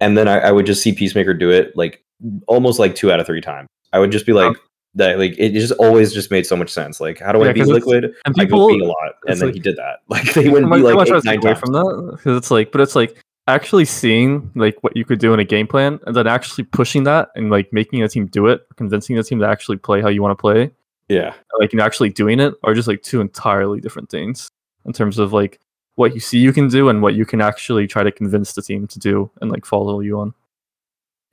[0.00, 2.02] And then I, I would just see Peacemaker do it like
[2.46, 3.68] almost like two out of three times.
[3.92, 4.56] I would just be like um,
[4.94, 7.00] that like it just always just made so much sense.
[7.00, 8.04] Like how do Yeah, I it's- liquid?
[8.24, 9.12] And I people go beat a lot.
[9.26, 10.00] And then like- he did that.
[10.08, 11.58] Like they wouldn't I be I like might eight, nine away times.
[11.60, 13.16] from that because it's like, but it's like
[13.48, 17.02] actually seeing like what you could do in a game plan and then actually pushing
[17.04, 20.08] that and like making a team do it, convincing the team to actually play how
[20.08, 20.70] you want to play,
[21.12, 21.34] Yeah.
[21.58, 24.48] like and actually doing it are just like two entirely different things
[24.86, 25.60] in terms of like
[25.96, 28.62] what you see you can do and what you can actually try to convince the
[28.62, 30.32] team to do and like follow you on.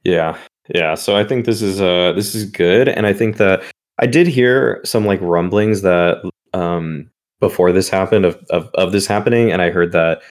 [0.03, 0.37] Yeah.
[0.73, 0.95] Yeah.
[0.95, 2.89] So I think this is uh this is good.
[2.89, 3.63] And I think that
[3.99, 9.07] I did hear some like rumblings that um before this happened of, of, of this
[9.07, 10.21] happening, and I heard that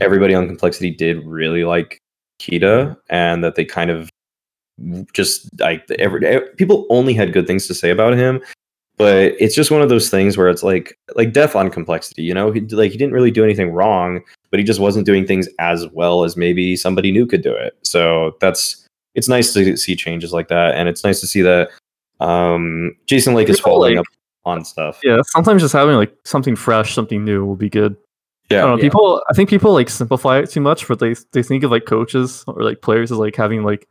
[0.00, 1.98] everybody on complexity did really like
[2.40, 4.08] Kita and that they kind of
[5.12, 8.40] just like every people only had good things to say about him.
[9.02, 12.32] But it's just one of those things where it's like like death on complexity, you
[12.34, 12.52] know?
[12.52, 14.20] He like he didn't really do anything wrong,
[14.50, 17.76] but he just wasn't doing things as well as maybe somebody new could do it.
[17.82, 21.70] So that's it's nice to see changes like that, and it's nice to see that
[22.20, 24.06] um, Jason Lake is following like- up
[24.44, 25.00] on stuff.
[25.02, 27.96] Yeah, sometimes just having like something fresh, something new will be good.
[28.50, 28.82] I Yeah, don't know.
[28.82, 31.86] People, I think people like simplify it too much, but they they think of like
[31.86, 33.88] coaches or like players as like having like,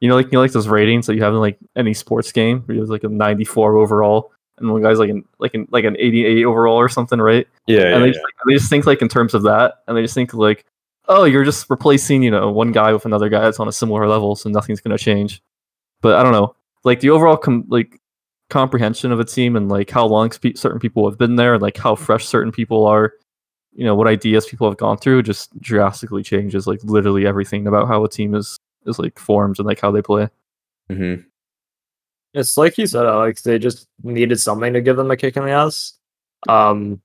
[0.00, 2.30] you know, like you know, like those ratings that you have in like any sports
[2.32, 4.32] game where you have like a 94 overall,
[4.62, 7.46] and one guy's like an like an like an 88 overall or something, right?
[7.66, 8.12] Yeah, yeah, and they yeah.
[8.12, 10.64] just, they just think like in terms of that, and they just think like,
[11.08, 14.08] oh, you're just replacing you know one guy with another guy that's on a similar
[14.08, 15.42] level, so nothing's gonna change.
[16.00, 18.00] But I don't know, like the overall com- like
[18.50, 21.62] comprehension of a team and like how long spe- certain people have been there, and
[21.62, 23.12] like how fresh certain people are,
[23.72, 27.88] you know, what ideas people have gone through, just drastically changes like literally everything about
[27.88, 30.28] how a team is is like formed and like how they play.
[30.90, 31.24] Mhm.
[32.34, 33.42] It's like you said, Alex.
[33.42, 35.94] They just needed something to give them a kick in the ass.
[36.48, 37.00] Um,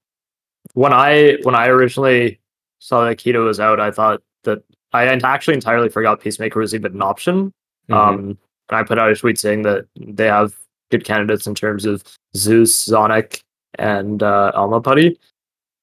[0.74, 2.40] when I when I originally
[2.80, 4.64] saw that Keto was out, I thought that
[4.94, 7.52] I actually entirely forgot Peacemaker was even an option.
[7.90, 7.96] Mhm.
[7.96, 8.38] Um,
[8.70, 10.56] and I put out a tweet saying that they have
[10.92, 12.04] good candidates in terms of
[12.36, 13.42] Zeus, Sonic,
[13.76, 15.18] and uh, elmapuddy.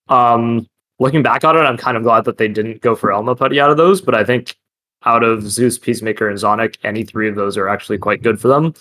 [0.08, 0.66] Um,
[0.98, 3.70] looking back on it, I'm kind of glad that they didn't go for elmapuddy out
[3.70, 4.56] of those, but I think
[5.04, 8.48] out of Zeus, Peacemaker, and Sonic, any three of those are actually quite good for
[8.48, 8.74] them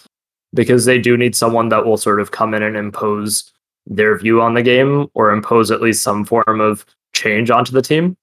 [0.53, 3.51] because they do need someone that will sort of come in and impose
[3.85, 7.81] their view on the game or impose at least some form of change onto the
[7.81, 8.15] team.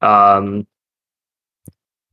[0.00, 0.66] Um,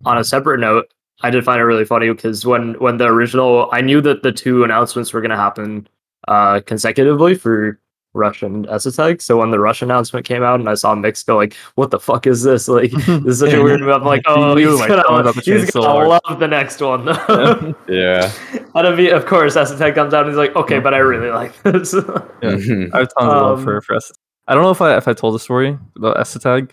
[0.05, 3.69] on a separate note, I did find it really funny because when when the original,
[3.71, 5.87] I knew that the two announcements were going to happen
[6.27, 7.79] uh, consecutively for
[8.13, 9.21] Rush and es3tag.
[9.21, 11.99] So when the Rush announcement came out and I saw Mix go like, "What the
[11.99, 13.89] fuck is this?" Like this is such a weird move.
[13.89, 16.79] I'm like, "Oh, You he's gonna, tell me about the he's gonna love the next
[16.79, 18.31] one." though." Yeah.
[18.75, 21.59] and of, of course, es3tag comes out and he's like, "Okay, but I really like
[21.63, 22.01] this." Yeah.
[22.93, 23.99] I have tons of love for Um, for
[24.47, 26.71] I don't know if I if I told the story about es3tag,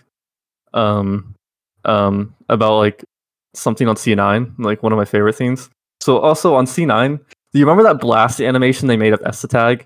[0.73, 1.35] um,
[1.85, 3.03] um, about like
[3.53, 5.69] something on C9, like one of my favorite things.
[6.01, 7.17] So also on C9,
[7.53, 9.85] do you remember that blast animation they made of es3tag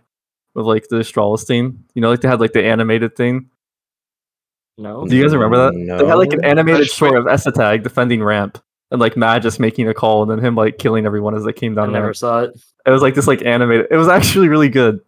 [0.55, 1.83] with like the Astralis thing?
[1.93, 3.49] You know, like they had like the animated thing.
[4.77, 5.73] no, Do you guys remember that?
[5.77, 5.97] No.
[5.97, 8.57] They had like an animated Which- short of es3tag defending ramp.
[8.91, 11.73] And like Magus making a call and then him like killing everyone as they came
[11.73, 11.87] down.
[11.87, 11.95] There.
[11.95, 12.15] I never ramp.
[12.17, 12.51] saw it.
[12.85, 13.87] It was like this like animated.
[13.89, 14.99] It was actually really good.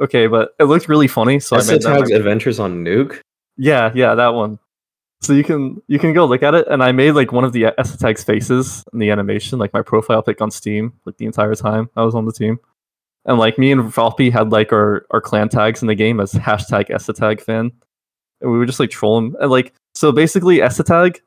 [0.00, 1.38] Okay, but it looked really funny.
[1.40, 3.20] So I made that Adventures on Nuke.
[3.58, 4.58] Yeah, yeah, that one.
[5.20, 7.52] So you can you can go look at it, and I made like one of
[7.52, 11.54] the es3tag's faces in the animation, like my profile pic on Steam, like the entire
[11.54, 12.58] time I was on the team.
[13.26, 16.32] And like me and Valpy had like our, our clan tags in the game as
[16.32, 17.72] hashtag es3tag fan.
[18.40, 19.36] And we would just like troll him.
[19.40, 21.20] And like so basically es3tag,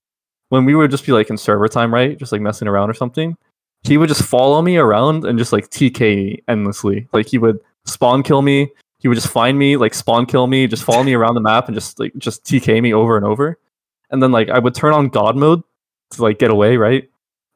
[0.50, 2.18] when we would just be like in server time, right?
[2.18, 3.38] Just like messing around or something,
[3.84, 7.08] he would just follow me around and just like TK endlessly.
[7.14, 10.68] Like he would spawn kill me, he would just find me, like spawn kill me,
[10.68, 13.58] just follow me around the map and just like just TK me over and over.
[14.10, 15.62] And then like I would turn on God mode
[16.12, 17.10] to like get away, right?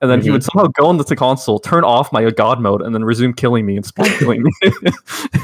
[0.04, 2.94] And then he would somehow go into the console, turn off my God mode, and
[2.94, 4.52] then resume killing me and spawn killing me,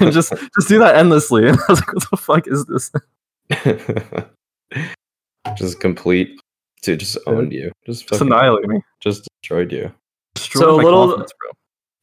[0.02, 1.48] and just just do that endlessly.
[1.48, 2.92] And I was like, "What the fuck is this?"
[5.58, 6.42] just complete
[6.82, 7.00] dude.
[7.00, 7.72] just owned you.
[7.86, 8.82] Just Just fucking, annihilate me.
[9.00, 9.94] just destroyed you.
[10.36, 11.26] Destroyed So a little-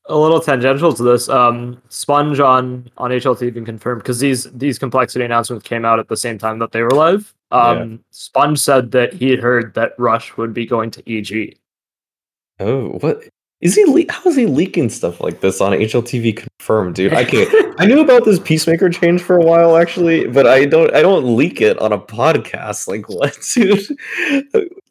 [0.08, 1.28] a little tangential to this.
[1.28, 6.16] Um, Spunj on on HLTV confirmed because these these complexity announcements came out at the
[6.16, 7.34] same time that they were live.
[7.50, 11.58] Um, Spunj said that he heard that Rush would be going to EG.
[12.60, 13.22] Oh, what
[13.60, 13.84] is he?
[13.84, 16.36] Le- how is he leaking stuff like this on HLTV?
[16.58, 17.12] Confirmed, dude.
[17.14, 17.50] I can't.
[17.80, 20.94] I knew about this peacemaker change for a while, actually, but I don't.
[20.94, 22.86] I don't leak it on a podcast.
[22.88, 23.80] Like what, dude?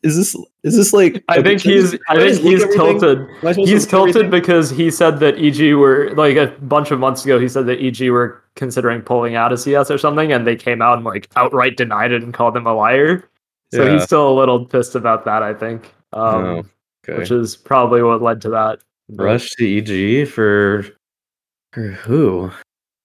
[0.03, 0.35] Is this?
[0.63, 1.23] Is this like?
[1.29, 2.71] I think he's I think he's everything?
[2.99, 3.19] tilted.
[3.19, 4.29] Am I supposed to He's tilted everything?
[4.31, 7.39] because he said that EG were like a bunch of months ago.
[7.39, 10.81] He said that EG were considering pulling out of CS or something, and they came
[10.81, 13.27] out and like outright denied it and called him a liar.
[13.73, 13.93] So Yeah.
[13.93, 15.41] he's still a little pissed about that.
[15.43, 16.63] I think, um, Oh,
[17.07, 17.18] okay.
[17.19, 18.80] which is probably what led to that.
[19.10, 20.86] Rush to EG for
[21.73, 22.52] for who?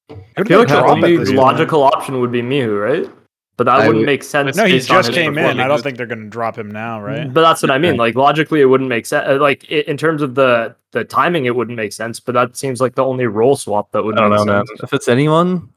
[0.08, 1.34] Who I did feel like the drop only point?
[1.34, 3.10] logical option would be MICHU, right?
[3.56, 4.56] But that I wouldn't would- make sense.
[4.56, 5.60] No, he just came in.
[5.60, 7.26] I don't think they're going to drop him now, right?
[7.28, 7.96] Mm, but that's what I mean.
[7.98, 9.38] Like logically, it wouldn't make sense.
[9.40, 12.18] Like i- in terms of the the timing, it wouldn't make sense.
[12.20, 14.64] But that seems like the only role swap that would I don't make know, man.
[14.82, 15.68] If it's anyone,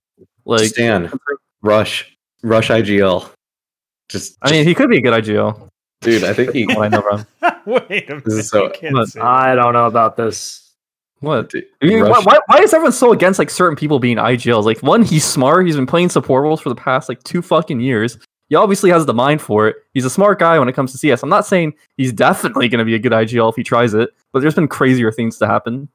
[0.46, 1.12] like Stan,
[1.62, 3.30] Rush, Rush IGL.
[4.10, 5.68] Just, I mean, he could be a good IGL.
[6.04, 6.66] Dude, I think he.
[6.66, 7.24] What I know, bro.
[7.90, 8.46] Wait a minute.
[8.46, 10.60] So- you can't I don't know about this.
[11.20, 11.50] What?
[11.52, 14.66] Dude, I mean, why, why, why is everyone so against like certain people being IGLs?
[14.66, 15.66] Like one, he's smart.
[15.66, 18.18] He's been playing support roles for the past like two fucking years.
[18.50, 19.78] He obviously has the mind for it.
[19.94, 21.24] He's a smart guy when it comes to CS.
[21.24, 24.10] I'm not saying he's definitely going to be a good IGL if he tries it,
[24.34, 25.88] but there's been crazier things to happen.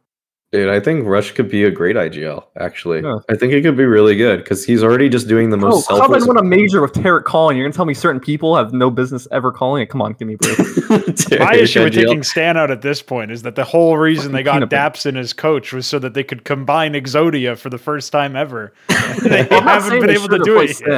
[0.51, 2.43] Dude, I think Rush could be a great IGL.
[2.59, 3.19] Actually, Yeah.
[3.29, 5.89] I think he could be really good because he's already just doing the Bro, most
[5.89, 6.23] come selfless.
[6.25, 7.59] and win a major with tarik calling.
[7.59, 9.91] You're going to tell me certain people have no business ever calling it?
[9.91, 10.59] Come on, give me a break.
[11.39, 11.97] My issue with IGL.
[12.07, 14.95] taking Stan out at this point is that the whole reason they got Fucking peanut
[14.95, 18.73] Dapson as coach was so that they could combine Exodia for the first time ever.
[19.23, 20.81] they haven't been able to do it.
[20.81, 20.89] Yet.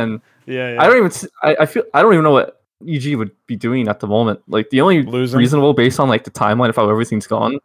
[0.46, 0.76] Yeah, yeah.
[0.80, 1.28] I don't even.
[1.42, 1.82] I feel.
[1.92, 4.40] I don't even know what EG would be doing at the moment.
[4.46, 5.38] Like the only Losing.
[5.38, 7.58] reasonable based on like the timeline of how everything's gone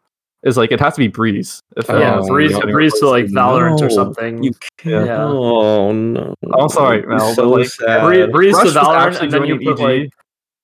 [0.45, 1.59] is like it has to be Brehze.
[1.76, 2.59] If Oh, yeah, Brehze, no.
[2.61, 3.88] Brehze to like Valorant No.
[3.88, 4.41] or something.
[4.43, 5.07] You can't.
[5.07, 5.23] Yeah.
[5.26, 6.34] Oh no.
[6.57, 8.03] I'm sorry, Mel, So but, like, sad.
[8.05, 10.09] Bree- Brehze Rush to was Valorant, and then you joining put like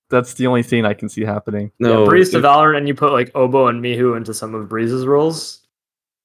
[0.09, 1.71] That's the only thing I can see happening.
[1.79, 4.69] no, yeah, Brehze to Valorant, and you put like Obo and MICHU into some of
[4.69, 5.61] Brehze's roles.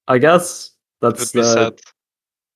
[0.08, 0.70] I guess
[1.00, 1.76] that's be the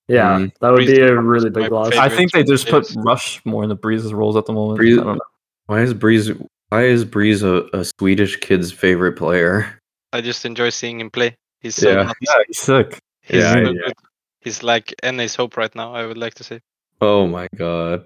[0.09, 0.39] yeah.
[0.39, 0.53] Mm.
[0.61, 1.97] that would Brehze be a really big loss.
[1.97, 4.81] I think they just put Rush more in the Brehze's roles at the moment.
[4.81, 5.21] Brehze- I don't know.
[5.67, 6.47] Why is Brehze?
[6.69, 9.80] Why is Brehze a, a Swedish kid's favorite player?
[10.13, 11.37] I just enjoy seeing him play.
[11.61, 12.03] He's so Yeah.
[12.05, 12.19] nuts.
[12.21, 12.99] Yeah, he's sick.
[13.23, 13.83] He's, Yeah, good- yeah.
[13.87, 13.93] good.
[14.41, 15.93] he's like NA's hope right now.
[15.95, 16.61] I would like to say.
[17.01, 18.05] Oh my god!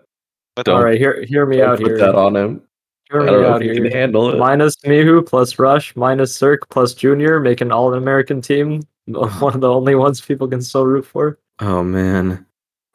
[0.57, 1.99] But All right, hear hear me Don't out put here.
[1.99, 2.63] that on him.
[3.11, 3.93] Hear I me don't know out if he can here.
[4.01, 4.39] handle it.
[4.39, 8.83] Minus MICHU plus Rush minus CeRq plus Junior make an All American team.
[9.07, 11.39] One of the only ones people can still root for.
[11.61, 12.47] Oh man.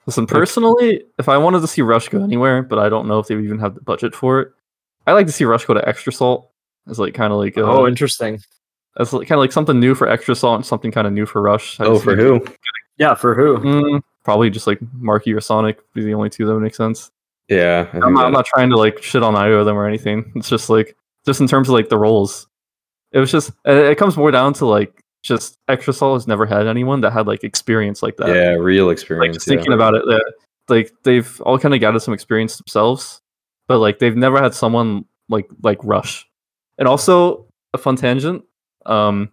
[0.05, 3.27] Listen, personally, if I wanted to see Rush go anywhere, but I don't know if
[3.27, 4.51] they even have the budget for it,
[5.05, 6.49] I like to see Rush go to Extra Salt.
[6.87, 8.39] It's like kind of like uh, oh, interesting.
[8.97, 11.25] As like, kind of like something new for Extra Salt and something kind of new
[11.25, 11.79] for Rush.
[11.79, 12.53] I Oh, just for think- who?
[12.97, 13.57] Yeah, for who?
[13.59, 17.11] Mm, probably just like MarKE or Sonic be the only two that would make sense.
[17.47, 17.85] Yeah.
[17.87, 19.87] I think I'm not, I'm not trying to like shit on either of them or
[19.87, 20.31] anything.
[20.35, 20.95] It's just like
[21.25, 22.47] just in terms of like the roles.
[23.11, 26.45] It was just it, it comes more down to like just Extra Salt has never
[26.45, 28.27] had anyone that had like experience like that.
[28.29, 29.37] yeah, real like experience.
[29.37, 30.19] just thinking about it, uh,
[30.67, 33.21] like they've all kind of gathered some experience themselves,
[33.67, 36.27] but like they've never had someone like like Rush.
[36.77, 38.43] And also a fun tangent.
[38.89, 39.29] Um,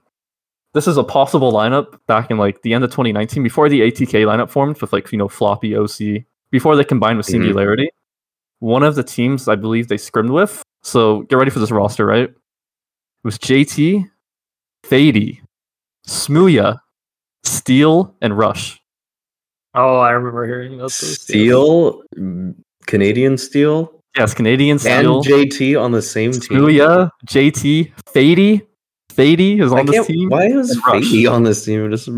[0.74, 4.24] this is a possible lineup back in like the end of 2019 before the ATK
[4.27, 7.31] lineup formed with like you know floppy oSee before they combined with Mhm.
[7.31, 7.89] Singularity.
[8.61, 10.62] One of the teams I believe they scrimmed with.
[10.83, 12.28] So get ready for this roster, right?
[12.28, 14.05] It was JT,
[14.85, 15.41] Fady,
[16.07, 16.78] Smooya,
[17.45, 18.78] Steel, and Rush.
[19.74, 21.20] Oh, I remember hearing about this.
[21.20, 22.55] Steel, mm,
[22.87, 25.16] Canadian Steel, Yes, Canadian Steel.
[25.16, 26.59] and JT on the same team.
[26.61, 28.62] Smooya, JT, Fady.
[29.16, 30.28] Fady is on this team.
[30.28, 31.90] Why is Fady on this team?
[31.90, 32.09] Just.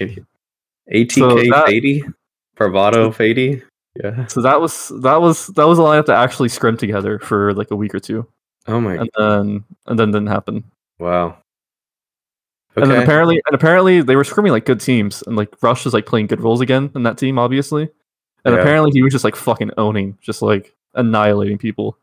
[0.00, 2.02] ATK So that- Fady,
[2.56, 3.62] Bravado Fady.
[4.02, 4.26] Yeah.
[4.28, 7.70] So that was that was that was a lineup that actually scrimmed together for like
[7.72, 8.26] a week or two,
[8.68, 8.96] Oh my.
[8.96, 9.00] God.
[9.00, 10.64] And then and then didn't happen.
[10.98, 11.38] Wow.
[12.76, 15.94] And then apparently and apparently they were scrimming like good teams, and like Rush was
[15.94, 17.88] like playing good roles again in that team, obviously.
[18.44, 18.60] And Yeah.
[18.60, 21.98] apparently he was just like fucking owning, just like annihilating people.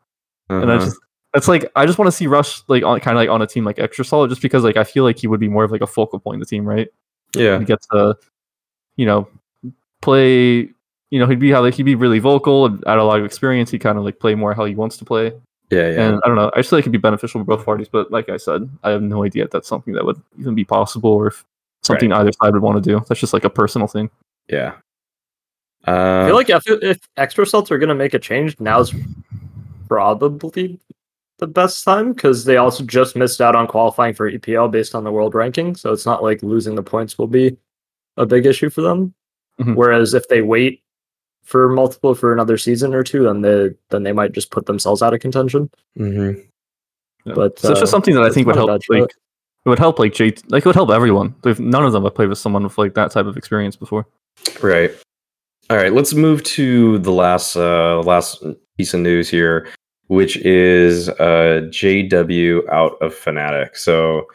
[0.50, 0.84] And I Uh-huh.
[0.84, 0.98] just
[1.36, 3.46] it's like I just want to see Rush like on kind of like on a
[3.46, 5.70] team like Extra Salt, just because like I feel like he would be more of
[5.70, 6.88] like a focal point of the team, right?
[7.34, 7.58] yeah.
[7.58, 8.16] he gets to,
[8.96, 9.28] you know,
[10.02, 10.70] play.
[11.10, 13.24] You know, he'd be how like he'd be really vocal and add a lot of
[13.24, 13.70] experience.
[13.70, 15.26] He kind of like play more how he wants to play,
[15.70, 15.90] Yeah.
[15.90, 16.08] Yeah.
[16.08, 16.50] and I don't know.
[16.52, 17.88] I just feel like it'd be beneficial for both parties.
[17.88, 20.64] But like I said, I have no idea if that's something that would even be
[20.64, 21.44] possible or if
[21.82, 23.04] something either side would want to do.
[23.08, 24.10] That's just like a personal thing.
[24.48, 24.72] yeah.
[25.84, 28.92] I Uh, feel like if, if extra salts are going to make a change, now's
[29.88, 30.80] probably
[31.38, 35.04] the best time because they also just missed out on qualifying for EPL based on
[35.04, 35.74] the world ranking.
[35.74, 37.56] So it's not like losing the points will be
[38.16, 39.14] a big issue for them.
[39.60, 39.74] Mhm.
[39.74, 40.82] Whereas if they wait
[41.44, 45.02] for multiple for another season or two, then they then they might just put themselves
[45.02, 45.70] out of contention.
[45.98, 46.40] Mm-hmm.
[47.24, 47.34] Yeah.
[47.34, 48.68] But, so it's uh, just something that I think would help.
[48.88, 49.10] Like
[49.66, 51.34] it would help like J like it would help everyone.
[51.42, 54.06] They've, none of them have played with someone with like that type of experience before.
[54.62, 54.92] Right.
[55.70, 55.92] All right.
[55.92, 58.44] Let's move to the last uh, last
[58.76, 59.68] piece of news here,
[60.08, 63.76] which is uh, JW out of Fnatic.
[63.76, 64.26] So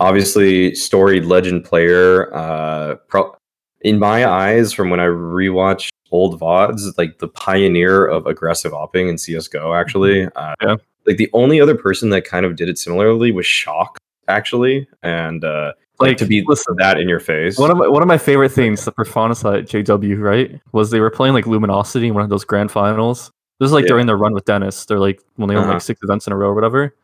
[0.00, 2.34] obviously, storied legend player.
[2.34, 3.34] Uh, pro-
[3.82, 9.08] in my eyes, from when I rewatch old vods, like the pioneer of aggressive opping
[9.08, 9.74] in CS:GO.
[9.74, 10.76] Actually, uh, Yeah.
[11.04, 13.98] Like the only other person that kind of did it similarly was Shock.
[14.28, 17.58] Actually, and uh, like, Like, to be listen, that in your face.
[17.58, 21.10] One of my one of my favorite things the at JW, right, was they were
[21.10, 23.32] playing like Luminosity in one of those grand finals.
[23.62, 23.88] This is like Yeah.
[23.90, 24.84] during their run with Dennis.
[24.86, 25.74] They're like when they won Uh-huh.
[25.74, 26.94] like six events in a row or whatever.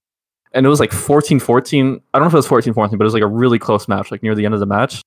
[0.52, 2.00] And it was like 14-14.
[2.14, 4.10] I don't know if it was 14-14, but it was like a really close match,
[4.10, 5.02] like near the end of the match.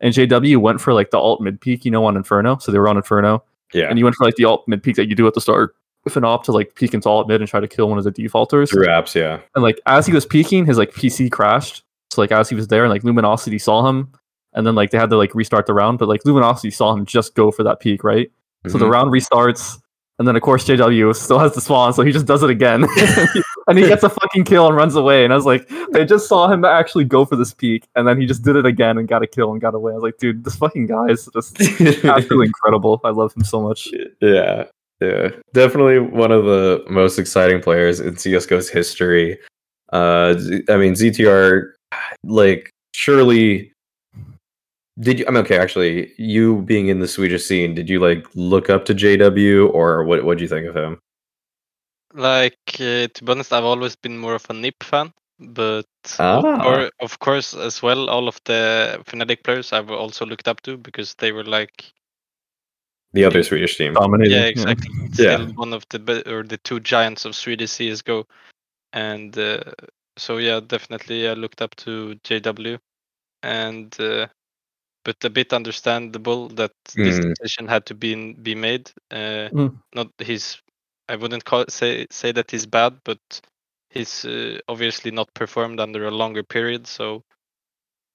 [0.00, 2.58] And JW went for like the alt mid peak, you know, on Inferno.
[2.58, 3.42] So they were on Inferno.
[3.72, 5.40] yeah, And you went for like the alt mid peak that you do at the
[5.40, 5.74] start
[6.04, 8.04] with an op to like peek into alt mid and try to kill one of
[8.04, 8.70] the defaulters.
[8.70, 9.14] through apps.
[9.14, 9.40] Yeah.
[9.54, 11.82] And like as he was peeking, his like PC crashed.
[12.10, 14.08] So like as he was there, and like Luminosity saw him,
[14.54, 15.98] and then like they had to like restart the round.
[15.98, 18.30] But like Luminosity saw him just go for that peak, right?
[18.68, 18.90] So the Mhm.
[18.92, 19.78] round restarts,
[20.18, 22.86] and then of course JW still has the spawn, so he just does it again,
[23.68, 25.24] and he gets a fucking kill and runs away.
[25.24, 28.20] And I was like, they just saw him actually go for this peak, and then
[28.20, 29.92] he just did it again and got a kill and got away.
[29.92, 31.60] I was like, dude, this fucking guy is just
[32.04, 33.00] absolutely incredible.
[33.04, 33.88] I love him so much.
[34.20, 34.64] yeah,
[35.00, 39.38] yeah, definitely one of the most exciting players in CS:GO's history.
[39.92, 40.34] Uh,
[40.68, 41.72] I mean, ZTR,
[42.24, 43.72] like, surely.
[44.98, 45.26] Did you?
[45.28, 45.58] I'm okay.
[45.58, 50.04] Actually, you being in the Swedish scene, did you like look up to JW or
[50.04, 50.24] what?
[50.24, 50.98] What do you think of him?
[52.14, 55.12] Like uh, to be honest, I've always been more of a Nip fan.
[55.38, 55.84] but
[56.18, 56.40] Ah.
[56.64, 60.78] or of course as well all of the Fnatic players I've also looked up to
[60.78, 61.92] because they were like
[63.12, 63.92] The other Swedish team.
[63.92, 64.32] Dominating.
[64.34, 65.36] yeah exactly Yeah.
[65.36, 68.24] still one of the be- or the two giants of Swedish CS:GO,
[68.94, 69.60] and uh,
[70.16, 72.78] so yeah definitely I looked up to JW,
[73.42, 74.26] and uh,
[75.06, 77.34] but a bit understandable that this Mm.
[77.34, 78.90] decision had to be be made.
[79.10, 79.78] Uh, Mm.
[79.94, 80.60] Not his,
[81.08, 83.20] I wouldn't call say say that he's bad, but
[83.88, 86.86] he's uh, obviously not performed under a longer period.
[86.86, 87.22] So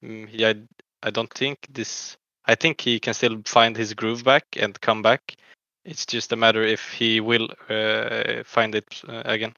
[0.04, 2.18] mm, yeah, I, I don't think this.
[2.46, 5.22] I think he can still find his groove back and come back.
[5.86, 9.54] It's just a matter if he will uh, find it uh, again.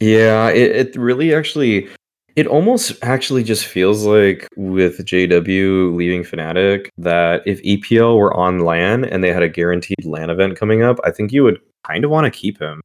[0.00, 1.88] Yeah, it, it really actually
[2.36, 8.60] it almost actually just feels like with JW leaving Fnatic that if EPL were on
[8.60, 12.04] LAN and they had a guaranteed LAN event coming up, I think you would kind
[12.04, 12.80] of want to keep him.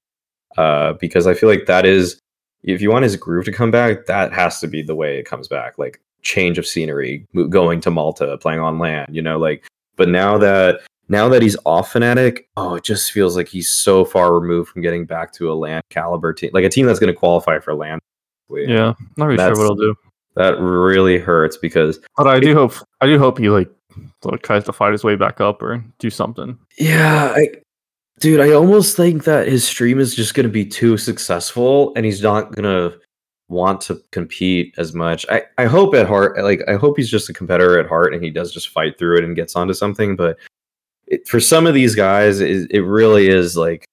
[0.57, 2.19] Uh, because I feel like that is
[2.63, 5.25] if you want his groove to come back, that has to be the way it
[5.25, 5.77] comes back.
[5.77, 9.65] Like change of scenery, going to Malta, playing on LAN, you know, like
[9.95, 14.05] but now that now that he's off Fnatic, oh, it just feels like he's so
[14.05, 17.11] far removed from getting back to a LAN caliber team, like a team that's going
[17.11, 17.99] to qualify for LAN.
[18.49, 19.95] Yeah, not really sure what he'll do.
[20.35, 23.69] That really hurts because But I do hope I do hope he like,
[24.23, 26.57] like tries to fight his way back up or do something.
[26.77, 27.49] yeah, I,
[28.19, 32.05] dude, I almost think that his stream is just going to be too successful, and
[32.05, 32.97] he's not going to
[33.49, 35.25] want to compete as much.
[35.29, 38.23] I, I hope at heart, like I hope he's just a competitor at heart, and
[38.23, 40.15] he does just fight through it and gets onto something.
[40.15, 40.37] But
[41.07, 43.85] it, for some of these guys, it, it really is like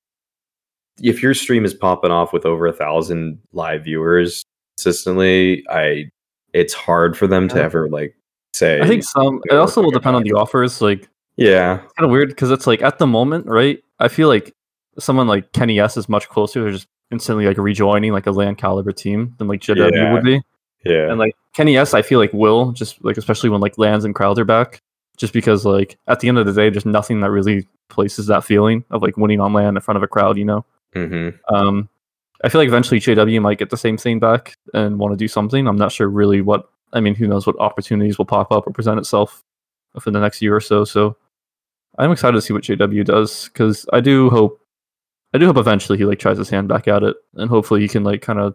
[1.03, 4.45] if your stream is popping off with over a thousand live viewers
[4.77, 6.11] consistently, I
[6.53, 8.17] it's hard for them to ever like
[8.53, 8.81] say.
[8.81, 9.41] I think some.
[9.51, 10.81] It also will depend on the offers.
[10.81, 13.83] Like yeah, kind of weird because it's like at the moment, right?
[13.99, 14.55] I feel like
[14.99, 18.93] someone like kennyS is much closer to just instantly like rejoining like a LAN caliber
[18.93, 20.13] team than like JW Yeah.
[20.13, 20.41] would be.
[20.85, 24.15] yeah, And like kennyS, I feel like will just like especially when like LANs and
[24.15, 24.81] crowds are back,
[25.17, 28.45] just because like at the end of the day, there's nothing that really places that
[28.45, 30.37] feeling of like winning on LAN in front of a crowd.
[30.39, 30.65] You know.
[30.95, 31.89] hmm Um,
[32.45, 35.29] I feel like eventually JW might get the same thing back and want to do
[35.29, 35.67] something.
[35.67, 36.69] I'm not sure really what.
[36.93, 39.43] I mean, who knows what opportunities will pop up or present itself
[40.01, 40.85] for the next year or so.
[40.85, 41.17] So
[41.99, 44.61] I'm excited to see what JW does because I do hope,
[45.35, 47.89] I do hope eventually he like tries his hand back at it and hopefully he
[47.89, 48.55] can like kind of,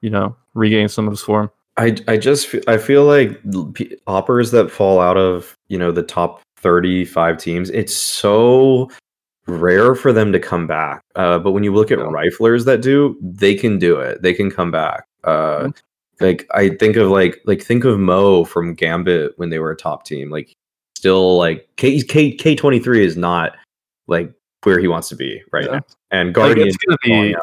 [0.00, 1.50] you know, regain some of his form.
[1.76, 3.40] I I just I feel like
[4.06, 7.70] operas that fall out of you know the top thirty five teams.
[7.70, 8.90] It's so
[9.46, 11.02] rare for them to come back.
[11.16, 12.04] Uh, but when you look at Yeah.
[12.04, 14.22] riflers that do, they can do it.
[14.22, 15.04] They can come back.
[15.24, 15.70] Uh,
[16.20, 19.76] like I think of like like think of mou from Gambit when they were a
[19.76, 20.30] top team.
[20.30, 20.52] Like
[20.96, 23.56] still like K K K twenty three is not
[24.06, 24.32] like
[24.62, 25.72] where he wants to be right Yeah.
[25.72, 25.80] now.
[26.12, 27.40] And Like, Guardian it's gonna be out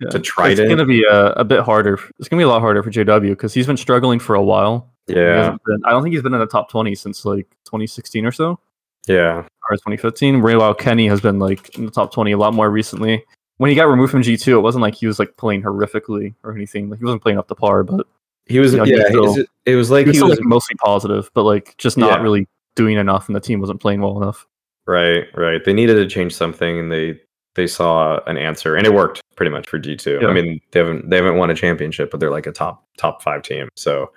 [0.00, 0.68] yeah, to it's Trident.
[0.68, 1.98] gonna be a, a bit harder.
[2.20, 4.88] It's gonna be a lot harder for JW because he's been struggling for a while.
[5.08, 8.30] Yeah, been- I don't think he's been in the top 20 since like 2016 or
[8.32, 8.60] so.
[9.08, 10.40] yeah, or 2015.
[10.42, 13.24] Meanwhile, Kenny has been like in the top 20 a lot more recently.
[13.58, 16.54] When he got removed from G2, it wasn't like he was like playing horrifically or
[16.54, 16.88] anything.
[16.90, 18.06] Like he wasn't playing up to par, but
[18.46, 18.96] he was Yeah, yeah.
[18.96, 21.42] he still- was- it was like he was he still was like mostly positive, but
[21.44, 22.22] like just not Yeah.
[22.22, 24.46] really doing enough, and the team wasn't playing well enough.
[24.86, 25.62] Right, right.
[25.64, 27.20] They needed to change something, and they
[27.54, 30.18] they saw an answer, and it worked pretty much for G two.
[30.22, 30.28] Yeah.
[30.28, 33.22] I mean, they haven't they haven't won a championship, but they're like a top top
[33.22, 33.68] five team.
[33.76, 34.10] So,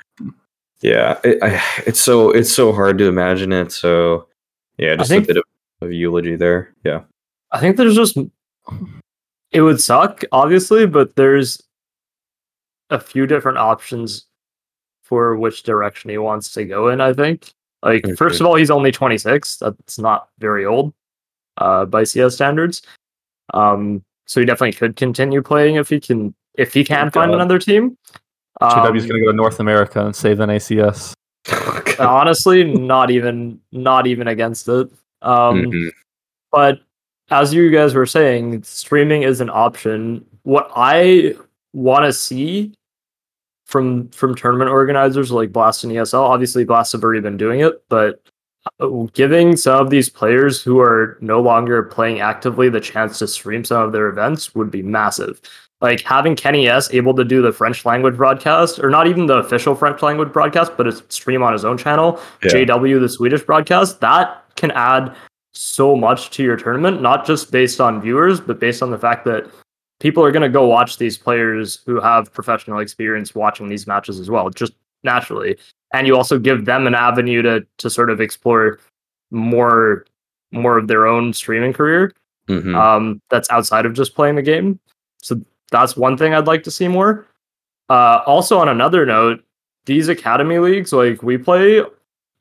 [0.81, 3.71] yeah, it, I, it's so it's so hard to imagine it.
[3.71, 4.27] So,
[4.77, 5.43] yeah, just a think- bit of,
[5.81, 6.73] of eulogy there.
[6.83, 7.01] Yeah,
[7.51, 8.17] I think there's just
[9.51, 11.61] it would suck, obviously, but there's
[12.89, 14.25] a few different options
[15.03, 17.01] for which direction he wants to go in.
[17.01, 17.51] I think,
[17.83, 19.57] like, first of all, he's only 26.
[19.57, 20.93] That's not very old
[21.57, 22.81] uh, by CS standards.
[23.53, 27.59] Um, so he definitely could continue playing if he can if he can find another
[27.59, 27.97] team.
[28.61, 31.13] Um, gonna go to North America and save the NACS.
[31.99, 34.89] honestly, not even not even against it.
[35.21, 35.91] Um, Mhm.
[36.51, 36.79] but
[37.29, 40.25] as you guys were saying, streaming is an option.
[40.43, 41.35] What I
[41.73, 42.73] want to see
[43.65, 47.83] from from tournament organizers like Blast and ESL, obviously Blast have already been doing it,
[47.89, 48.21] but
[48.79, 53.27] uh, giving some of these players who are no longer playing actively the chance to
[53.27, 55.41] stream some of their events would be massive.
[55.83, 59.75] Like having kennyS able to do the French language broadcast, or not even the official
[59.75, 62.51] French language broadcast, but a stream on his own channel, Yeah.
[62.51, 65.13] JW the Swedish broadcast, that can add
[65.53, 69.25] so much to your tournament, not just based on viewers, but based on the fact
[69.25, 69.45] that
[69.99, 74.19] people are going to go watch these players who have professional experience watching these matches
[74.21, 74.73] as well, just
[75.03, 75.57] naturally.
[75.93, 78.79] And you also give them an avenue to to sort of explore
[79.31, 80.05] more
[80.53, 82.13] more of their own streaming career
[82.47, 82.75] Mhm.
[82.75, 84.79] um, that's outside of just playing the game.
[85.21, 85.41] So
[85.71, 87.27] that's one thing I'd like to see more.
[87.89, 89.43] Uh, also, on another note,
[89.85, 91.85] these academy leagues, like WePlay,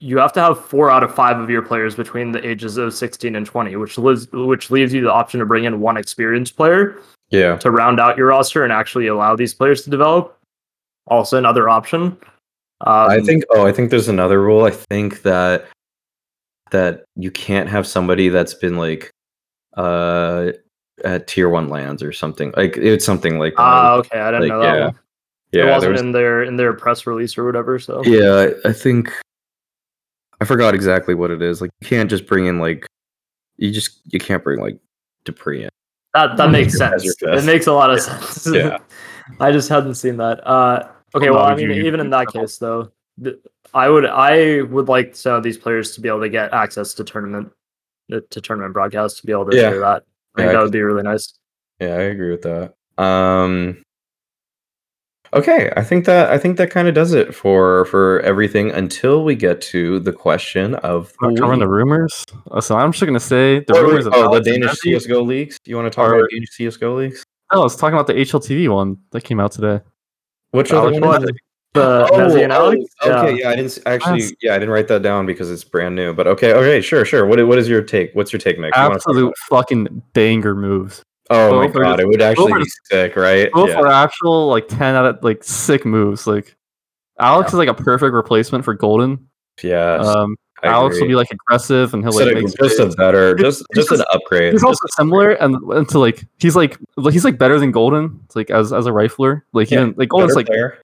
[0.01, 2.93] you have to have four out of five of your players between the ages of
[2.95, 6.57] 16 and 20, which leaves which leaves you the option to bring in one experienced
[6.57, 6.99] player
[7.31, 7.57] Yeah.
[7.59, 10.37] to round out your roster and actually allow these players to develop.
[11.07, 12.17] Also, another option.
[12.81, 13.45] Um, I think.
[13.51, 14.65] Oh, I think there's another rule.
[14.65, 15.67] I think that
[16.73, 19.11] that you can't have somebody that's been like
[19.77, 20.51] uh
[21.05, 22.53] at tier one LANs or something.
[22.57, 23.55] Like it's something like.
[23.59, 24.77] Ah, okay, I didn't like, know that.
[24.79, 24.85] yeah.
[24.87, 24.99] one.
[25.53, 27.79] yeah, it wasn't was- in their in their press release or whatever.
[27.79, 29.13] So Yeah, I think
[30.41, 31.61] I forgot exactly what it is.
[31.61, 32.87] Like you can't just bring in like
[33.57, 34.79] you just you can't bring like
[35.25, 35.69] dupreeh in.
[36.15, 37.05] that that makes sense.
[37.23, 38.47] It makes a lot of sense.
[38.53, 38.79] Yeah.
[39.41, 40.45] I just hadn't seen that.
[40.47, 42.91] Uh, okay, well, I mean, you- even in that case, though,
[43.23, 43.37] th-
[43.73, 46.93] I would I would like some of these players to be able to get access
[46.95, 47.53] to tournament
[48.13, 49.71] uh, to tournament broadcasts to be able to Yeah.
[49.71, 50.05] share that.
[50.37, 51.33] I think Yeah, that would be really nice.
[51.81, 52.75] Yeah, I agree with that.
[53.03, 53.83] Um
[55.35, 59.25] Okay, I think that I think that kind of does it for for everything until
[59.25, 62.27] we get to the question of the covering the rumors.
[62.51, 65.23] Uh, So I'm just gonna say the Oh, rumors of oh, the Danish mezii- CS:GO
[65.23, 65.57] leagues.
[65.65, 67.25] You want to talk are- about Danish CS:GO leagues?
[67.53, 69.81] No, I was talking about the HLTV one that came out today.
[70.51, 71.27] Which other Alex one?
[71.75, 72.05] Is mezii.
[72.05, 72.09] it?
[72.09, 72.85] The Oh, mezii and oh, Alex.
[73.05, 74.37] Okay, yeah, I didn't actually.
[74.43, 76.13] Yeah, I didn't write that down because it's brand new.
[76.13, 77.27] But okay, okay, sure, sure.
[77.27, 78.11] What what is your take?
[78.15, 78.75] What's your take, Nick?
[78.77, 81.01] You wanna Absolute fucking banger moves.
[81.01, 81.05] it?
[81.31, 83.51] Oh my both are god, just- it would actually be sick, right?
[83.53, 83.81] Both Yeah.
[83.81, 86.27] are actual like ten out of like sick moves.
[86.27, 86.55] Like
[87.19, 89.29] Alex is like a perfect replacement for Golden.
[89.63, 89.95] Yeah.
[89.97, 92.87] Um, I Alex will be like aggressive and he'll Just like a- make just a
[92.97, 94.53] better, just He's just an upgrade.
[94.53, 96.79] He's also similar and, and to like he's like
[97.11, 98.21] he's like better than Golden.
[98.27, 99.43] It's like as as a rifler.
[99.53, 100.79] Like Yeah, even like Golden's like player.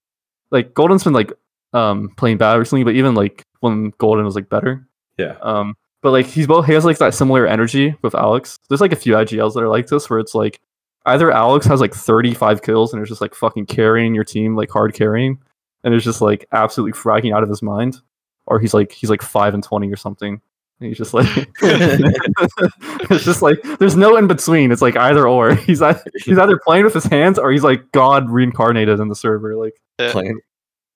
[0.50, 1.32] Like Golden's been like
[1.72, 4.86] um playing bad recently, but even like when Golden was like better.
[5.16, 5.36] Yeah.
[5.42, 8.58] Um but like he's both he has like that similar energy with Alex.
[8.68, 10.60] There's like a few IGLs that are like this where it's like
[11.06, 14.70] either Alex has like 35 kills and is just like fucking carrying your team, like
[14.70, 15.38] hard carrying,
[15.82, 18.00] and is just like absolutely fragging out of his mind,
[18.46, 20.40] or he's like he's like five and twenty or something.
[20.80, 21.26] And he's just like
[21.62, 24.70] it's just like there's no in between.
[24.72, 25.54] It's like either or.
[25.66, 29.16] He's ei- he's either playing with his hands or he's like God reincarnated in the
[29.16, 30.38] server, like Playing.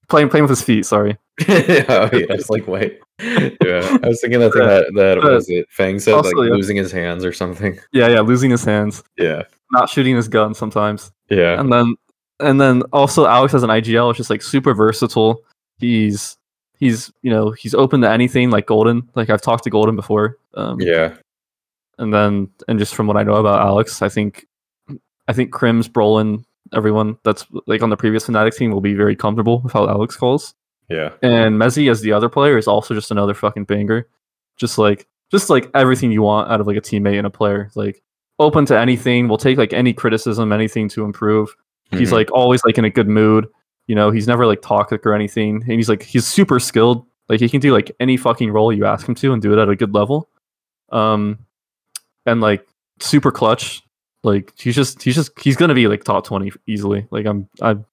[0.09, 0.87] playing playing with his feet.
[0.87, 1.19] Sorry.
[1.41, 3.01] oh yeah, it's like wait.
[3.21, 5.67] Yeah, I was thinking that thing that that But was it.
[5.71, 6.43] Fang said like yeah.
[6.55, 7.79] losing his hands or something.
[7.93, 9.43] Yeah, yeah, losing his hands, Yeah,
[9.73, 11.11] not shooting his gun sometimes.
[11.31, 11.97] yeah, and then
[12.41, 15.41] and then also Alex has an IGL, which is like super versatile.
[15.79, 16.37] He's
[16.83, 19.09] he's you know he's open to anything like Golden.
[19.15, 20.37] Like I've talked to Golden before.
[20.55, 21.15] Um, yeah.
[21.99, 24.47] And then and just from what I know about Alex, I think
[25.29, 26.45] I think KRIMZ, Brollan,
[26.75, 30.17] everyone that's like on the previous Fnatic team will be very comfortable with how Alex
[30.17, 30.55] calls.
[30.89, 34.09] Yeah, And mezii as the other player is also just another fucking banger.
[34.59, 37.71] Just like just like everything you want out of like a teammate and a player.
[37.77, 38.03] Like
[38.39, 41.55] open to anything, will take like any criticism, anything to improve.
[41.93, 42.19] He's Mhm.
[42.19, 43.47] like always like in a good mood.
[43.87, 45.57] You know, he's never like toxic or anything.
[45.63, 47.07] And he's like he's super skilled.
[47.29, 49.61] Like he can do like any fucking role you ask him to and do it
[49.61, 50.29] at a good level.
[50.91, 51.39] Um
[52.27, 52.67] and like
[53.01, 53.83] super clutch.
[54.23, 57.07] Like he's just he's just he's gonna be like top twenty easily.
[57.11, 57.85] Like I'm I'm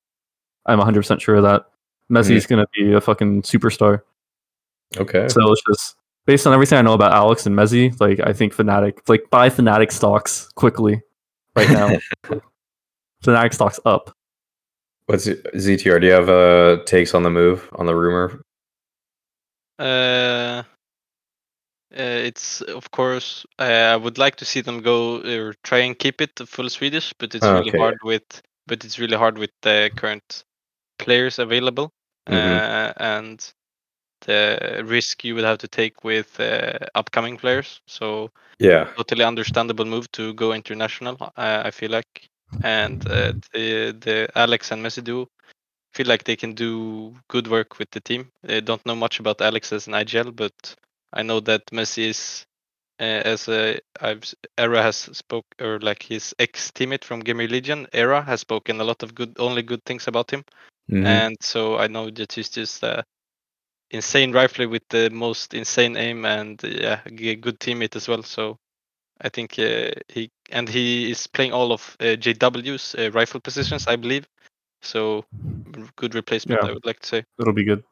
[0.65, 1.65] I'm 100 percent sure of that.
[2.11, 4.01] mezii's gonna be a fucking superstar.
[4.97, 5.27] okay.
[5.29, 5.95] So it's just
[6.25, 9.49] based on everything I know about Alex and mezii, like I think Fnatic like buy
[9.49, 11.01] Fnatic stocks quickly
[11.55, 11.97] right now.
[13.23, 14.15] Fnatic stocks up.
[15.09, 15.99] What's it- ZTR?
[15.99, 18.43] Do you have uh takes on the move on the rumor?
[19.79, 20.61] Uh,
[21.97, 25.97] uh, it's of course uh, I would like to see them go or try and
[25.97, 27.79] keep it full Swedish, but it's really Okay.
[27.79, 30.43] hard with but it's really hard with the current
[30.99, 31.91] players available
[32.27, 33.51] uh, and
[34.27, 37.81] the risk you would have to take with uh, upcoming players.
[37.87, 38.29] So
[38.59, 41.17] Yeah, totally understandable move to go international.
[41.35, 42.29] Uh, I feel like,
[42.63, 45.27] and uh, the the Alex and mezii duo
[45.93, 48.31] feel like they can do good work with the team.
[48.47, 50.75] I don't know much about Alex as an IGL, but
[51.13, 52.45] I know that mezii is
[52.99, 54.23] uh, as a I've
[54.57, 57.87] Era has spoke or like his ex teammate from Gamer Legion.
[57.93, 60.43] Era has spoken a lot of good, only good things about him,
[60.89, 61.05] Mhm.
[61.05, 63.03] and so I know that he's just a
[63.91, 68.23] insane rifler with the most insane aim and uh, yeah, a good teammate as well.
[68.23, 68.57] So
[69.21, 73.87] I think uh, he and he is playing all of uh, JW's uh, rifle positions,
[73.87, 74.27] I believe.
[74.81, 75.25] So
[75.95, 76.69] good replacement, Yeah.
[76.69, 77.23] I would like to say.
[77.39, 77.83] It'll be good.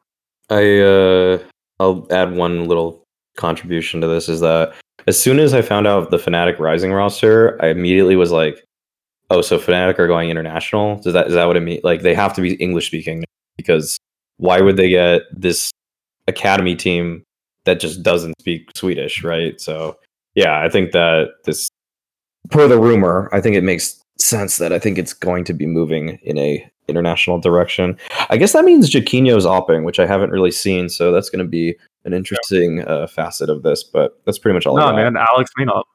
[0.50, 1.38] I uh
[1.80, 3.04] I'll add one little
[3.36, 4.74] contribution to this is that
[5.06, 8.64] as soon as I found out the Fnatic Rising roster, I immediately was like,
[9.30, 10.96] "Oh, so Fnatic are going international?
[11.00, 11.80] Does that is that what it mean?
[11.84, 13.24] Like they have to be English speaking
[13.56, 13.98] because
[14.38, 15.70] why would they get this
[16.26, 17.22] academy team
[17.64, 19.60] that just doesn't speak Swedish, right?
[19.60, 19.98] So
[20.34, 21.67] yeah, I think that this
[22.50, 25.66] per the rumor, I think it makes sense that I think it's going to be
[25.66, 27.96] moving in a international direction.
[28.30, 31.48] I guess that means Jackinho's opping, which I haven't really seen, so that's going to
[31.48, 33.84] be an interesting uh, facet of this.
[33.84, 34.76] But that's pretty much all.
[34.76, 35.86] No, man, Alex may not.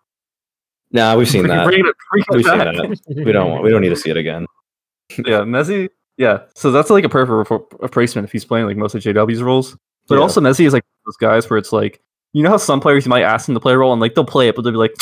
[0.92, 1.74] Nah, we've seen that.
[1.74, 3.00] It, We've seen that.
[3.26, 3.64] We don't want.
[3.64, 4.46] We don't need to see it again.
[5.18, 5.90] yeah, mezii.
[6.18, 9.42] Yeah, so that's like a perfect repl- replacement if he's playing like most of JW's
[9.42, 9.76] roles.
[10.08, 10.22] But Yeah.
[10.22, 12.00] also mezii is like those guys where it's like
[12.34, 14.14] you know how some players you might ask them to play a role and like
[14.14, 14.94] they'll play it, but they'll be like,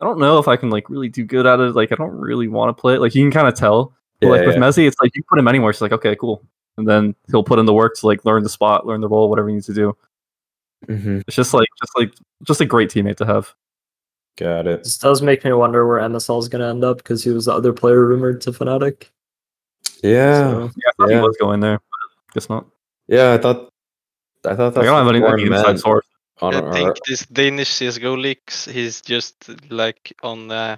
[0.00, 1.74] I don't know if I can like really do good at it.
[1.74, 3.00] Like I don't really want to play it.
[3.00, 3.94] Like you can kind of tell.
[4.20, 4.62] But Yeah, like with yeah.
[4.62, 5.70] mezii, it's like you put him anywhere.
[5.70, 6.42] It's like okay, cool,
[6.76, 9.28] and then he'll put in the work to like learn the spot, learn the role,
[9.28, 9.96] whatever he needs to do.
[10.86, 11.22] Mhm.
[11.26, 12.12] It's just like just like
[12.44, 13.52] just a great teammate to have.
[14.36, 14.84] Got it.
[14.84, 17.46] This does make me wonder where MSL is going to end up because he was
[17.46, 19.06] the other player rumored to Fnatic.
[20.04, 21.16] Yeah, So, Yeah, I thought Yeah.
[21.16, 21.78] he was going there.
[21.78, 22.66] But guess not.
[23.08, 23.32] yeah.
[23.32, 23.72] I thought.
[24.44, 26.06] I thought Like, I don't have any, any inside source.
[26.40, 28.64] On I our- think this Danish CS:GO leaks.
[28.66, 30.76] He's just like on uh,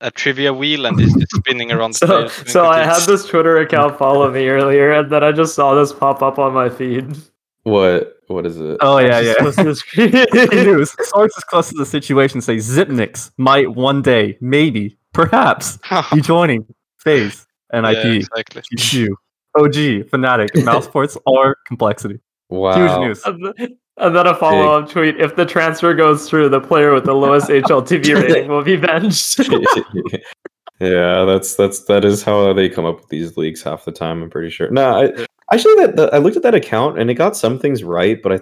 [0.00, 1.94] a trivia wheel and he's just spinning around.
[2.00, 5.32] the so, players so I had this Twitter account follow me earlier, and then I
[5.32, 7.16] just saw this pop up on my feed.
[7.64, 8.16] what?
[8.28, 8.78] What is it?
[8.80, 9.34] Oh yeah, yeah.
[9.40, 10.64] Just posted a Breaking screen.
[10.64, 10.96] news.
[11.08, 15.78] Sources close to the situation say Zipnix might one day, maybe, perhaps,
[16.14, 16.64] be joining
[16.98, 18.62] FaZe, Yeah, NIP, exactly.
[18.76, 19.08] GQ,
[19.58, 19.74] OG,
[20.10, 22.20] Fnatic, mousesports, or Complexity.
[22.50, 22.76] Wow.
[22.76, 23.70] Huge news.
[24.00, 27.14] And then- a follow up tweet: If the transfer goes through, the player with the
[27.14, 29.38] lowest HLTV rating will be benched.
[30.80, 34.22] yeah, that's that's that is how they come up with these leaks half the time.
[34.22, 34.70] I'm pretty sure.
[34.70, 37.84] No, I actually that, that I looked at that account and it got some things
[37.84, 38.40] right, but I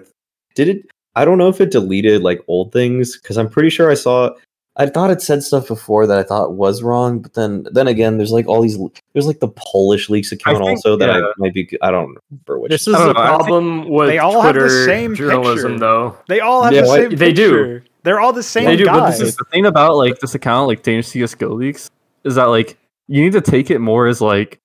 [0.55, 0.85] did it.
[1.15, 4.31] I don't know if it deleted like old things because I'm pretty sure I saw.
[4.77, 8.17] I thought it said stuff before that I thought was wrong, but then then again,
[8.17, 8.77] there's like all these.
[9.13, 11.25] There's like the Polish leaks account think- also that I yeah.
[11.37, 11.67] might be.
[11.81, 12.69] I don't remember which.
[12.71, 15.15] this is- is the don't know, I think problem with they all have the same
[15.15, 15.79] journalism, picture.
[15.79, 16.17] though.
[16.27, 17.81] They all have Yeah, the what- same They do.
[18.03, 20.67] They're all the same They do, but this is- The thing about like this account,
[20.67, 21.89] like Danish CS:GO leaks,
[22.23, 22.77] is that like
[23.07, 24.59] you need to take it more as like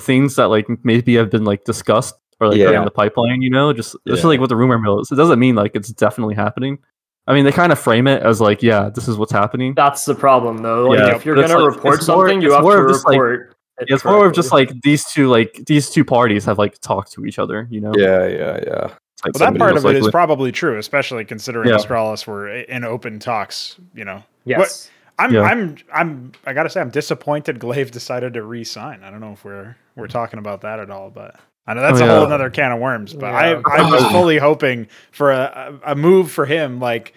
[0.00, 2.78] things that like maybe have been like discussed or like Yeah.
[2.78, 3.42] in the pipeline.
[3.42, 4.28] You know, just just Yeah.
[4.28, 5.10] like what the rumor mill is.
[5.10, 6.78] It doesn't mean like it's definitely happening.
[7.26, 9.74] I mean, they kind of frame it as like, yeah, this is what's happening.
[9.76, 10.88] That's the problem, though.
[10.88, 13.04] Like, Yeah, if you're gonna like- report it's more- something, you have to report.
[13.06, 13.51] like-
[13.82, 13.90] report.
[13.90, 17.12] it It's more of just like these two like these two parties have like talked
[17.12, 17.66] to each other.
[17.70, 18.80] You know, yeah, yeah, yeah.
[19.24, 21.76] Like Well, that part most of it is probably true, especially considering Yeah.
[21.76, 23.76] Astralis were in open talks.
[23.94, 24.90] You know, yes.
[25.18, 25.42] I'm, Yeah.
[25.42, 26.32] I'm, I'm.
[26.46, 27.58] I gotta say, I'm disappointed.
[27.60, 29.04] gla1ve decided to re-sign.
[29.04, 31.36] I don't know if we're we're talking about that at all, but
[31.66, 32.26] I know that's Oh, a whole yeah.
[32.26, 33.12] another can of worms.
[33.14, 33.60] But Yeah.
[33.64, 36.80] I, I was fully hoping for a, a a move for him.
[36.80, 37.14] Like,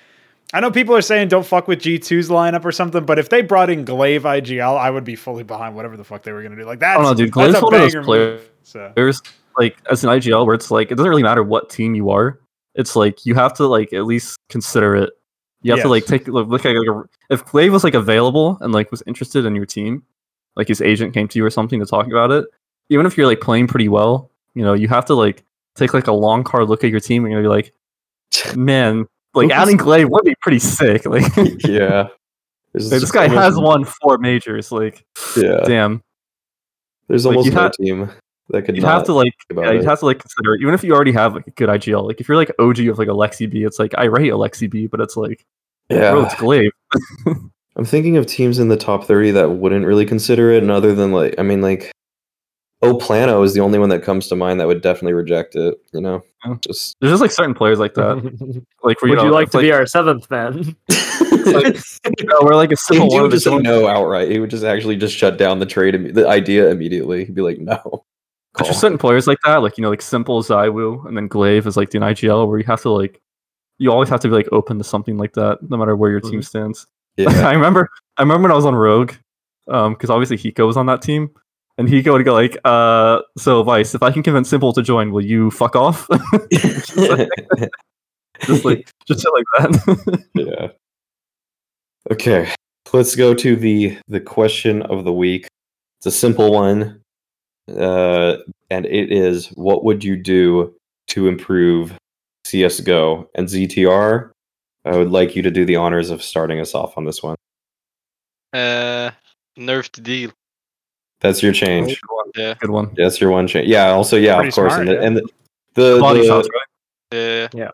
[0.53, 3.41] I know people are saying don't fuck with G2's lineup or something, but if they
[3.41, 6.55] brought in gla1ve IGL, I would be fully behind whatever the fuck they were gonna
[6.55, 6.63] do.
[6.63, 7.34] Like that's, I don't know, dude.
[7.34, 8.49] gla1ve's one of those players- move.
[8.63, 9.22] So there's
[9.57, 12.39] like as an IGL where it's like it doesn't really matter what team you are.
[12.73, 15.11] It's like you have to like at least consider it.
[15.61, 18.72] You have to like take look, look at like, if gla1ve was like available and
[18.72, 20.03] like was interested in your team,
[20.55, 22.45] like his agent came to you or something to talk about it.
[22.89, 25.43] Even if you're like playing pretty well, you know you have to like
[25.76, 29.07] take like a long hard look at your team and you're gonna be like, man,
[29.35, 31.05] like Who's- adding gla1ve would be pretty sick.
[31.05, 32.07] Like, like, yeah.
[32.73, 34.71] There's this just guy almost- has won four majors.
[34.71, 35.05] Like,
[35.37, 36.01] Yeah, damn,
[37.07, 38.11] there's like, almost you no ha- team
[38.49, 40.61] that could you not have to like Yeah, you'd have to like consider it.
[40.61, 42.97] Even if you already have like a good IGL, like if you're like OG of
[42.97, 45.45] like Aleksib, it's like I rate Aleksib, but it's like
[45.89, 46.11] yeah.
[46.11, 46.69] bro, it's gla1ve.
[47.77, 50.95] I'm thinking of teams in the top 30 that wouldn't really consider it, and other
[50.95, 51.91] than like, I mean, like,
[52.85, 55.75] Oh Plano is the only one that comes to mind that would definitely reject it.
[55.93, 56.55] You know, Yeah.
[56.61, 58.15] just There's just like certain players like that.
[58.83, 60.75] Like Would you know, like it's to be our seventh man?
[61.45, 61.77] like-
[62.19, 64.29] you know, we're like a he s1mple one would just say no outright.
[64.29, 67.25] He would just actually just shut down the trade, imme- the idea immediately.
[67.25, 67.75] He'd be like, no.
[68.57, 68.67] There's Call.
[68.67, 71.75] just certain players like that, like you know, like s1mple ZywOo and then gla1ve is
[71.77, 73.21] like the IGL, where you have to like,
[73.79, 76.21] you always have to be like open to something like that, no matter where your
[76.21, 76.87] team stands.
[77.17, 77.29] Yeah.
[77.47, 79.13] I remember, I remember when I was on Rogue,
[79.67, 81.31] um, because obviously Hiko was on that team,
[81.77, 85.11] and Hiko would go like, uh, so Vice, if I can convince s1mple to join,
[85.11, 86.07] will you fuck off?
[86.52, 86.97] just
[88.65, 90.23] like, just shit like that.
[90.35, 90.68] yeah.
[92.11, 92.53] Okay,
[92.93, 95.47] let's go to the the question of the week.
[95.99, 97.02] It's a simple one,
[97.69, 98.38] uh,
[98.69, 100.76] and it is: What would you do
[101.10, 101.97] to improve
[102.45, 104.31] CS:GO and ZTR?
[104.85, 107.35] I would like you to do the honors of starting us off on this one.
[108.53, 109.11] Uh,
[109.57, 110.31] nerfed deal.
[111.26, 111.99] That's your change.
[112.02, 112.31] Good one.
[112.35, 112.53] Yeah.
[112.60, 112.93] Good one.
[112.95, 113.68] That's your one change.
[113.68, 113.91] Yeah.
[113.91, 115.07] Also, yeah, Pretty of course, smart, and the, yeah.
[115.07, 115.23] and the,
[115.73, 116.69] the, Body the- shots, right?
[117.18, 117.72] Uh, Yeah.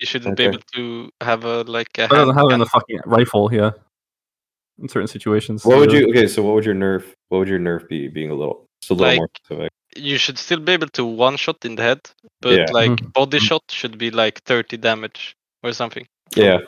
[0.00, 0.48] You shouldn't Okay.
[0.48, 2.08] be able to have a like a.
[2.08, 3.72] Better than having a fucking rifle, yeah.
[4.80, 5.64] In certain situations.
[5.64, 6.08] What would you?
[6.10, 7.04] Okay, so what would your nerf?
[7.28, 8.08] What would your nerf be?
[8.08, 9.72] Being a little, just a little Like- more specific.
[9.96, 12.00] You should still be able to one shot in the head,
[12.40, 12.66] but Yeah.
[12.80, 13.12] like Mhm.
[13.12, 16.06] body shot should be like 30 damage or something.
[16.36, 16.58] Yeah.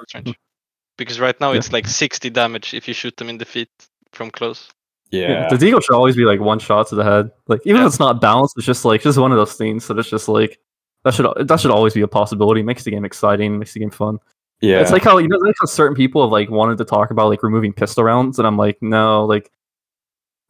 [0.98, 1.59] Because right now Yeah.
[1.59, 3.70] it's like 60 damage if you shoot them in the feet
[4.12, 4.69] from close.
[5.11, 5.49] Yeah.
[5.49, 7.31] The deagle should always be like one shot to the head.
[7.49, 7.87] Like even Yeah.
[7.87, 10.28] if it's not balanced, it's just like just one of those things that it's just
[10.28, 10.59] like
[11.05, 12.62] that should that should always be a possibility.
[12.62, 14.19] Makes the game exciting, makes the game fun.
[14.61, 14.81] yeah.
[14.81, 17.28] It's like how you know like how certain people have like wanted to talk about
[17.28, 19.51] like removing pistol rounds, and I'm like, no, like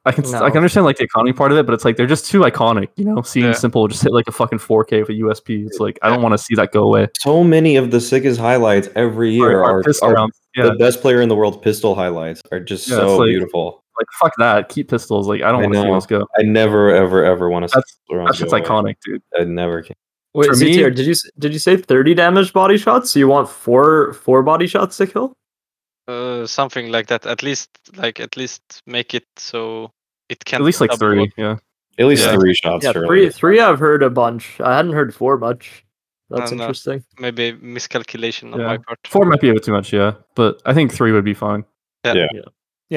[0.06, 2.06] I can I can understand like the economy part of it, but it's like they're
[2.06, 3.20] just too iconic, you know.
[3.22, 3.52] Seeing Yeah.
[3.52, 5.66] s1mple just hit like a fucking 4K with a USP.
[5.66, 7.08] It's like I don't want to see that go away.
[7.18, 10.26] so many of the sickest highlights every year are, pistol are.
[10.56, 13.84] Yeah, the best player in the world pistol highlights are just Yeah, so like- beautiful.
[14.00, 14.68] Like fuck that.
[14.70, 15.28] Keep pistols.
[15.28, 15.92] Like I don't I want to see know.
[15.94, 16.26] those go.
[16.38, 19.22] I never ever ever want to That's- see That's just iconic, dude.
[19.38, 19.94] I never can.
[20.32, 23.10] Wait, For me- ZTR, did you did you say thirty damage body shots?
[23.10, 25.36] So you want four four body shots to kill?
[26.08, 27.26] Uh, something like that.
[27.26, 29.92] At least, like, at least make it so
[30.28, 31.30] it can At least like three.
[31.36, 31.56] Yeah.
[31.98, 32.32] At least Yeah.
[32.36, 32.84] three shots.
[32.84, 33.06] yeah, surely.
[33.08, 33.60] three three.
[33.60, 34.58] I've heard a bunch.
[34.60, 35.84] I hadn't heard four much.
[36.30, 36.62] That's No, no.
[36.64, 37.04] interesting.
[37.18, 38.66] Maybe miscalculation on Yeah.
[38.66, 38.98] my part.
[39.06, 40.12] Four might be a bit too much, yeah.
[40.36, 41.64] But I think three would be fine.
[42.04, 42.26] Yeah,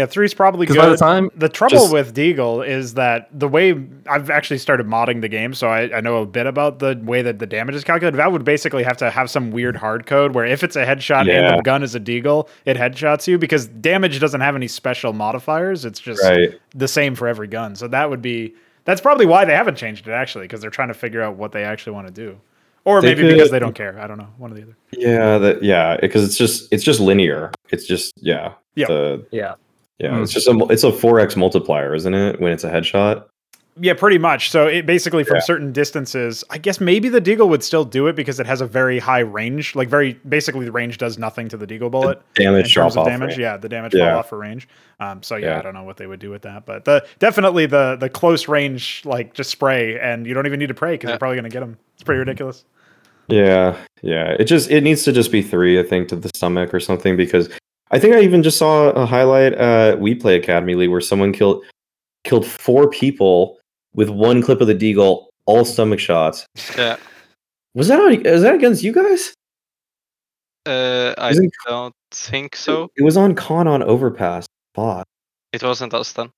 [0.07, 0.73] three's probably good.
[0.73, 3.79] Because by the time The trouble Just- with Deagle is that the way
[4.09, 7.21] I've actually started modding the game, so I, I know a bit about the way
[7.21, 8.17] that the damage is calculated.
[8.17, 11.29] That would basically have to have some weird hard code where if it's a headshot
[11.31, 15.13] and the gun is a Deagle, it headshots you because damage doesn't have any special
[15.13, 15.85] modifiers.
[15.85, 16.59] It's just Right.
[16.73, 17.75] the same for every gun.
[17.75, 18.55] So that would be
[18.85, 21.51] that's probably why they haven't changed it actually because they're trying to figure out what
[21.51, 22.37] they actually want to do,
[22.83, 23.97] or They maybe because they don't care.
[23.99, 24.27] I don't know.
[24.37, 24.75] One or the other.
[24.91, 25.37] Yeah.
[25.37, 25.63] That.
[25.63, 25.97] Yeah.
[26.01, 27.51] Because it's just it's just linear.
[27.69, 28.53] It's just yeah.
[28.75, 28.87] Yeah.
[28.87, 29.53] The, Yeah.
[29.99, 30.15] Yeah.
[30.15, 30.23] Hmm.
[30.23, 32.39] It's just a it's a four x multiplier, isn't it?
[32.39, 33.25] When it's a headshot.
[33.81, 34.51] Yeah, pretty much.
[34.51, 35.41] So it basically from Yeah.
[35.41, 38.67] certain distances, I guess maybe the Deagle would still do it because it has a
[38.67, 39.75] very high range.
[39.75, 42.97] Like very basically the range does nothing to the Deagle bullet in Damage drop terms
[42.97, 43.07] of off.
[43.07, 43.29] damage.
[43.31, 43.39] rate.
[43.39, 44.11] Yeah, the damage Yeah.
[44.11, 44.67] fall off for range.
[44.99, 45.59] Um, so yeah, Yeah.
[45.59, 48.47] I don't know what they would do with that, but the definitely the the close
[48.47, 51.13] range like just spray and you don't even need to pray because Yeah.
[51.13, 51.77] you're probably gonna get them.
[51.95, 52.65] It's pretty ridiculous.
[53.27, 54.35] Yeah, yeah.
[54.37, 57.17] It just it needs to just be three, I think, to the stomach or something
[57.17, 57.49] because
[57.93, 61.63] I think I even just saw a highlight uh WePlay Academy League where someone killed
[62.23, 63.59] killed four people
[63.93, 66.45] with one clip of the deagle, all stomach shots.
[66.75, 66.97] Yeah.
[67.75, 69.33] Was that on, is that against you guys?
[70.65, 72.89] Uh, I Isn't- don't think so.
[72.95, 74.47] It was on Con on Overpass.
[74.73, 75.05] Bot.
[75.51, 76.29] It wasn't us then.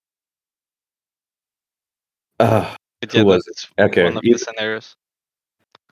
[2.40, 4.96] Uh, But Who yeah, was that's Okay, one of you- the scenarios.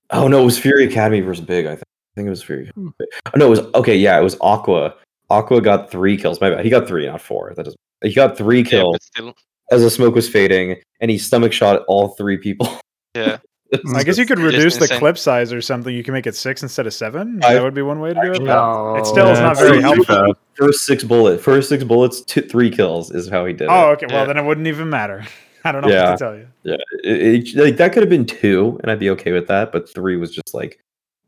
[0.10, 1.66] oh no, it was Fury Academy versus Big.
[1.66, 1.84] I think.
[1.84, 2.70] I think it was Fury.
[2.76, 2.90] Hmm.
[3.00, 3.96] Oh no, it was okay.
[3.96, 4.96] Yeah, it was Aqua.
[5.34, 6.40] Aqua got three kills.
[6.42, 6.64] My bad.
[6.64, 7.54] He got three, not four.
[7.56, 7.80] That doesn't.
[8.04, 9.34] He got three kills but still.
[9.72, 12.68] as the smoke was fading, and he stomach shot all three people.
[13.16, 13.38] Yeah.
[13.96, 15.96] I guess you could reduce the clip size or something.
[15.96, 17.40] You can make it six instead of seven.
[17.44, 18.40] I- that would be one way to do it.
[18.40, 18.96] but No.
[18.98, 20.36] It still is not very helpful.
[20.54, 23.70] First six bullet, first six bullets, two, three kills is how he did it.
[23.72, 23.94] Oh, it.
[23.94, 24.06] okay.
[24.08, 24.26] Well, Yeah.
[24.34, 25.26] then it wouldn't even matter.
[25.66, 26.12] I don't know Yeah.
[26.12, 26.48] what to tell you.
[26.64, 29.72] Yeah, it, it- like that could have been two, and I'd be okay with that.
[29.72, 30.83] But three was just like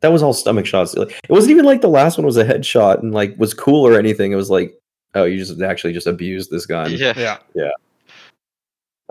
[0.06, 0.94] that was all stomach shots.
[0.94, 3.88] Like, it wasn't even like the last one was a headshot and like was cool
[3.88, 4.32] or anything.
[4.32, 4.78] It was like,
[5.16, 6.92] oh, you just actually just abused this gun.
[6.92, 7.40] Yeah.
[7.56, 7.72] Yeah.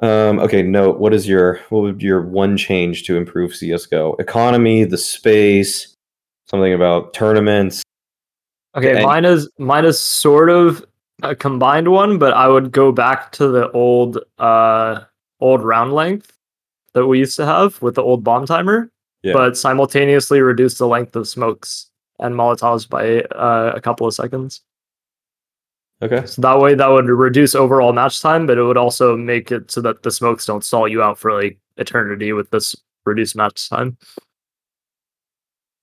[0.02, 0.38] Um.
[0.38, 0.62] Okay.
[0.62, 5.96] note What is your what would your one change to improve CS:GO economy, the space,
[6.46, 7.82] something about tournaments?
[8.76, 10.84] Okay, And- mine is mine is sort of
[11.22, 15.00] a combined one, but I would go back to the old uh
[15.40, 16.36] old round length
[16.92, 18.88] that we used to have with the old bomb timer,
[19.24, 19.32] Yeah.
[19.32, 21.90] but simultaneously reduce the length of smokes
[22.20, 24.60] and molotovs by uh, a couple of seconds.
[26.02, 26.26] Okay.
[26.26, 29.70] So that way that would reduce overall match time, but it would also make it
[29.70, 32.76] so that the smokes don't stall you out for like eternity with this
[33.06, 33.96] reduced match time.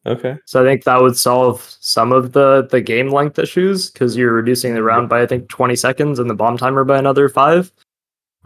[0.06, 0.38] Okay.
[0.46, 4.34] So I think that would solve some of the the game length issues because you're
[4.34, 7.72] reducing the round by I think 20 seconds and the bomb timer by another five.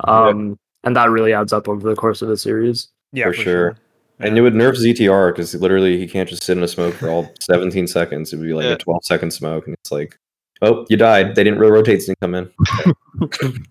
[0.04, 2.90] Um, and that really adds up over the course of the series.
[3.14, 3.78] Yeah, For sure.
[4.20, 7.10] And it would nerf ZTR because literally he can't just sit in a smoke for
[7.10, 8.32] all 17 seconds.
[8.32, 8.72] It would be like Yeah.
[8.74, 10.18] a 12 second smoke, and it's like,
[10.62, 11.36] oh, you died.
[11.36, 12.50] They didn't really rotate didn't come in.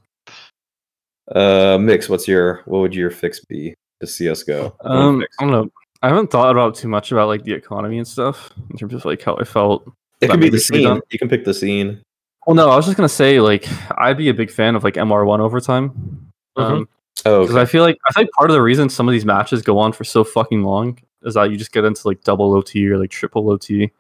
[1.35, 2.09] uh, mix.
[2.09, 4.77] What's your what would your fix be to CS:GO?
[4.81, 5.37] One Um, fix.
[5.39, 5.71] I don't know.
[6.03, 9.05] I haven't thought about too much about like the economy and stuff in terms of
[9.07, 9.85] like how I felt.
[10.21, 10.83] it that could be the scene.
[10.85, 11.01] done.
[11.11, 12.03] You can pick the scene.
[12.47, 13.67] Well, no, I was just gonna say like
[13.97, 16.31] I'd be a big fan of like MR1 overtime.
[16.57, 16.89] Um,
[17.27, 17.63] Oh, because okay.
[17.63, 19.93] I feel like I think part of the reason some of these matches go on
[19.93, 23.11] for so fucking long is that you just get into like double OT or like
[23.11, 23.91] triple OT,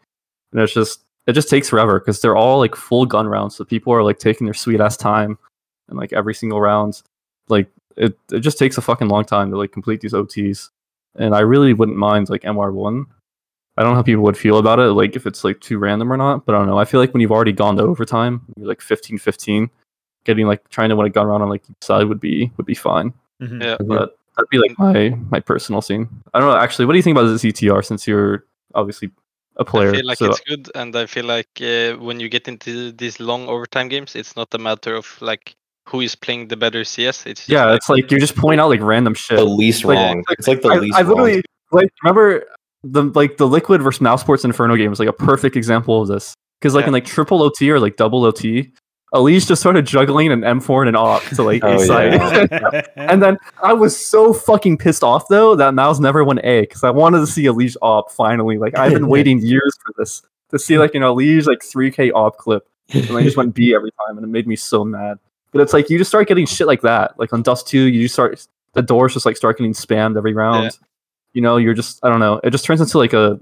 [0.52, 3.64] and it's just it just takes forever because they're all like full gun rounds, so
[3.64, 5.38] people are like taking their sweet ass time,
[5.88, 7.02] and like every single round,
[7.48, 10.68] like it it just takes a fucking long time to like complete these OTs,
[11.16, 13.06] and I really wouldn't mind like MR1.
[13.76, 16.12] I don't know how people would feel about it, like if it's like too random
[16.12, 16.78] or not, but I don't know.
[16.78, 19.68] I feel like when you've already gone to overtime, you're like 15-15,
[20.24, 22.66] getting like trying to win a gun round on like each side would be would
[22.66, 23.62] be fine Mhm.
[23.62, 23.76] Yeah.
[23.80, 26.09] but that'd be like my my personal scene.
[26.32, 26.56] I don't know.
[26.56, 27.84] Actually, what do you think about the ZTR?
[27.84, 28.44] Since you're
[28.74, 29.10] obviously
[29.56, 32.28] a player, I feel like so it's good, and I feel like uh, when you
[32.28, 35.55] get into these long overtime games, it's not a matter of like
[35.88, 37.26] who is playing the better CS.
[37.26, 39.36] It's just Yeah, like, it's like you're just point out like random shit.
[39.36, 40.24] The least Like, wrong.
[40.28, 41.09] like, it's like the I, least I wrong.
[41.10, 41.42] literally
[41.72, 42.44] like remember
[42.82, 46.34] the like the Liquid versus mousesports Inferno game was like a perfect example of this
[46.60, 46.88] because like Yeah.
[46.88, 48.72] in like triple OT or like double OT,
[49.15, 52.15] EliGE just started juggling an M4 and an op to like Oh, A side.
[52.15, 52.82] yeah.
[52.97, 56.82] And then I was so fucking pissed off though that Mouse never went A because
[56.85, 58.59] I wanted to see EliGE op finally.
[58.59, 62.36] Like I've been waiting years for this to see like an EliGE like 3K op
[62.39, 65.19] clip, and I just went B every time, and it made me so mad.
[65.53, 67.19] But it's like you just start getting shit like that.
[67.19, 70.35] Like on Dust 2, you just start the doors just like start getting spammed every
[70.35, 70.77] round.
[71.32, 72.41] You know, you're just I don't know.
[72.43, 73.39] It just turns into like a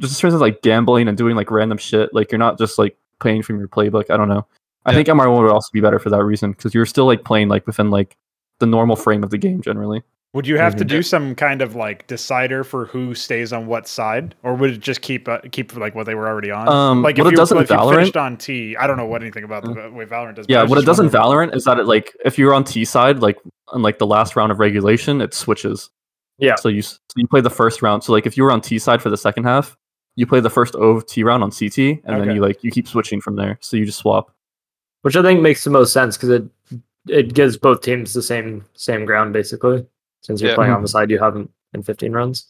[0.00, 2.12] just turns into like gambling and doing like random shit.
[2.12, 4.10] Like you're not just like playing from your playbook.
[4.10, 4.46] I don't know.
[4.84, 4.96] I Yeah.
[4.96, 7.66] think MR1 would also be better for that reason because you're still like playing like
[7.66, 8.16] within like
[8.60, 10.02] the normal frame of the game generally.
[10.34, 10.88] Would you have to Mhm.
[10.88, 14.80] do some kind of like decider for who stays on what side, or would it
[14.80, 16.68] just keep uh, keep like what they were already on?
[16.70, 18.96] Um, like what it you, does in if you Valorant- finished on T, I don't
[18.96, 20.46] know what anything about the way Valorant does.
[20.46, 22.64] but Yeah, what it does in wondering- Valorant is that it like if you're on
[22.64, 23.36] T side, like
[23.68, 25.90] on like the last round of regulation, it switches.
[26.38, 26.54] Yeah.
[26.54, 28.02] So you so you play the first round.
[28.02, 29.76] So like if you were on T side for the second half,
[30.16, 33.20] you play the first OT round on CT, and then you like you keep switching
[33.20, 33.58] from there.
[33.60, 34.30] So you just swap.
[35.02, 36.44] Which I think makes the most sense because it
[37.08, 39.86] it gives both teams the same same ground basically.
[40.22, 40.56] Since you're Yeah.
[40.56, 40.84] playing on mm-hmm.
[40.84, 42.46] the side you haven't in 15 runs.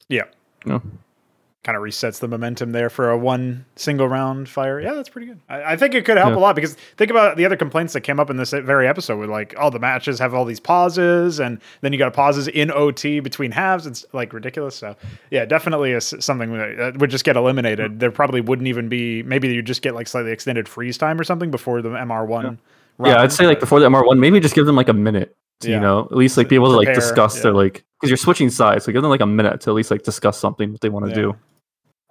[1.64, 4.80] Kind of resets the momentum there for a one single round fire.
[4.80, 5.39] Yeah, that's pretty good.
[5.48, 6.36] I, I think it could help Yeah.
[6.36, 9.18] a lot because think about the other complaints that came up in this very episode
[9.18, 12.72] with like, all the matches have all these pauses and then you got pauses in
[12.72, 13.86] OT between halves.
[13.86, 14.74] It's like ridiculous.
[14.74, 14.97] So
[15.30, 17.90] yeah, definitely is something that would just get eliminated.
[17.93, 17.98] Mm-hmm.
[17.98, 21.22] There probably wouldn't even be, maybe you just get like slightly extended freeze time or
[21.22, 22.59] something before the MR1.
[23.05, 25.36] yeah, I'd say like before the MR one, maybe just give them like a minute.
[25.60, 25.76] To, Yeah.
[25.76, 28.16] You know, at least like be able to like Prepare, discuss their like because you're
[28.16, 30.80] switching sides, so give them like a minute to at least like discuss something that
[30.80, 31.14] they want to Yeah.
[31.16, 31.36] do.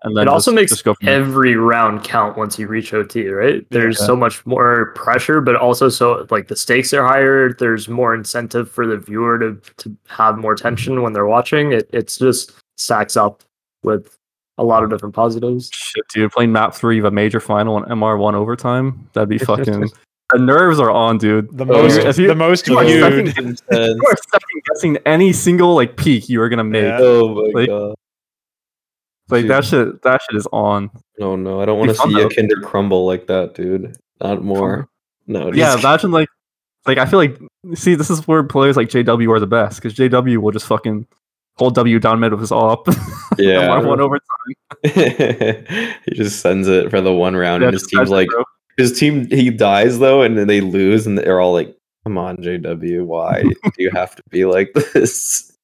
[0.04, 1.16] And then It also just- makes just go from there.
[1.20, 3.64] every round count once you reach OT, right?
[3.70, 4.08] There's Yeah.
[4.08, 7.54] so much more pressure, but also so like the stakes are higher.
[7.54, 11.72] There's more incentive for the viewer to to have more tension when they're watching.
[11.72, 13.44] It it's just stacks up
[13.84, 14.18] with
[14.58, 15.70] a lot of different positives.
[15.74, 19.38] Shit, dude, playing map three of a major final and MR one overtime, that'd be
[19.52, 19.90] fucking.
[20.34, 21.56] the nerves are on, dude.
[21.58, 23.28] The most, if you- the most you are viewed.
[23.36, 23.78] second- You
[24.10, 26.84] are second guessing any single like peak you are gonna make.
[26.84, 26.98] Yeah.
[27.02, 27.96] oh my Like- god.
[29.32, 30.90] Like that shit, that shit is on.
[31.18, 32.30] No, no, I don't want to see a.
[32.30, 33.96] Kinder crumble like that, dude.
[34.22, 34.90] Not more.
[35.28, 35.52] No.
[35.54, 36.30] Yeah, imagine like,
[36.86, 37.40] like I feel like,
[37.74, 41.08] see, this is where players like JW are the best because JW will just fucking
[41.58, 42.88] hold W down mid with his op.
[43.38, 43.68] yeah.
[43.68, 44.20] MR one over
[44.84, 48.28] he just sends it for the one round, and his team's like,
[48.78, 52.38] his team he dies though, and then they lose, and they're all like, "Come on,
[52.38, 55.56] JW, why do you have to be like this?"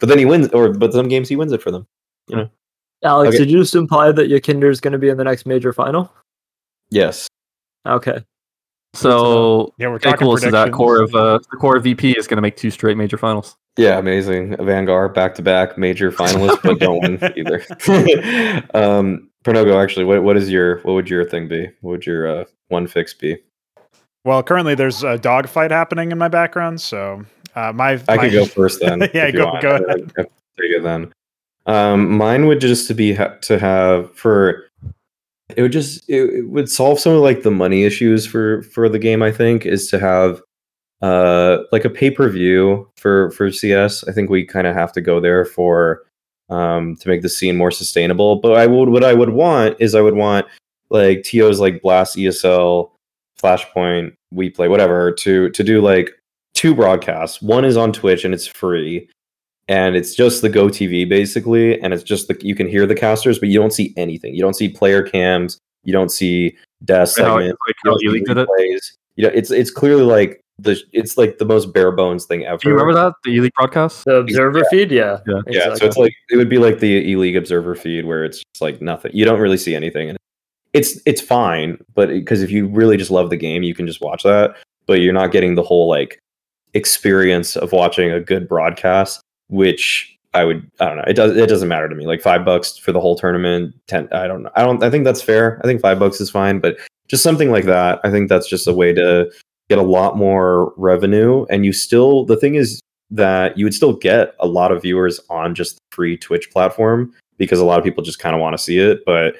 [0.00, 1.86] But then he wins, or but some games he wins it for them.
[3.04, 3.38] Alex, Okay.
[3.38, 6.12] did you just imply that YEKINDAR is going to be in the next major final?
[6.90, 7.28] Yes.
[7.86, 8.22] Okay.
[8.94, 10.36] So Yeah, we're okay, talking cool.
[10.36, 13.16] So that core of uh, the core of VP is gonna make two straight major
[13.16, 13.56] finals.
[13.78, 14.54] Yeah, amazing.
[14.64, 17.62] Vanguard back to back major finalists, but don't win either.
[18.74, 21.68] um, Pernogo, actually, what what is your what would your thing be?
[21.80, 23.38] What would your uh, one fix be?
[24.26, 27.24] Well, currently there's a dogfight happening in my background, so
[27.56, 29.00] uh, my I my, could go first then.
[29.14, 29.62] Yeah, if go- want.
[29.62, 30.12] go ahead.
[30.18, 30.24] I- I
[30.60, 31.10] Take it then.
[31.66, 34.64] Um, mine would just to be ha- to have for
[35.56, 38.88] it would just it, it would solve some of like the money issues for for
[38.88, 39.22] the game.
[39.22, 40.40] I think is to have
[41.02, 44.06] uh like a pay per view for for CS.
[44.08, 46.02] I think we kind of have to go there for
[46.48, 48.36] um to make the scene more sustainable.
[48.36, 50.46] But I would what I would want is I would want
[50.90, 52.90] like TOs like Blast ESL,
[53.40, 56.10] Flashpoint, WePlay, whatever to to do like
[56.54, 57.40] two broadcasts.
[57.42, 59.08] One is on Twitch and it's free,
[59.68, 63.38] and it's just the GOTV basically, and it's just the you can hear the casters,
[63.38, 64.34] but you don't see anything.
[64.34, 65.58] You don't see player cams.
[65.84, 67.58] You don't see desk How, segment.
[67.66, 68.48] like You don't see Ely did it.
[68.48, 68.92] replays.
[69.16, 72.58] You know, it's it's clearly like the it's like the most bare bones thing ever.
[72.58, 74.04] Do you remember that the Ely broadcast?
[74.04, 75.18] The observer feed, yeah.
[75.26, 75.40] Yeah.
[75.48, 78.38] Yeah, so it's like it would be like the E League Observer feed where it's
[78.38, 79.10] just like nothing.
[79.14, 80.18] You don't really see anything, and
[80.72, 81.78] it's it's fine.
[81.94, 84.54] But because if you really just love the game, you can just watch that.
[84.86, 86.18] But you're not getting the whole like
[86.74, 89.20] experience of watching a good broadcast,
[89.52, 91.04] which I would I don't know.
[91.06, 92.06] It does it doesn't matter to me.
[92.06, 93.74] Like five bucks for the whole tournament.
[93.86, 94.50] Ten I don't know.
[94.56, 95.60] I don't I think that's fair.
[95.62, 98.00] I think five bucks is fine, but just something like that.
[98.02, 99.30] I think that's just a way to
[99.68, 101.44] get a lot more revenue.
[101.50, 102.80] And you still the thing is
[103.10, 107.12] that you would still get a lot of viewers on just the free Twitch platform
[107.36, 109.00] because a lot of people just kind of want to see it.
[109.04, 109.34] But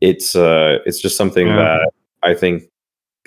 [0.00, 1.56] it's uh it's just something Yeah.
[1.56, 1.90] that
[2.22, 2.62] I think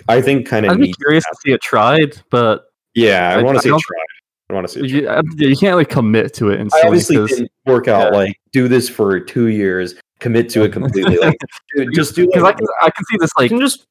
[0.07, 3.43] I think kind of I'd be curious to see it tried, but yeah, I I-
[3.43, 4.05] want to see it tried.
[4.51, 4.89] I want to see it.
[5.39, 8.17] you, you can't like commit to it I instantly obviously 'cause- didn't work out yeah.
[8.17, 11.17] like do this for two years, commit to it completely.
[11.17, 11.37] Like
[11.75, 13.85] dude, just do because I like, can I can see this like just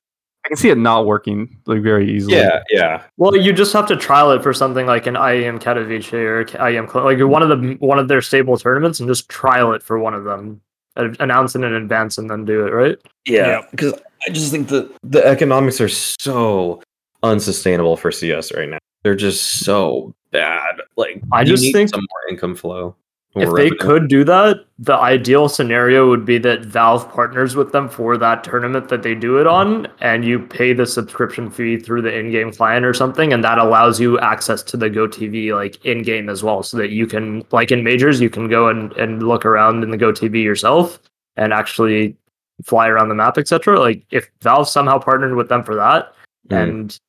[0.45, 2.37] I can see it not working like very easily.
[2.37, 3.03] Yeah, yeah.
[3.19, 6.95] Well, you just have to trial it for something like an IEM Katowice or IEM
[6.95, 10.15] like one of the one of their stable tournaments, and just trial it for one
[10.15, 10.61] of them.
[10.97, 12.71] Announce it in advance and then do it.
[12.71, 12.99] Right?
[13.27, 13.95] Yeah, because
[14.27, 16.83] I just think that the economics are so
[17.23, 18.79] unsustainable for CS right now.
[19.03, 20.77] They're just so bad.
[20.97, 22.97] Like I just think some more income flow.
[23.37, 27.71] If more they could do that, the ideal scenario would be that Valve partners with
[27.71, 31.79] them for that tournament that they do it on, and you pay the subscription fee
[31.79, 35.85] through the in-game client or something, and that allows you access to the GoTV like
[35.85, 39.23] in-game as well, so that you can like in majors you can go and, and
[39.23, 40.99] look around in the GoTV yourself
[41.37, 42.17] and actually
[42.65, 43.79] fly around the map, etc.
[43.79, 46.13] Like if Valve somehow partnered with them for that,
[46.49, 46.63] Mm.
[46.63, 47.01] and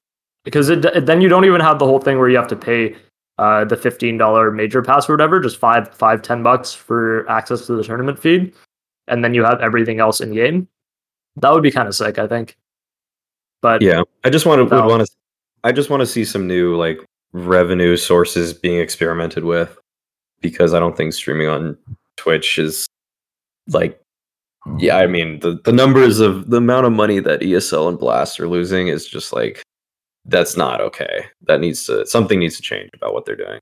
[0.43, 2.95] because it, then you don't even have the whole thing where you have to pay
[3.41, 7.65] uh, the fifteen dollar major pass or whatever, just five, five, ten bucks for access
[7.65, 8.53] to the tournament feed,
[9.07, 10.68] and then you have everything else in game.
[11.38, 12.55] That would be kind of sick, I think.
[13.63, 15.11] But Yeah, I just want to would want to.
[15.63, 16.99] I just want to see some new like
[17.34, 19.76] revenue sources being experimented with,
[20.39, 21.76] because I don't think streaming on
[22.18, 22.85] Twitch is
[23.69, 23.99] like.
[24.77, 28.39] Yeah, I mean the the numbers of the amount of money that ESL and Blast
[28.39, 29.63] are losing is just like
[30.26, 31.26] that's not okay.
[31.43, 33.60] That needs to something needs to change about what they're doing.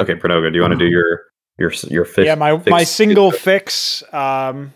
[0.00, 1.22] Okay, Pranoga, do you want to do your
[1.58, 2.26] your your fix?
[2.26, 4.02] yeah, my my single fix.
[4.12, 4.72] Um,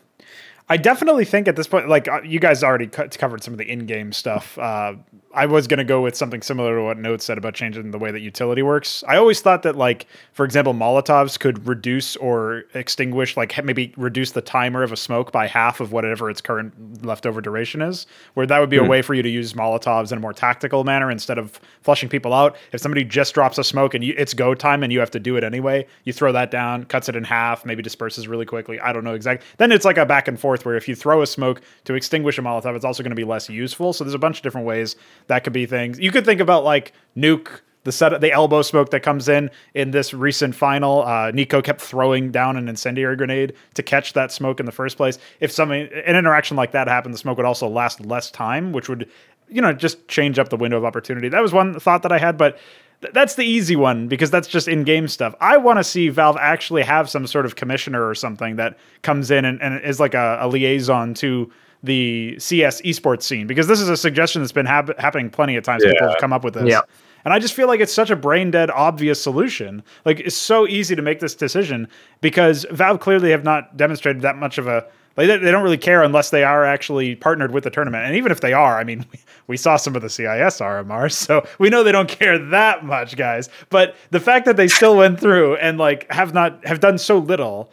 [0.71, 3.59] I definitely think at this point, like uh, you guys already co- covered some of
[3.59, 4.59] the in-game stuff.
[4.59, 4.95] Uh,
[5.35, 8.11] I was gonna go with something similar to what Note said about changing the way
[8.11, 9.03] that utility works.
[9.09, 14.33] I always thought that, like for example, Molotovs could reduce or extinguish, like maybe reduce
[14.33, 18.07] the timer of a smoke by half of whatever its current leftover duration is.
[18.35, 18.89] Where that would be a Hmm.
[18.89, 22.35] way for you to use Molotovs in a more tactical manner instead of flushing people
[22.35, 22.57] out.
[22.73, 25.21] If somebody just drops a smoke and you, it's go time and you have to
[25.21, 28.79] do it anyway, you throw that down, cuts it in half, maybe disperses really quickly.
[28.81, 29.47] I don't know exactly.
[29.59, 32.39] Then it's like a back and forth where if you throw a smoke to extinguish
[32.39, 33.93] a Molotov, it's also going to be less useful.
[33.93, 35.99] So there's a bunch of different ways that could be things.
[35.99, 39.93] You could think about like nuke the set the elbow smoke that comes in in
[39.93, 44.61] this recent final uh, NiKo kept throwing down an incendiary grenade to catch that smoke
[44.61, 47.67] in the first place if something an interaction like that happened the smoke would also
[47.67, 49.09] last less time which would
[49.49, 52.19] you know just change up the window of opportunity that was one thought that i
[52.19, 52.59] had but
[53.01, 56.37] th- that's the easy one because that's just in-game stuff i want to see valve
[56.41, 60.15] actually have some sort of commissioner or something that comes in and, and is like
[60.15, 61.51] a, a liaison to
[61.83, 65.63] the cs esports scene because this is a suggestion that's been hap- happening plenty of
[65.65, 66.81] times people have come up with this Yeah.
[67.25, 69.83] and I just feel like it's such a brain dead, obvious solution.
[70.05, 71.87] Like it's so easy to make this decision
[72.21, 74.87] because Valve clearly have not demonstrated that much of a
[75.19, 78.07] like they, they don't really care unless they are actually partnered with the tournament.
[78.07, 81.13] And even if they are, I mean, we, we saw some of the CIS RMRs,
[81.27, 83.49] so we know they don't care that much, guys.
[83.69, 87.19] But the fact that they still went through and like have not have done so
[87.19, 87.71] little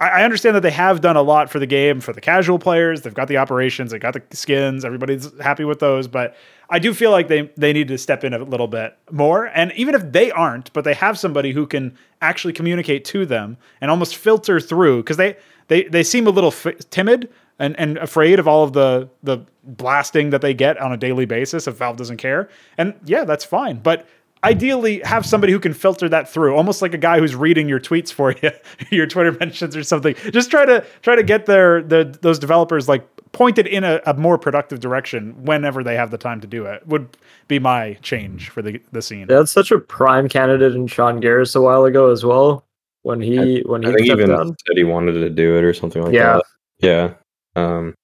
[0.00, 3.02] I understand that they have done a lot for the game for the casual players.
[3.02, 4.82] They've got the operations, they've got the skins.
[4.82, 6.36] Everybody's happy with those, but
[6.70, 9.46] I do feel like they they need to step in a little bit more.
[9.46, 13.58] And even if they aren't, but they have somebody who can actually communicate to them
[13.82, 15.36] and almost filter through because they
[15.70, 19.38] they they seem a little f- timid and, and afraid of all of the the
[19.64, 22.50] blasting that they get on a daily basis if Valve doesn't care.
[22.76, 24.06] And yeah, that's fine, but
[24.42, 27.78] ideally have somebody who can filter that through almost like a guy who's reading your
[27.78, 28.50] tweets for you
[28.90, 32.88] your twitter mentions or something just try to try to get their the those developers
[32.88, 36.64] like pointed in a, a more productive direction whenever they have the time to do
[36.64, 37.06] it would
[37.48, 41.20] be my change for the the scene they had such a prime candidate in Sean
[41.20, 42.64] Garris a while ago as well.
[43.02, 44.48] When he when he I think even down.
[44.66, 46.40] said he wanted to do it or something like Yeah.
[46.80, 47.16] that.
[47.56, 47.62] Yeah.
[47.62, 47.94] Um,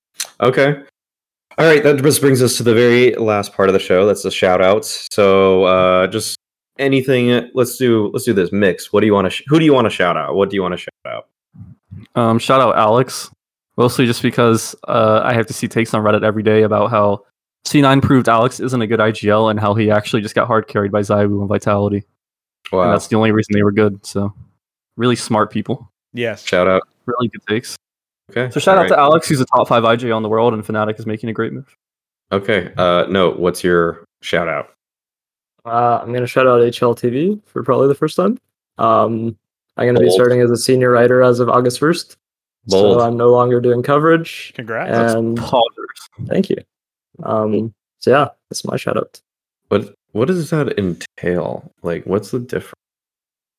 [0.40, 0.76] okay.
[1.58, 1.82] All right.
[1.82, 4.06] That just brings us to the very last part of the show.
[4.06, 5.06] That's the shout outs.
[5.12, 6.36] So uh, just
[6.78, 7.50] anything.
[7.54, 8.10] Let's do.
[8.12, 8.92] Let's do this mix.
[8.92, 9.30] What do you want to?
[9.30, 10.34] Sh- who do you want to shout out?
[10.34, 11.28] What do you want to shout out?
[12.14, 13.30] Um, shout out Alex,
[13.76, 17.24] mostly just because uh, I have to see takes on Reddit every day about how
[17.66, 20.92] C9 proved Alex isn't a good IGL and how he actually just got hard carried
[20.92, 22.04] by ZywOo and Vitality.
[22.72, 22.90] And Wow.
[22.92, 24.04] that's the only reason they were good.
[24.04, 24.34] So,
[24.96, 25.90] really smart people.
[26.12, 26.82] yes Shout out.
[27.06, 27.76] Really good takes.
[28.30, 28.50] Okay.
[28.50, 30.64] So, shout all out to Alex, who's a top five IJ on the world, and
[30.64, 31.76] Fnatic is making a great move.
[32.32, 32.72] Okay.
[32.76, 33.30] Uh, no.
[33.30, 34.70] What's your shout out?
[35.64, 38.38] Uh, I'm gonna shout out HLTV for probably the first time.
[38.78, 39.36] Um,
[39.76, 42.16] I'm gonna be starting as a senior writer as of August 1st.
[42.68, 42.98] Bold.
[42.98, 44.52] So I'm no longer doing coverage.
[44.56, 46.26] congrats And Poggers.
[46.26, 46.56] thank you.
[47.22, 49.20] Um, so yeah, that's my shout out.
[49.68, 51.70] What What does that entail?
[51.82, 52.74] Like, what's the difference?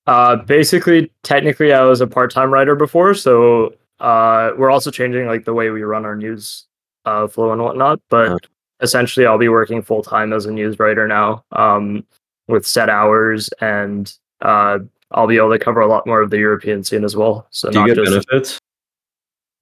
[0.07, 5.43] Uh, basically, technically, I was a part-time writer before, so uh, we're also changing like
[5.45, 6.65] the way we run our news
[7.05, 7.99] uh, flow and whatnot.
[8.09, 8.37] But Uh.
[8.81, 12.05] essentially, I'll be working full time as a news writer now, um,
[12.47, 14.11] with set hours, and
[14.41, 14.79] uh,
[15.11, 17.47] I'll be able to cover a lot more of the European scene as well.
[17.51, 18.59] So Do you get just benefits?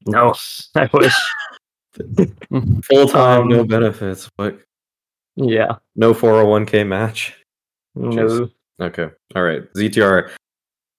[0.06, 0.36] no,
[0.76, 1.14] I wish.
[2.84, 4.30] Full time, no Um, benefits.
[4.36, 4.60] What?
[5.38, 5.78] Yeah.
[5.96, 7.34] No 401k match.
[7.96, 8.50] No.
[8.80, 9.10] Okay.
[9.36, 9.62] All right.
[9.74, 10.32] ZTR,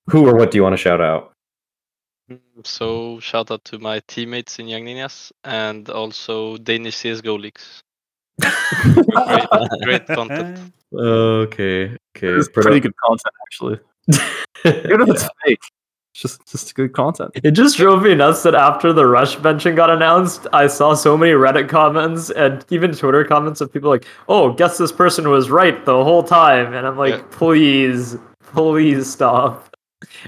[0.08, 1.32] who or what do you want to shout out?
[2.30, 7.82] Mm, so shout out to my teammates in Young Ninjas and also Danish CS:GO leagues.
[8.40, 9.46] great,
[9.82, 10.72] great content.
[10.92, 11.96] Okay.
[12.16, 12.28] Okay.
[12.28, 13.78] It's pretty good content actually.
[14.64, 15.70] Even if it's fake, it's
[16.16, 17.30] just just good content.
[17.42, 21.16] It just drove me nuts that after the rush benching got announced, I saw so
[21.16, 25.50] many Reddit comments and even Twitter comments of people like, "Oh, guess this person was
[25.50, 27.22] right the whole time," and I'm like, Yeah.
[27.30, 28.16] "Please,
[28.52, 29.76] please stop."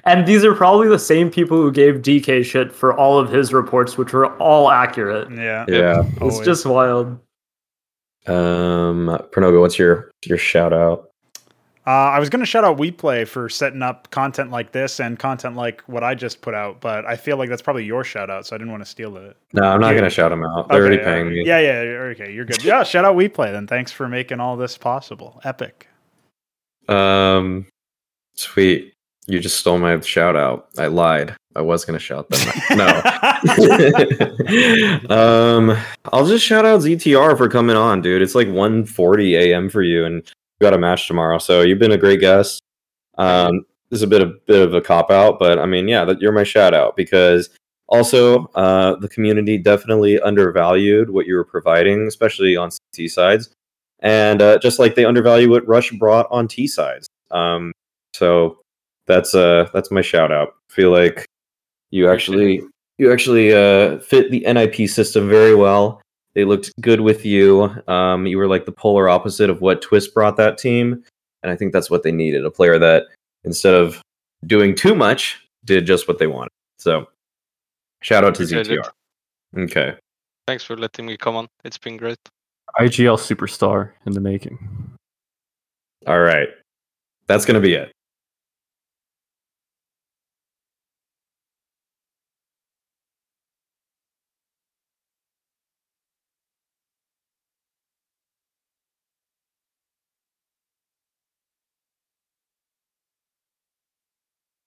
[0.04, 3.52] And these are probably the same people who gave DK shit for all of his
[3.52, 5.30] reports, which were all accurate.
[5.30, 5.64] Yeah.
[5.68, 6.04] yeah.
[6.06, 6.40] It's Always.
[6.40, 7.18] just wild.
[8.26, 11.07] Um, Pronogo, what's your your shout out?
[11.88, 15.18] Uh, I was going to shout out WePlay for setting up content like this and
[15.18, 18.28] content like what I just put out, but I feel like that's probably your shout
[18.28, 19.38] out, so I didn't want to steal it.
[19.54, 20.68] No, I'm not gonna shout them out.
[20.68, 21.46] They're already paying me.
[21.46, 21.78] Yeah, yeah,
[22.10, 22.62] okay, you're good.
[22.62, 23.66] Yeah, shout out WePlay then.
[23.66, 25.40] Thanks for making all this possible.
[25.44, 25.88] Epic.
[26.88, 27.64] Um,
[28.34, 28.92] sweet.
[29.26, 30.68] You just stole my shout out.
[30.76, 31.34] I lied.
[31.56, 32.80] I was gonna shout them.
[32.82, 32.98] out.
[35.08, 35.08] no.
[35.08, 35.78] um,
[36.12, 38.20] I'll just shout out ZTR for coming on, dude.
[38.20, 39.70] It's like 1:40 a.m.
[39.70, 40.22] for you, and
[40.60, 41.38] got a match tomorrow.
[41.38, 42.60] So you've been a great guest.
[43.16, 46.04] Um, this is a bit of bit of a cop out, but I mean, yeah,
[46.04, 47.50] that you're my shout out because
[47.88, 53.50] also uh, the community definitely undervalued what you were providing, especially on T sides,
[54.00, 57.08] and uh, just like they undervalue what Rush brought on T sides.
[57.30, 57.72] Um,
[58.14, 58.58] so
[59.06, 60.54] that's uh that's my shout out.
[60.68, 61.24] feel like
[61.90, 62.62] you actually
[62.98, 66.02] you actually uh, fit the NIP system very well.
[66.38, 67.64] They looked good with you.
[67.88, 71.02] Um, you were like the polar opposite of what Twistzz brought that team,
[71.42, 72.44] and I think that's what they needed.
[72.44, 73.06] A player that
[73.42, 74.00] instead of
[74.46, 76.52] doing too much, did just what they wanted.
[76.78, 77.08] So,
[78.02, 79.64] shout out to Appreciate ZTR.
[79.64, 79.96] Okay.
[80.46, 81.48] Thanks for letting me come on.
[81.64, 82.18] It's been great.
[82.78, 84.60] IGL superstar in the making.
[86.06, 86.50] All right.
[87.26, 87.90] That's gonna be it.